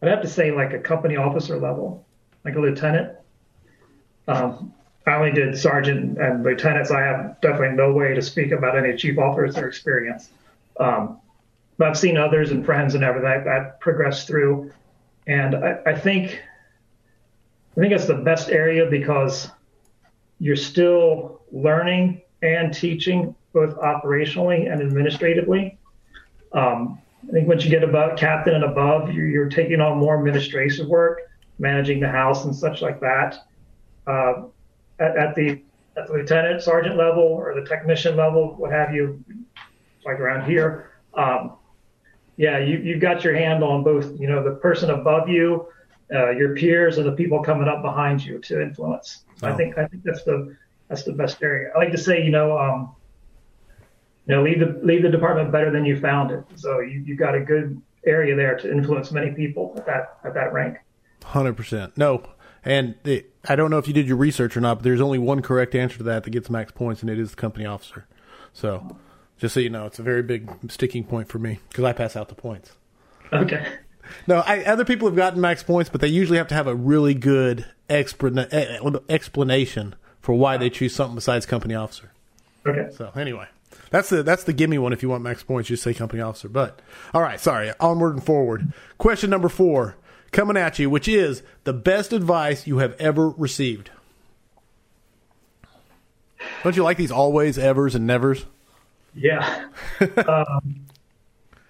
I'd 0.00 0.08
have 0.08 0.22
to 0.22 0.28
say 0.28 0.52
like 0.52 0.72
a 0.72 0.78
company 0.78 1.16
officer 1.16 1.58
level, 1.58 2.06
like 2.44 2.54
a 2.54 2.60
lieutenant. 2.60 3.18
Um, 4.28 4.72
I 5.04 5.14
only 5.14 5.32
did 5.32 5.58
sergeant 5.58 6.16
and 6.16 6.44
lieutenants. 6.44 6.92
I 6.92 7.00
have 7.00 7.40
definitely 7.40 7.76
no 7.76 7.92
way 7.92 8.14
to 8.14 8.22
speak 8.22 8.52
about 8.52 8.78
any 8.78 8.96
chief 8.96 9.18
officer 9.18 9.66
experience. 9.66 10.30
Um, 10.78 11.18
but 11.76 11.88
I've 11.88 11.98
seen 11.98 12.16
others 12.16 12.52
and 12.52 12.64
friends 12.64 12.94
and 12.94 13.02
everything 13.02 13.30
that, 13.30 13.44
that 13.46 13.80
progressed 13.80 14.28
through, 14.28 14.70
and 15.26 15.56
I, 15.56 15.78
I 15.86 15.98
think 15.98 16.40
I 17.76 17.80
think 17.80 17.92
it's 17.92 18.06
the 18.06 18.14
best 18.14 18.48
area 18.48 18.88
because 18.88 19.50
you're 20.38 20.56
still 20.56 21.42
learning 21.50 22.22
and 22.42 22.72
teaching 22.72 23.34
both 23.52 23.76
operationally 23.76 24.70
and 24.70 24.80
administratively. 24.80 25.78
Um, 26.52 27.00
I 27.28 27.32
think 27.32 27.48
once 27.48 27.64
you 27.64 27.70
get 27.70 27.82
above 27.82 28.18
captain 28.18 28.54
and 28.54 28.64
above, 28.64 29.12
you're, 29.12 29.26
you're, 29.26 29.48
taking 29.48 29.80
on 29.80 29.98
more 29.98 30.16
administrative 30.18 30.86
work, 30.86 31.22
managing 31.58 32.00
the 32.00 32.08
house 32.08 32.44
and 32.44 32.54
such 32.54 32.80
like 32.80 33.00
that. 33.00 33.46
Uh, 34.06 34.44
at, 35.00 35.16
at, 35.16 35.34
the 35.34 35.62
at 35.96 36.06
the 36.06 36.12
lieutenant 36.12 36.62
sergeant 36.62 36.96
level 36.96 37.22
or 37.22 37.54
the 37.54 37.66
technician 37.66 38.16
level, 38.16 38.54
what 38.56 38.70
have 38.70 38.94
you, 38.94 39.22
like 40.04 40.20
around 40.20 40.48
here, 40.48 40.92
um, 41.14 41.54
yeah, 42.36 42.58
you 42.58 42.78
you've 42.78 43.00
got 43.00 43.24
your 43.24 43.34
hand 43.34 43.64
on 43.64 43.82
both. 43.82 44.18
You 44.18 44.28
know, 44.28 44.42
the 44.42 44.54
person 44.56 44.90
above 44.90 45.28
you, 45.28 45.66
uh, 46.14 46.30
your 46.30 46.54
peers, 46.54 46.96
and 46.96 47.06
the 47.06 47.12
people 47.12 47.42
coming 47.42 47.66
up 47.66 47.82
behind 47.82 48.24
you 48.24 48.38
to 48.38 48.62
influence. 48.62 49.24
So 49.38 49.48
oh. 49.48 49.52
I 49.52 49.56
think 49.56 49.78
I 49.78 49.86
think 49.86 50.02
that's 50.04 50.24
the 50.24 50.56
that's 50.88 51.04
the 51.04 51.12
best 51.12 51.42
area. 51.42 51.70
I 51.74 51.78
like 51.78 51.92
to 51.92 51.98
say, 51.98 52.24
you 52.24 52.30
know, 52.30 52.58
um, 52.58 52.94
you 54.26 54.34
know, 54.34 54.42
leave 54.42 54.60
the 54.60 54.80
leave 54.82 55.02
the 55.02 55.10
department 55.10 55.52
better 55.52 55.70
than 55.70 55.84
you 55.84 55.98
found 55.98 56.30
it. 56.30 56.44
So 56.56 56.80
you 56.80 57.00
you 57.00 57.16
got 57.16 57.34
a 57.34 57.40
good 57.40 57.80
area 58.06 58.34
there 58.36 58.56
to 58.58 58.70
influence 58.70 59.12
many 59.12 59.32
people 59.32 59.74
at 59.76 59.86
that 59.86 60.18
at 60.24 60.34
that 60.34 60.52
rank. 60.52 60.78
Hundred 61.24 61.56
percent. 61.56 61.96
No, 61.96 62.22
and 62.64 62.94
I 63.48 63.56
don't 63.56 63.70
know 63.70 63.78
if 63.78 63.86
you 63.86 63.94
did 63.94 64.06
your 64.06 64.16
research 64.16 64.56
or 64.56 64.60
not, 64.60 64.76
but 64.76 64.84
there's 64.84 65.00
only 65.00 65.18
one 65.18 65.42
correct 65.42 65.74
answer 65.74 65.98
to 65.98 66.04
that 66.04 66.24
that 66.24 66.30
gets 66.30 66.50
max 66.50 66.72
points, 66.72 67.02
and 67.02 67.10
it 67.10 67.18
is 67.18 67.30
the 67.30 67.36
company 67.36 67.64
officer. 67.64 68.06
So, 68.52 68.98
just 69.38 69.54
so 69.54 69.60
you 69.60 69.70
know, 69.70 69.86
it's 69.86 69.98
a 69.98 70.02
very 70.02 70.22
big 70.22 70.50
sticking 70.70 71.04
point 71.04 71.28
for 71.28 71.38
me 71.38 71.60
because 71.68 71.84
I 71.84 71.92
pass 71.92 72.16
out 72.16 72.28
the 72.28 72.34
points. 72.34 72.72
Okay. 73.32 73.66
No, 74.26 74.38
I, 74.46 74.64
other 74.64 74.84
people 74.84 75.06
have 75.06 75.16
gotten 75.16 75.40
max 75.40 75.62
points, 75.62 75.90
but 75.90 76.00
they 76.00 76.08
usually 76.08 76.38
have 76.38 76.48
to 76.48 76.54
have 76.54 76.66
a 76.66 76.74
really 76.74 77.14
good 77.14 77.66
explan- 77.88 79.00
explanation 79.08 79.94
for 80.20 80.34
why 80.34 80.56
they 80.56 80.70
choose 80.70 80.94
something 80.94 81.14
besides 81.14 81.46
company 81.46 81.74
officer. 81.74 82.12
Okay. 82.66 82.88
So 82.94 83.10
anyway, 83.16 83.46
that's 83.90 84.10
the 84.10 84.22
that's 84.22 84.44
the 84.44 84.52
gimme 84.52 84.78
one. 84.78 84.92
If 84.92 85.02
you 85.02 85.08
want 85.08 85.22
max 85.22 85.42
points, 85.42 85.68
just 85.68 85.82
say 85.82 85.94
company 85.94 86.22
officer. 86.22 86.48
But 86.48 86.80
all 87.14 87.22
right, 87.22 87.40
sorry. 87.40 87.72
Onward 87.80 88.14
and 88.14 88.24
forward. 88.24 88.72
Question 88.98 89.30
number 89.30 89.48
four 89.48 89.96
coming 90.32 90.56
at 90.56 90.78
you, 90.78 90.90
which 90.90 91.08
is 91.08 91.42
the 91.64 91.72
best 91.72 92.12
advice 92.12 92.66
you 92.66 92.78
have 92.78 92.94
ever 93.00 93.30
received. 93.30 93.90
Don't 96.62 96.76
you 96.76 96.82
like 96.82 96.96
these 96.96 97.10
always, 97.10 97.58
evers, 97.58 97.94
and 97.94 98.06
nevers? 98.06 98.44
Yeah. 99.14 99.66
um, 100.00 100.86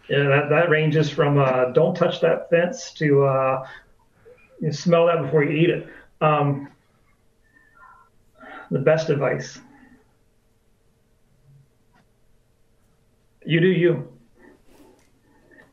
yeah, 0.08 0.24
that, 0.24 0.46
that 0.50 0.70
ranges 0.70 1.10
from 1.10 1.38
uh, 1.38 1.66
don't 1.66 1.94
touch 1.94 2.20
that 2.20 2.50
fence 2.50 2.92
to 2.94 3.24
uh, 3.24 3.66
you 4.60 4.72
smell 4.72 5.06
that 5.06 5.22
before 5.22 5.44
you 5.44 5.56
eat 5.56 5.70
it. 5.70 5.88
Um, 6.20 6.68
the 8.70 8.78
best 8.78 9.08
advice. 9.10 9.60
You 13.44 13.60
do 13.60 13.68
you. 13.68 14.08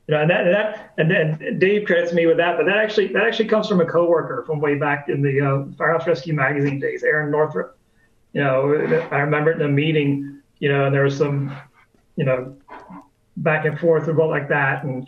You 0.07 0.13
know, 0.13 0.21
and 0.21 0.29
that, 0.29 0.45
and 0.45 0.53
that, 0.53 0.93
and 0.99 1.09
then 1.11 1.59
Dave 1.59 1.85
credits 1.85 2.13
me 2.13 2.27
with 2.27 2.37
that, 2.37 2.57
but 2.57 2.67
that 2.67 2.77
actually, 2.77 3.07
that 3.07 3.23
actually 3.23 3.49
comes 3.49 3.67
from 3.67 3.81
a 3.81 3.85
coworker 3.85 4.43
from 4.45 4.59
way 4.59 4.75
back 4.75 5.09
in 5.09 5.21
the 5.23 5.41
uh, 5.41 5.75
Firehouse 5.77 6.05
Rescue 6.05 6.33
magazine 6.33 6.79
days, 6.79 7.03
Aaron 7.03 7.31
Northrup. 7.31 7.77
You 8.33 8.43
know, 8.43 9.07
I 9.11 9.17
remember 9.17 9.51
in 9.51 9.61
a 9.61 9.67
meeting, 9.67 10.41
you 10.59 10.69
know, 10.69 10.85
and 10.85 10.93
there 10.93 11.03
was 11.03 11.17
some, 11.17 11.55
you 12.17 12.25
know, 12.25 12.55
back 13.37 13.65
and 13.65 13.79
forth 13.79 14.07
about 14.07 14.29
like 14.29 14.47
that, 14.49 14.83
and 14.83 15.07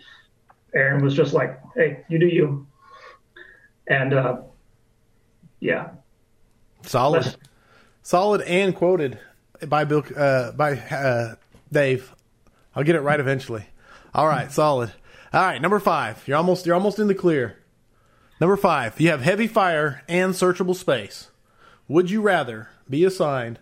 Aaron 0.73 1.03
was 1.03 1.13
just 1.13 1.33
like, 1.33 1.59
"Hey, 1.75 2.03
you 2.09 2.17
do 2.17 2.27
you," 2.27 2.65
and 3.87 4.13
uh, 4.13 4.37
yeah, 5.59 5.89
solid, 6.83 7.35
solid, 8.01 8.41
and 8.41 8.75
quoted 8.75 9.19
by 9.67 9.83
Bill 9.83 10.03
uh, 10.15 10.51
by 10.51 10.73
uh, 10.77 11.35
Dave. 11.71 12.13
I'll 12.75 12.83
get 12.83 12.95
it 12.95 13.01
right 13.01 13.19
eventually. 13.19 13.65
All 14.13 14.27
right, 14.27 14.51
solid. 14.51 14.91
All 15.33 15.41
right, 15.43 15.61
number 15.61 15.79
five. 15.79 16.23
You're 16.27 16.37
almost 16.37 16.65
you're 16.65 16.75
almost 16.75 16.99
in 16.99 17.07
the 17.07 17.15
clear. 17.15 17.57
Number 18.39 18.57
five. 18.57 18.99
You 18.99 19.09
have 19.09 19.21
heavy 19.21 19.47
fire 19.47 20.03
and 20.07 20.33
searchable 20.33 20.75
space. 20.75 21.31
Would 21.87 22.11
you 22.11 22.21
rather 22.21 22.69
be 22.89 23.03
assigned 23.03 23.59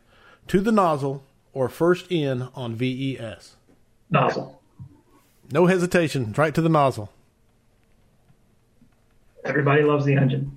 to 0.48 0.60
the 0.60 0.72
nozzle 0.72 1.24
or 1.54 1.70
first 1.70 2.12
in 2.12 2.44
on 2.56 2.76
VES? 2.76 3.56
Nozzle. 4.10 4.62
No 5.52 5.68
hesitation. 5.68 6.34
Right 6.38 6.54
to 6.54 6.62
the 6.62 6.70
nozzle. 6.70 7.12
Everybody 9.44 9.84
loves 9.84 10.06
the 10.06 10.16
engine. 10.16 10.52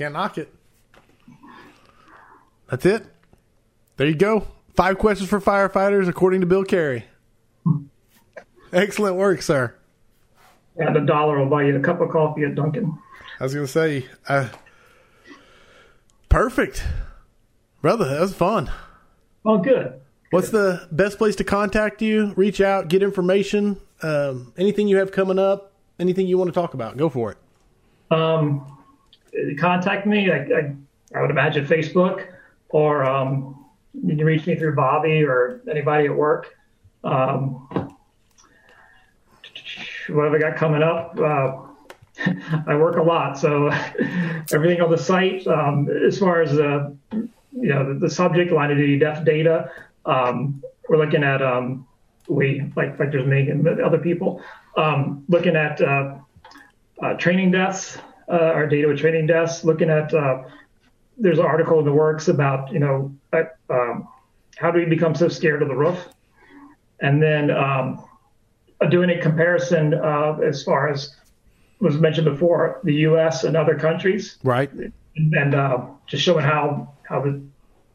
Can't 0.00 0.14
knock 0.14 0.38
it. 0.38 0.50
That's 2.70 2.86
it. 2.86 3.04
There 3.98 4.06
you 4.06 4.14
go. 4.14 4.46
Five 4.74 4.96
questions 4.96 5.28
for 5.28 5.42
firefighters, 5.42 6.08
according 6.08 6.40
to 6.40 6.46
Bill 6.46 6.64
Carey. 6.64 7.04
Excellent 8.72 9.16
work, 9.16 9.42
sir. 9.42 9.74
And 10.78 10.96
a 10.96 11.04
dollar 11.04 11.38
will 11.38 11.50
buy 11.50 11.64
you 11.64 11.76
a 11.76 11.80
cup 11.80 12.00
of 12.00 12.08
coffee 12.08 12.44
at 12.44 12.54
Dunkin'. 12.54 12.98
I 13.38 13.44
was 13.44 13.52
going 13.52 13.66
to 13.66 13.70
say, 13.70 14.06
uh, 14.26 14.48
perfect. 16.30 16.82
Brother, 17.82 18.08
that 18.08 18.22
was 18.22 18.34
fun. 18.34 18.70
Oh, 19.44 19.58
good. 19.58 20.00
What's 20.30 20.48
the 20.48 20.88
best 20.90 21.18
place 21.18 21.36
to 21.36 21.44
contact 21.44 22.00
you, 22.00 22.32
reach 22.36 22.62
out, 22.62 22.88
get 22.88 23.02
information, 23.02 23.78
um, 24.00 24.54
anything 24.56 24.88
you 24.88 24.96
have 24.96 25.12
coming 25.12 25.38
up, 25.38 25.74
anything 25.98 26.26
you 26.26 26.38
want 26.38 26.48
to 26.48 26.54
talk 26.54 26.72
about? 26.72 26.96
Go 26.96 27.10
for 27.10 27.32
it. 27.32 27.38
Um, 28.10 28.78
contact 29.58 30.06
me. 30.06 30.30
I, 30.30 30.36
I, 30.36 30.74
I 31.14 31.20
would 31.20 31.30
imagine 31.30 31.66
Facebook, 31.66 32.26
or 32.68 33.04
um, 33.04 33.64
you 33.94 34.16
can 34.16 34.24
reach 34.24 34.46
me 34.46 34.56
through 34.56 34.74
Bobby 34.74 35.24
or 35.24 35.60
anybody 35.70 36.06
at 36.06 36.14
work. 36.14 36.56
Um, 37.02 37.66
what 40.08 40.24
have 40.24 40.34
I 40.34 40.38
got 40.38 40.56
coming 40.56 40.82
up? 40.82 41.18
Uh, 41.18 41.56
I 42.66 42.76
work 42.76 42.96
a 42.96 43.02
lot, 43.02 43.38
so 43.38 43.68
everything 44.52 44.80
on 44.80 44.90
the 44.90 44.98
site, 44.98 45.46
um, 45.46 45.88
as 46.06 46.18
far 46.18 46.42
as 46.42 46.52
the 46.52 46.96
you 47.12 47.68
know 47.68 47.92
the, 47.92 47.98
the 47.98 48.10
subject 48.10 48.52
line 48.52 48.70
of 48.70 48.76
duty 48.76 48.98
death 48.98 49.24
data, 49.24 49.70
um, 50.06 50.62
we're 50.88 50.98
looking 50.98 51.24
at 51.24 51.42
um, 51.42 51.86
we 52.28 52.70
like 52.76 52.98
like 52.98 53.10
there's 53.10 53.26
me 53.26 53.48
and 53.48 53.66
other 53.80 53.98
people 53.98 54.42
um, 54.76 55.24
looking 55.28 55.56
at 55.56 55.80
uh, 55.80 56.16
uh, 57.02 57.14
training 57.14 57.50
deaths, 57.50 57.98
uh, 58.30 58.52
our 58.54 58.66
data 58.66 58.88
with 58.88 58.98
training 58.98 59.26
desks, 59.26 59.64
looking 59.64 59.90
at 59.90 60.12
uh, 60.14 60.42
there's 61.18 61.38
an 61.38 61.44
article 61.44 61.78
in 61.78 61.84
the 61.84 61.92
works 61.92 62.28
about 62.28 62.72
you 62.72 62.78
know 62.78 63.14
um, 63.68 64.08
how 64.56 64.70
do 64.70 64.78
we 64.78 64.86
become 64.86 65.14
so 65.14 65.28
scared 65.28 65.62
of 65.62 65.68
the 65.68 65.76
roof, 65.76 66.08
and 67.00 67.22
then 67.22 67.50
um, 67.50 68.04
doing 68.90 69.10
a 69.10 69.20
comparison 69.20 69.94
as 69.94 70.62
far 70.62 70.88
as 70.88 71.16
was 71.80 71.98
mentioned 71.98 72.26
before, 72.26 72.80
the 72.84 72.94
U.S. 72.94 73.44
and 73.44 73.56
other 73.56 73.74
countries, 73.74 74.36
right, 74.44 74.70
and, 74.72 74.92
and 75.34 75.54
uh, 75.54 75.86
just 76.06 76.22
showing 76.22 76.44
how 76.44 76.94
how 77.08 77.20
the 77.22 77.42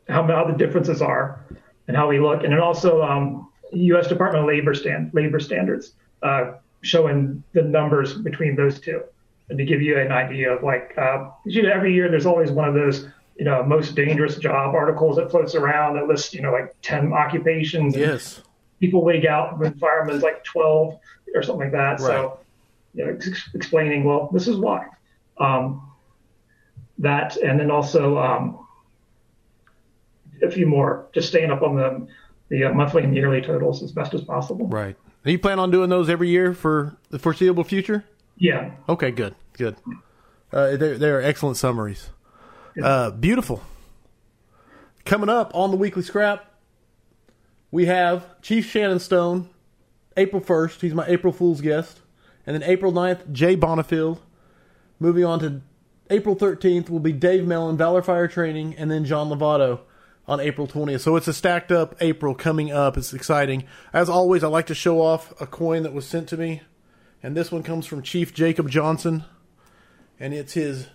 how, 0.09 0.23
how 0.27 0.45
the 0.45 0.57
differences 0.57 1.01
are 1.01 1.45
and 1.88 1.95
how 1.95 2.07
we 2.07 2.19
look, 2.19 2.43
and 2.43 2.51
then 2.51 2.59
also 2.59 3.01
um, 3.01 3.49
U.S. 3.71 4.07
Department 4.07 4.43
of 4.43 4.47
Labor 4.47 4.73
stand 4.73 5.11
labor 5.13 5.39
standards 5.39 5.93
uh, 6.23 6.53
showing 6.81 7.43
the 7.53 7.61
numbers 7.61 8.13
between 8.15 8.55
those 8.55 8.79
two, 8.79 9.03
and 9.49 9.57
to 9.57 9.65
give 9.65 9.81
you 9.81 9.99
an 9.99 10.11
idea 10.11 10.55
of 10.55 10.63
like, 10.63 10.93
uh, 10.97 11.29
you 11.45 11.63
know, 11.63 11.71
every 11.71 11.93
year 11.93 12.09
there's 12.09 12.25
always 12.25 12.51
one 12.51 12.67
of 12.67 12.73
those 12.73 13.07
you 13.37 13.43
know 13.43 13.63
most 13.63 13.95
dangerous 13.95 14.37
job 14.37 14.73
articles 14.73 15.17
that 15.17 15.29
floats 15.29 15.55
around 15.55 15.95
that 15.95 16.07
lists 16.07 16.33
you 16.33 16.41
know 16.41 16.51
like 16.51 16.73
ten 16.81 17.11
occupations. 17.13 17.95
Yes. 17.95 18.41
People 18.79 19.03
wig 19.03 19.25
out 19.25 19.59
with 19.59 19.79
firemen's 19.79 20.23
like 20.23 20.43
twelve 20.43 20.99
or 21.33 21.43
something 21.43 21.71
like 21.71 21.73
that. 21.73 21.99
Right. 21.99 21.99
So 21.99 22.39
you 22.93 23.05
know, 23.05 23.13
ex- 23.13 23.49
explaining, 23.53 24.05
well, 24.05 24.29
this 24.31 24.47
is 24.47 24.57
why. 24.57 24.87
Um, 25.37 25.91
that, 26.99 27.35
and 27.37 27.59
then 27.59 27.69
also 27.69 28.17
um, 28.17 28.65
a 30.41 30.49
few 30.49 30.65
more, 30.65 31.07
just 31.13 31.27
staying 31.27 31.51
up 31.51 31.61
on 31.61 31.75
the 31.75 32.07
the 32.49 32.65
uh, 32.65 32.73
monthly 32.73 33.03
and 33.03 33.15
yearly 33.15 33.41
totals 33.41 33.83
as 33.83 33.91
best 33.91 34.13
as 34.13 34.21
possible. 34.21 34.67
Right. 34.67 34.95
And 35.23 35.31
you 35.31 35.39
plan 35.39 35.59
on 35.59 35.71
doing 35.71 35.89
those 35.89 36.09
every 36.09 36.29
year 36.29 36.53
for 36.53 36.95
the 37.09 37.17
foreseeable 37.17 37.63
future? 37.63 38.05
Yeah. 38.38 38.71
Okay, 38.89 39.11
good, 39.11 39.36
good. 39.53 39.77
Uh, 40.51 40.77
they're, 40.77 40.97
they're 40.97 41.21
excellent 41.21 41.57
summaries. 41.57 42.09
Uh, 42.81 43.11
beautiful. 43.11 43.61
Coming 45.05 45.29
up 45.29 45.51
on 45.53 45.71
the 45.71 45.77
weekly 45.77 46.03
scrap, 46.03 46.51
we 47.71 47.86
have 47.86 48.41
Chief 48.41 48.65
Shannon 48.65 48.99
Stone, 48.99 49.49
April 50.17 50.41
1st. 50.41 50.81
He's 50.81 50.93
my 50.93 51.05
April 51.07 51.31
Fool's 51.31 51.61
guest. 51.61 52.01
And 52.45 52.55
then 52.55 52.63
April 52.69 52.91
9th, 52.91 53.31
Jay 53.31 53.55
Bonifield. 53.55 54.19
Moving 54.99 55.25
on 55.25 55.39
to 55.39 55.61
April 56.09 56.36
13th 56.36 56.89
will 56.89 56.99
be 56.99 57.11
Dave 57.11 57.45
Mellon, 57.45 57.77
Valor 57.77 58.01
Fire 58.01 58.27
Training, 58.27 58.75
and 58.75 58.89
then 58.91 59.05
John 59.05 59.29
Lovato 59.29 59.79
on 60.27 60.39
April 60.39 60.67
20th. 60.67 61.01
So 61.01 61.15
it's 61.15 61.27
a 61.27 61.33
stacked 61.33 61.71
up 61.71 61.95
April 61.99 62.36
coming 62.36 62.71
up. 62.71 62.97
It's 62.97 63.13
exciting. 63.13 63.65
As 63.93 64.09
always, 64.09 64.43
I 64.43 64.47
like 64.47 64.67
to 64.67 64.75
show 64.75 65.01
off 65.01 65.33
a 65.41 65.47
coin 65.47 65.83
that 65.83 65.93
was 65.93 66.07
sent 66.07 66.29
to 66.29 66.38
me. 66.38 66.61
And 67.24 67.36
this 67.36 67.51
one 67.51 67.63
comes 67.63 67.86
from 67.86 68.01
Chief 68.01 68.34
Jacob 68.34 68.70
Johnson. 68.70 69.24
And 70.20 70.34
it's 70.34 70.53
his 70.53 70.88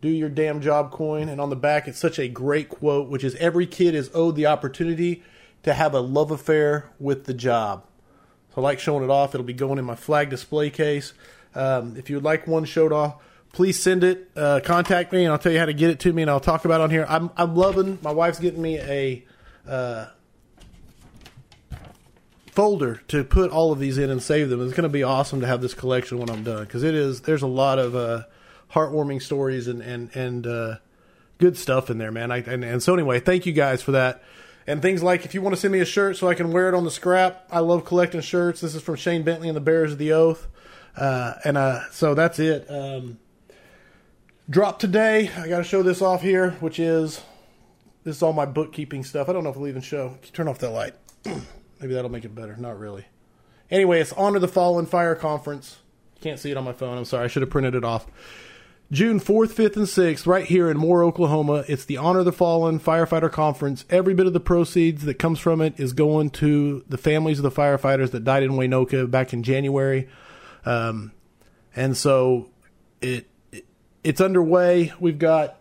do 0.00 0.08
your 0.08 0.28
damn 0.28 0.60
job 0.60 0.90
coin. 0.90 1.28
And 1.28 1.40
on 1.40 1.50
the 1.50 1.56
back, 1.56 1.88
it's 1.88 1.98
such 1.98 2.18
a 2.18 2.28
great 2.28 2.68
quote, 2.68 3.08
which 3.08 3.24
is 3.24 3.34
every 3.36 3.66
kid 3.66 3.94
is 3.94 4.10
owed 4.14 4.36
the 4.36 4.46
opportunity 4.46 5.22
to 5.62 5.72
have 5.72 5.94
a 5.94 6.00
love 6.00 6.30
affair 6.30 6.90
with 6.98 7.24
the 7.24 7.34
job. 7.34 7.84
So 8.54 8.60
I 8.60 8.64
like 8.64 8.78
showing 8.78 9.02
it 9.02 9.10
off. 9.10 9.34
It'll 9.34 9.46
be 9.46 9.52
going 9.52 9.78
in 9.78 9.84
my 9.84 9.96
flag 9.96 10.30
display 10.30 10.70
case. 10.70 11.14
Um, 11.54 11.96
if 11.96 12.10
you 12.10 12.16
would 12.16 12.24
like 12.24 12.46
one 12.46 12.64
showed 12.64 12.92
off, 12.92 13.22
please 13.52 13.82
send 13.82 14.04
it. 14.04 14.30
Uh, 14.36 14.60
contact 14.62 15.12
me, 15.12 15.24
and 15.24 15.32
I'll 15.32 15.38
tell 15.38 15.52
you 15.52 15.58
how 15.58 15.66
to 15.66 15.72
get 15.72 15.90
it 15.90 16.00
to 16.00 16.12
me, 16.12 16.22
and 16.22 16.30
I'll 16.30 16.40
talk 16.40 16.64
about 16.64 16.80
it 16.80 16.84
on 16.84 16.90
here. 16.90 17.06
I'm 17.08 17.30
I'm 17.36 17.56
loving. 17.56 17.98
My 18.02 18.12
wife's 18.12 18.38
getting 18.38 18.60
me 18.60 18.78
a 18.78 19.24
uh, 19.66 20.06
folder 22.54 23.02
to 23.08 23.24
put 23.24 23.50
all 23.50 23.72
of 23.72 23.80
these 23.80 23.98
in 23.98 24.10
and 24.10 24.22
save 24.22 24.48
them. 24.48 24.62
It's 24.64 24.72
going 24.72 24.84
to 24.84 24.88
be 24.88 25.02
awesome 25.02 25.40
to 25.40 25.46
have 25.46 25.60
this 25.60 25.74
collection 25.74 26.18
when 26.18 26.30
I'm 26.30 26.44
done 26.44 26.64
because 26.64 26.82
it 26.82 26.94
is. 26.94 27.22
There's 27.22 27.42
a 27.42 27.48
lot 27.48 27.78
of 27.78 27.96
uh, 27.96 28.24
heartwarming 28.72 29.22
stories 29.22 29.66
and 29.66 29.82
and 29.82 30.14
and 30.14 30.46
uh, 30.46 30.76
good 31.38 31.56
stuff 31.56 31.90
in 31.90 31.98
there, 31.98 32.12
man. 32.12 32.30
I, 32.30 32.38
and, 32.38 32.64
and 32.64 32.82
so 32.82 32.94
anyway, 32.94 33.20
thank 33.20 33.46
you 33.46 33.52
guys 33.52 33.82
for 33.82 33.92
that. 33.92 34.22
And 34.66 34.80
things 34.80 35.02
like 35.02 35.24
if 35.24 35.34
you 35.34 35.42
want 35.42 35.54
to 35.54 35.60
send 35.60 35.72
me 35.72 35.80
a 35.80 35.84
shirt 35.84 36.16
so 36.16 36.28
I 36.28 36.34
can 36.34 36.52
wear 36.52 36.68
it 36.68 36.74
on 36.74 36.84
the 36.84 36.90
scrap, 36.90 37.44
I 37.50 37.58
love 37.58 37.84
collecting 37.84 38.20
shirts. 38.20 38.60
This 38.60 38.74
is 38.74 38.82
from 38.82 38.96
Shane 38.96 39.22
Bentley 39.22 39.48
and 39.48 39.56
the 39.56 39.60
Bearers 39.60 39.92
of 39.92 39.98
the 39.98 40.12
Oath. 40.12 40.46
Uh, 40.96 41.34
and 41.44 41.58
uh, 41.58 41.90
so 41.90 42.14
that's 42.14 42.38
it. 42.38 42.70
Um, 42.70 43.18
drop 44.48 44.78
today. 44.78 45.28
I 45.36 45.48
got 45.48 45.58
to 45.58 45.64
show 45.64 45.82
this 45.82 46.00
off 46.00 46.22
here, 46.22 46.52
which 46.60 46.78
is 46.78 47.20
this 48.04 48.16
is 48.16 48.22
all 48.22 48.32
my 48.32 48.46
bookkeeping 48.46 49.02
stuff. 49.02 49.28
I 49.28 49.32
don't 49.32 49.42
know 49.44 49.50
if 49.50 49.56
it'll 49.56 49.68
even 49.68 49.82
show. 49.82 50.18
Turn 50.32 50.48
off 50.48 50.58
that 50.60 50.70
light. 50.70 50.94
Maybe 51.84 51.92
that'll 51.92 52.10
make 52.10 52.24
it 52.24 52.34
better. 52.34 52.56
Not 52.56 52.78
really. 52.78 53.04
Anyway, 53.70 54.00
it's 54.00 54.14
Honor 54.14 54.38
the 54.38 54.48
Fallen 54.48 54.86
Fire 54.86 55.14
Conference. 55.14 55.80
Can't 56.22 56.40
see 56.40 56.50
it 56.50 56.56
on 56.56 56.64
my 56.64 56.72
phone. 56.72 56.96
I'm 56.96 57.04
sorry. 57.04 57.26
I 57.26 57.28
should 57.28 57.42
have 57.42 57.50
printed 57.50 57.74
it 57.74 57.84
off. 57.84 58.06
June 58.90 59.20
4th, 59.20 59.52
5th, 59.52 59.76
and 59.76 59.84
6th, 59.84 60.26
right 60.26 60.46
here 60.46 60.70
in 60.70 60.78
Moore, 60.78 61.04
Oklahoma. 61.04 61.62
It's 61.68 61.84
the 61.84 61.98
Honor 61.98 62.22
the 62.22 62.32
Fallen 62.32 62.80
Firefighter 62.80 63.30
Conference. 63.30 63.84
Every 63.90 64.14
bit 64.14 64.26
of 64.26 64.32
the 64.32 64.40
proceeds 64.40 65.04
that 65.04 65.18
comes 65.18 65.38
from 65.38 65.60
it 65.60 65.78
is 65.78 65.92
going 65.92 66.30
to 66.30 66.82
the 66.88 66.96
families 66.96 67.38
of 67.38 67.42
the 67.42 67.50
firefighters 67.50 68.12
that 68.12 68.24
died 68.24 68.44
in 68.44 68.52
Waynoka 68.52 69.10
back 69.10 69.34
in 69.34 69.42
January. 69.42 70.08
Um, 70.64 71.12
and 71.76 71.94
so 71.94 72.48
it, 73.02 73.26
it 73.52 73.66
it's 74.02 74.22
underway. 74.22 74.94
We've 74.98 75.18
got 75.18 75.58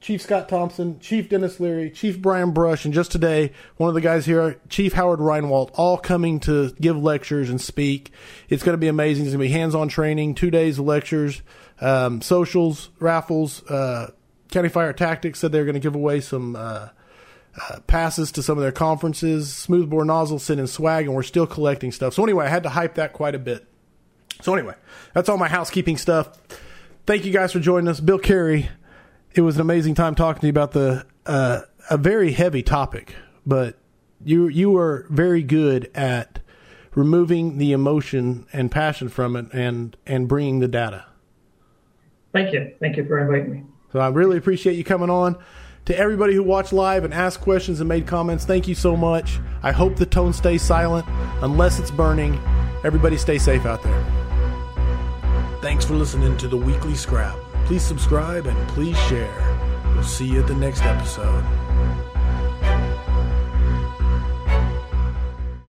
Chief 0.00 0.22
Scott 0.22 0.48
Thompson, 0.48 1.00
Chief 1.00 1.28
Dennis 1.28 1.58
Leary, 1.58 1.90
Chief 1.90 2.20
Brian 2.20 2.52
Brush, 2.52 2.84
and 2.84 2.94
just 2.94 3.10
today, 3.10 3.52
one 3.76 3.88
of 3.88 3.94
the 3.94 4.00
guys 4.00 4.26
here, 4.26 4.60
Chief 4.68 4.92
Howard 4.92 5.18
Reinwald, 5.18 5.70
all 5.74 5.98
coming 5.98 6.40
to 6.40 6.70
give 6.80 6.96
lectures 6.96 7.50
and 7.50 7.60
speak. 7.60 8.12
It's 8.48 8.62
going 8.62 8.74
to 8.74 8.78
be 8.78 8.88
amazing. 8.88 9.24
It's 9.24 9.34
going 9.34 9.46
to 9.46 9.48
be 9.48 9.58
hands-on 9.58 9.88
training, 9.88 10.36
two 10.36 10.50
days 10.50 10.78
of 10.78 10.86
lectures, 10.86 11.42
um, 11.80 12.20
socials, 12.20 12.90
raffles. 13.00 13.64
Uh, 13.68 14.12
County 14.50 14.68
Fire 14.68 14.92
Tactics 14.92 15.40
said 15.40 15.52
they're 15.52 15.64
going 15.64 15.74
to 15.74 15.80
give 15.80 15.94
away 15.94 16.20
some 16.20 16.54
uh, 16.54 16.88
uh, 17.60 17.80
passes 17.86 18.32
to 18.32 18.42
some 18.42 18.56
of 18.56 18.62
their 18.62 18.72
conferences. 18.72 19.52
Smoothbore 19.52 20.04
Nozzle 20.04 20.38
sending 20.38 20.66
swag, 20.66 21.06
and 21.06 21.14
we're 21.14 21.22
still 21.22 21.46
collecting 21.46 21.92
stuff. 21.92 22.14
So 22.14 22.22
anyway, 22.22 22.46
I 22.46 22.48
had 22.48 22.62
to 22.62 22.68
hype 22.68 22.94
that 22.94 23.12
quite 23.12 23.34
a 23.34 23.38
bit. 23.38 23.66
So 24.42 24.54
anyway, 24.54 24.74
that's 25.12 25.28
all 25.28 25.38
my 25.38 25.48
housekeeping 25.48 25.96
stuff. 25.96 26.38
Thank 27.04 27.24
you 27.24 27.32
guys 27.32 27.52
for 27.52 27.58
joining 27.58 27.88
us, 27.88 28.00
Bill 28.00 28.18
Carey 28.18 28.68
it 29.34 29.42
was 29.42 29.56
an 29.56 29.60
amazing 29.60 29.94
time 29.94 30.14
talking 30.14 30.40
to 30.40 30.46
you 30.46 30.50
about 30.50 30.72
the 30.72 31.06
uh, 31.26 31.60
a 31.90 31.96
very 31.96 32.32
heavy 32.32 32.62
topic, 32.62 33.14
but 33.46 33.76
you 34.24 34.48
you 34.48 34.70
were 34.70 35.06
very 35.10 35.42
good 35.42 35.90
at 35.94 36.40
removing 36.94 37.58
the 37.58 37.72
emotion 37.72 38.46
and 38.52 38.70
passion 38.70 39.08
from 39.08 39.36
it 39.36 39.46
and 39.52 39.96
and 40.06 40.28
bringing 40.28 40.60
the 40.60 40.68
data. 40.68 41.04
Thank 42.32 42.52
you, 42.52 42.72
thank 42.80 42.96
you 42.96 43.06
for 43.06 43.18
inviting 43.18 43.52
me. 43.52 43.62
So 43.92 44.00
I 44.00 44.08
really 44.08 44.36
appreciate 44.36 44.74
you 44.74 44.84
coming 44.84 45.10
on. 45.10 45.38
To 45.86 45.98
everybody 45.98 46.34
who 46.34 46.42
watched 46.42 46.74
live 46.74 47.04
and 47.04 47.14
asked 47.14 47.40
questions 47.40 47.80
and 47.80 47.88
made 47.88 48.06
comments, 48.06 48.44
thank 48.44 48.68
you 48.68 48.74
so 48.74 48.94
much. 48.94 49.40
I 49.62 49.72
hope 49.72 49.96
the 49.96 50.04
tone 50.04 50.34
stays 50.34 50.60
silent 50.60 51.06
unless 51.40 51.78
it's 51.78 51.90
burning. 51.90 52.38
Everybody 52.84 53.16
stay 53.16 53.38
safe 53.38 53.64
out 53.64 53.82
there. 53.82 54.04
Thanks 55.62 55.86
for 55.86 55.94
listening 55.94 56.36
to 56.36 56.46
the 56.46 56.58
weekly 56.58 56.94
scrap. 56.94 57.38
Please 57.68 57.82
subscribe 57.82 58.46
and 58.46 58.68
please 58.70 58.96
share. 59.08 59.30
We'll 59.92 60.02
see 60.02 60.24
you 60.24 60.40
at 60.40 60.46
the 60.46 60.54
next 60.54 60.80
episode. 60.84 61.44